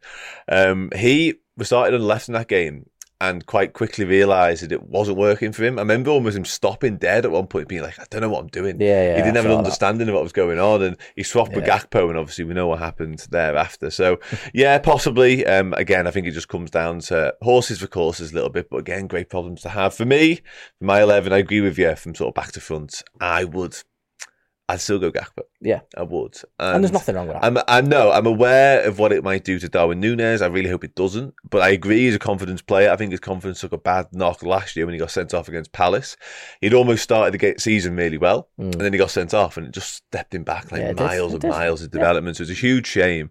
Um, 0.49 0.91
he 0.95 1.35
was 1.57 1.67
started 1.69 1.95
on 1.95 2.01
the 2.01 2.07
left 2.07 2.29
in 2.29 2.35
that 2.35 2.49
game 2.49 2.89
and 3.21 3.45
quite 3.47 3.73
quickly 3.73 4.05
realised 4.05 4.63
that 4.63 4.71
it 4.71 4.85
wasn't 4.85 5.19
working 5.19 5.51
for 5.53 5.65
him. 5.65 5.77
I 5.79 5.83
remember 5.83 6.11
almost 6.11 6.37
him 6.37 6.45
stopping 6.45 6.99
dead 6.99 7.25
at 7.25 7.33
one 7.33 7.49
point, 7.49 7.67
being 7.67 7.83
like, 7.83 7.99
I 7.99 8.05
don't 8.11 8.21
know 8.21 8.29
what 8.29 8.41
I'm 8.41 8.47
doing. 8.49 8.81
Yeah, 8.81 9.03
yeah, 9.03 9.17
He 9.17 9.23
didn't 9.23 9.37
I 9.37 9.41
have 9.41 9.45
an 9.47 9.51
saw 9.51 9.57
that. 9.57 9.59
understanding 9.59 10.09
of 10.09 10.15
what 10.15 10.23
was 10.23 10.33
going 10.33 10.61
on, 10.61 10.83
and 10.83 10.97
he 11.17 11.25
swapped 11.25 11.53
with 11.55 11.65
Gakpo, 11.65 12.09
and 12.09 12.17
obviously 12.19 12.45
we 12.45 12.55
know 12.55 12.69
what 12.69 12.79
happened 12.79 13.27
thereafter. 13.31 13.91
So, 13.91 14.21
yeah, 14.55 14.79
possibly. 14.79 15.45
Um, 15.47 15.73
again, 15.75 16.07
I 16.07 16.13
think 16.13 16.27
it 16.29 16.33
just 16.33 16.49
comes 16.49 16.71
down 16.71 17.01
to 17.01 17.35
horses 17.43 17.81
for 17.81 17.89
courses 17.89 18.31
a 18.31 18.35
little 18.35 18.51
bit, 18.51 18.69
but 18.71 18.77
again, 18.79 19.09
great 19.09 19.31
problems 19.31 19.63
to 19.63 19.71
have. 19.71 19.95
For 19.95 20.05
me, 20.05 20.37
for 20.79 20.85
my 20.85 21.03
11, 21.03 21.33
I 21.33 21.39
agree 21.39 21.61
with 21.61 21.77
you 21.77 21.97
from 21.97 22.15
sort 22.15 22.29
of 22.29 22.35
back 22.35 22.53
to 22.53 22.61
front. 22.61 23.03
I 23.21 23.43
would, 23.45 23.77
I'd 24.71 24.81
still 24.83 24.99
go 24.99 25.11
Gakpo. 25.11 25.45
Yeah. 25.63 25.81
I 25.97 26.03
would. 26.03 26.37
And, 26.59 26.85
there's 26.85 26.93
nothing 26.93 27.15
wrong 27.15 27.27
with 27.29 27.37
that. 27.37 27.45
I'm, 27.45 27.57
I 27.67 27.81
know, 27.81 28.13
I'm 28.13 28.27
aware 28.27 28.83
of 28.87 28.99
what 28.99 29.13
it 29.13 29.25
might 29.25 29.43
do 29.43 29.59
to 29.59 29.69
Darwin 29.69 29.99
Nunez. 29.99 30.43
I 30.43 30.47
really 30.49 30.69
hope 30.69 30.85
it 30.85 30.95
doesn't. 30.95 31.33
But 31.49 31.63
I 31.63 31.71
agree 31.71 32.01
he's 32.05 32.15
a 32.15 32.19
confidence 32.19 32.61
player. 32.61 32.91
I 32.91 32.97
think 32.97 33.11
his 33.11 33.21
confidence 33.21 33.61
took 33.63 33.73
a 33.73 33.79
bad 33.79 34.09
knock 34.13 34.43
last 34.43 34.77
year 34.77 34.85
when 34.85 34.93
he 34.93 34.99
got 34.99 35.11
sent 35.11 35.33
off 35.33 35.49
against 35.49 35.73
Palace. 35.73 36.19
He'd 36.61 36.75
almost 36.75 37.03
started 37.03 37.39
the 37.41 37.55
season 37.59 37.97
really 37.97 38.19
well, 38.19 38.51
and 38.59 38.75
then 38.75 38.93
he 38.93 38.99
got 38.99 39.11
sent 39.11 39.33
off, 39.33 39.57
and 39.57 39.67
it 39.67 39.73
just 39.73 39.95
stepped 39.95 40.35
him 40.35 40.45
back 40.45 40.71
like 40.71 40.83
Mm. 40.83 40.99
Yeah, 40.99 41.05
miles 41.07 41.33
and 41.35 41.43
miles 41.45 41.83
of 41.83 41.89
Yeah. 41.95 42.01
development. 42.01 42.37
So 42.37 42.43
it's 42.43 42.51
a 42.53 42.55
huge 42.55 42.87
shame. 42.87 43.31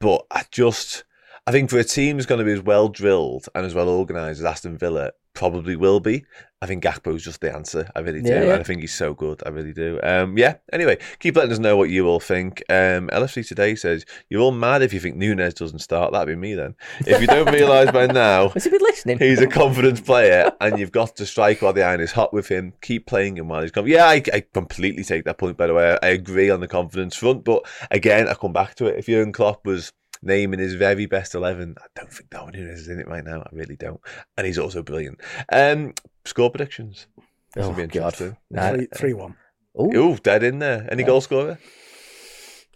But 0.00 0.26
I 0.32 0.42
just, 0.50 1.04
I 1.46 1.52
think 1.52 1.70
for 1.70 1.78
a 1.78 1.84
team 1.84 2.16
that's 2.16 2.26
going 2.26 2.40
to 2.40 2.44
be 2.44 2.52
as 2.52 2.60
well 2.60 2.88
drilled 2.88 3.46
and 3.54 3.64
as 3.64 3.72
well 3.72 3.88
organised 3.88 4.40
as 4.40 4.44
Aston 4.44 4.76
Villa 4.78 5.12
probably 5.34 5.76
will 5.76 6.00
be, 6.00 6.24
I 6.62 6.66
think 6.66 6.84
Gakpo's 6.84 7.24
just 7.24 7.40
the 7.40 7.52
answer. 7.52 7.90
I 7.96 8.00
really 8.00 8.22
do. 8.22 8.30
Yeah, 8.30 8.44
yeah. 8.44 8.52
And 8.52 8.60
I 8.60 8.62
think 8.62 8.82
he's 8.82 8.94
so 8.94 9.14
good. 9.14 9.42
I 9.44 9.48
really 9.48 9.72
do. 9.72 9.98
Um, 10.00 10.38
yeah. 10.38 10.54
Anyway, 10.72 10.96
keep 11.18 11.34
letting 11.34 11.50
us 11.50 11.58
know 11.58 11.76
what 11.76 11.90
you 11.90 12.06
all 12.06 12.20
think. 12.20 12.62
Um, 12.68 13.08
LFC 13.08 13.44
today 13.44 13.74
says 13.74 14.06
you're 14.30 14.40
all 14.40 14.52
mad 14.52 14.80
if 14.80 14.94
you 14.94 15.00
think 15.00 15.16
Nunez 15.16 15.54
doesn't 15.54 15.80
start. 15.80 16.12
That'd 16.12 16.28
be 16.28 16.40
me 16.40 16.54
then. 16.54 16.76
If 17.00 17.20
you 17.20 17.26
don't 17.26 17.52
realise 17.52 17.90
by 17.90 18.06
now. 18.12 18.50
Has 18.50 18.62
he 18.62 18.70
been 18.70 18.80
listening? 18.80 19.18
He's 19.18 19.40
a 19.40 19.48
confidence 19.48 20.00
player, 20.00 20.52
and 20.60 20.78
you've 20.78 20.92
got 20.92 21.16
to 21.16 21.26
strike 21.26 21.62
while 21.62 21.72
the 21.72 21.82
iron 21.82 22.00
is 22.00 22.12
hot 22.12 22.32
with 22.32 22.46
him. 22.46 22.74
Keep 22.80 23.06
playing 23.06 23.38
him 23.38 23.48
while 23.48 23.62
he's 23.62 23.72
confident. 23.72 23.98
Yeah, 23.98 24.06
I, 24.06 24.22
I 24.32 24.44
completely 24.54 25.02
take 25.02 25.24
that 25.24 25.38
point. 25.38 25.56
By 25.56 25.66
the 25.66 25.74
way, 25.74 25.98
I, 26.00 26.06
I 26.06 26.10
agree 26.10 26.48
on 26.48 26.60
the 26.60 26.68
confidence 26.68 27.16
front. 27.16 27.42
But 27.42 27.64
again, 27.90 28.28
I 28.28 28.34
come 28.34 28.52
back 28.52 28.76
to 28.76 28.86
it. 28.86 29.00
If 29.00 29.06
Jurgen 29.06 29.32
Klopp 29.32 29.66
was 29.66 29.92
naming 30.22 30.60
his 30.60 30.74
very 30.74 31.06
best 31.06 31.34
eleven, 31.34 31.74
I 31.78 31.86
don't 31.96 32.12
think 32.12 32.30
Darwin 32.30 32.54
Nunez 32.54 32.80
is 32.80 32.88
in 32.88 33.00
it 33.00 33.08
right 33.08 33.24
now. 33.24 33.40
I 33.42 33.48
really 33.52 33.76
don't. 33.76 34.00
And 34.36 34.46
he's 34.46 34.58
also 34.58 34.82
brilliant. 34.82 35.20
Um, 35.52 35.94
score 36.24 36.50
predictions. 36.50 37.06
This 37.54 37.64
will 37.66 37.72
Oh, 37.72 37.74
be 37.76 37.82
God. 37.86 38.14
interesting. 38.14 38.36
Nah. 38.50 38.70
Three, 38.70 38.88
three 38.96 39.12
one. 39.14 39.34
Ooh. 39.80 39.92
Ooh, 39.96 40.16
dead 40.16 40.42
in 40.42 40.58
there. 40.58 40.86
Any 40.90 41.02
goal 41.02 41.20
scorer? 41.20 41.58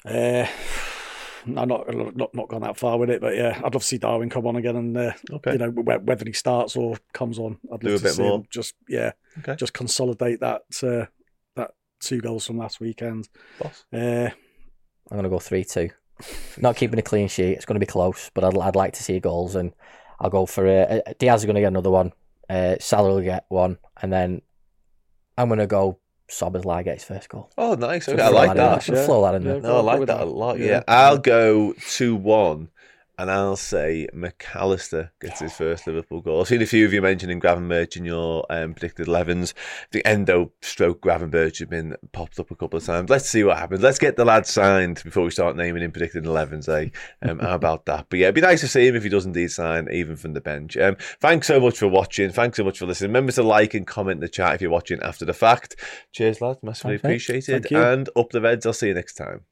Uh, 0.04 0.46
I'm 1.46 1.68
not 1.68 1.86
not 2.16 2.34
not 2.34 2.48
gone 2.48 2.62
that 2.62 2.76
far 2.76 2.98
with 2.98 3.08
it, 3.08 3.20
but 3.20 3.36
yeah, 3.36 3.54
I'd 3.64 3.72
love 3.74 3.82
to 3.82 3.86
see 3.86 3.98
Darwin 3.98 4.28
come 4.30 4.46
on 4.48 4.56
again, 4.56 4.74
and 4.74 4.96
uh, 4.96 5.12
Okay. 5.32 5.52
you 5.52 5.58
know 5.58 5.70
whether 5.70 6.24
he 6.24 6.32
starts 6.32 6.74
or 6.74 6.96
comes 7.12 7.38
on, 7.38 7.58
I'd 7.72 7.80
Do 7.80 7.90
love 7.90 7.96
a 7.96 7.98
to 7.98 8.04
bit 8.04 8.14
see 8.14 8.22
more. 8.22 8.34
him 8.38 8.46
just 8.50 8.74
yeah, 8.88 9.12
Okay. 9.38 9.54
just 9.54 9.72
consolidate 9.72 10.40
that 10.40 10.62
uh, 10.82 11.06
that 11.54 11.70
two 12.00 12.20
goals 12.20 12.46
from 12.46 12.58
last 12.58 12.80
weekend. 12.80 13.28
Boss. 13.60 13.84
Uh, 13.92 14.28
I'm 15.08 15.18
going 15.18 15.22
to 15.22 15.28
go 15.30 15.38
3 15.38 15.62
2. 15.62 15.88
Not 16.58 16.76
keeping 16.76 16.98
a 16.98 17.02
clean 17.02 17.28
sheet. 17.28 17.52
It's 17.52 17.64
going 17.66 17.74
to 17.76 17.80
be 17.80 17.86
close, 17.86 18.30
but 18.34 18.44
I'd, 18.44 18.56
I'd 18.58 18.76
like 18.76 18.94
to 18.94 19.02
see 19.02 19.20
goals. 19.20 19.54
And 19.54 19.72
I'll 20.20 20.30
go 20.30 20.46
for 20.46 20.66
uh, 20.66 21.00
uh, 21.06 21.12
Diaz 21.18 21.42
is 21.42 21.44
going 21.46 21.56
to 21.56 21.60
get 21.60 21.68
another 21.68 21.90
one. 21.90 22.12
Uh, 22.48 22.76
Salah 22.80 23.14
will 23.14 23.20
get 23.22 23.44
one. 23.48 23.78
And 24.00 24.12
then 24.12 24.42
I'm 25.36 25.48
going 25.48 25.58
to 25.58 25.66
go 25.66 25.98
Szoboszlai 26.30 26.84
get 26.84 26.94
his 26.94 27.04
first 27.04 27.28
goal. 27.28 27.50
Oh, 27.58 27.74
nice. 27.74 28.08
Okay, 28.08 28.16
Throw 28.16 28.26
I 28.26 28.30
like 28.30 28.50
in 28.52 28.56
there. 28.56 28.66
that. 28.70 28.82
Throw- 28.82 29.04
Throw 29.06 29.22
that 29.22 29.34
in 29.34 29.42
Yeah. 29.44 29.58
No, 29.58 29.76
I 29.76 29.80
like 29.80 29.98
with 30.00 30.08
that 30.08 30.20
a 30.22 30.24
lot. 30.24 30.58
Yeah. 30.58 30.66
Yeah, 30.66 30.82
I'll 30.88 31.18
go 31.18 31.74
two 31.90 32.16
one, 32.16 32.70
and 33.18 33.30
I'll 33.30 33.56
say 33.56 34.08
Mac 34.12 34.46
Allister 34.54 35.12
gets 35.20 35.40
his 35.40 35.54
first 35.54 35.86
Liverpool 35.86 36.20
goal. 36.20 36.40
I've 36.40 36.48
seen 36.48 36.60
a 36.60 36.66
few 36.66 36.84
of 36.84 36.92
you 36.92 37.00
mentioning 37.00 37.40
Gravenberch 37.40 37.96
in 37.96 38.04
your 38.04 38.44
um, 38.50 38.74
predicted 38.74 39.06
11s. 39.06 39.54
The 39.92 40.04
Endo 40.04 40.52
stroke 40.60 41.00
Gravenberch 41.00 41.60
have 41.60 41.70
been 41.70 41.96
popped 42.12 42.38
up 42.38 42.50
a 42.50 42.54
couple 42.54 42.76
of 42.76 42.84
times. 42.84 43.08
Let's 43.08 43.28
see 43.28 43.42
what 43.42 43.56
happens. 43.56 43.82
Let's 43.82 43.98
get 43.98 44.16
the 44.16 44.24
lad 44.24 44.46
signed 44.46 45.02
before 45.02 45.24
we 45.24 45.30
start 45.30 45.56
naming 45.56 45.82
him 45.82 45.92
predicted 45.92 46.24
11s, 46.24 46.68
eh? 46.68 46.90
Um, 47.26 47.38
how 47.38 47.54
about 47.54 47.86
that? 47.86 48.06
But 48.10 48.18
yeah, 48.18 48.26
it'd 48.26 48.34
be 48.34 48.42
nice 48.42 48.60
to 48.60 48.68
see 48.68 48.86
him 48.86 48.96
if 48.96 49.02
he 49.02 49.08
does 49.08 49.24
indeed 49.24 49.50
sign, 49.50 49.88
even 49.90 50.16
from 50.16 50.34
the 50.34 50.40
bench. 50.42 50.76
Um, 50.76 50.96
thanks 51.20 51.46
so 51.46 51.58
much 51.58 51.78
for 51.78 51.88
watching. 51.88 52.30
Thanks 52.30 52.58
so 52.58 52.64
much 52.64 52.78
for 52.78 52.86
listening. 52.86 53.10
Remember 53.10 53.32
to 53.32 53.42
like 53.42 53.72
and 53.72 53.86
comment 53.86 54.16
in 54.16 54.20
the 54.20 54.28
chat 54.28 54.54
if 54.54 54.60
you're 54.60 54.70
watching 54.70 55.00
after 55.02 55.24
the 55.24 55.34
fact. 55.34 55.76
Cheers, 56.12 56.42
lads. 56.42 56.62
Massively 56.62 56.96
appreciated. 56.96 57.72
And 57.72 58.10
up 58.14 58.30
the 58.30 58.42
Reds. 58.42 58.66
I'll 58.66 58.74
see 58.74 58.88
you 58.88 58.94
next 58.94 59.14
time. 59.14 59.44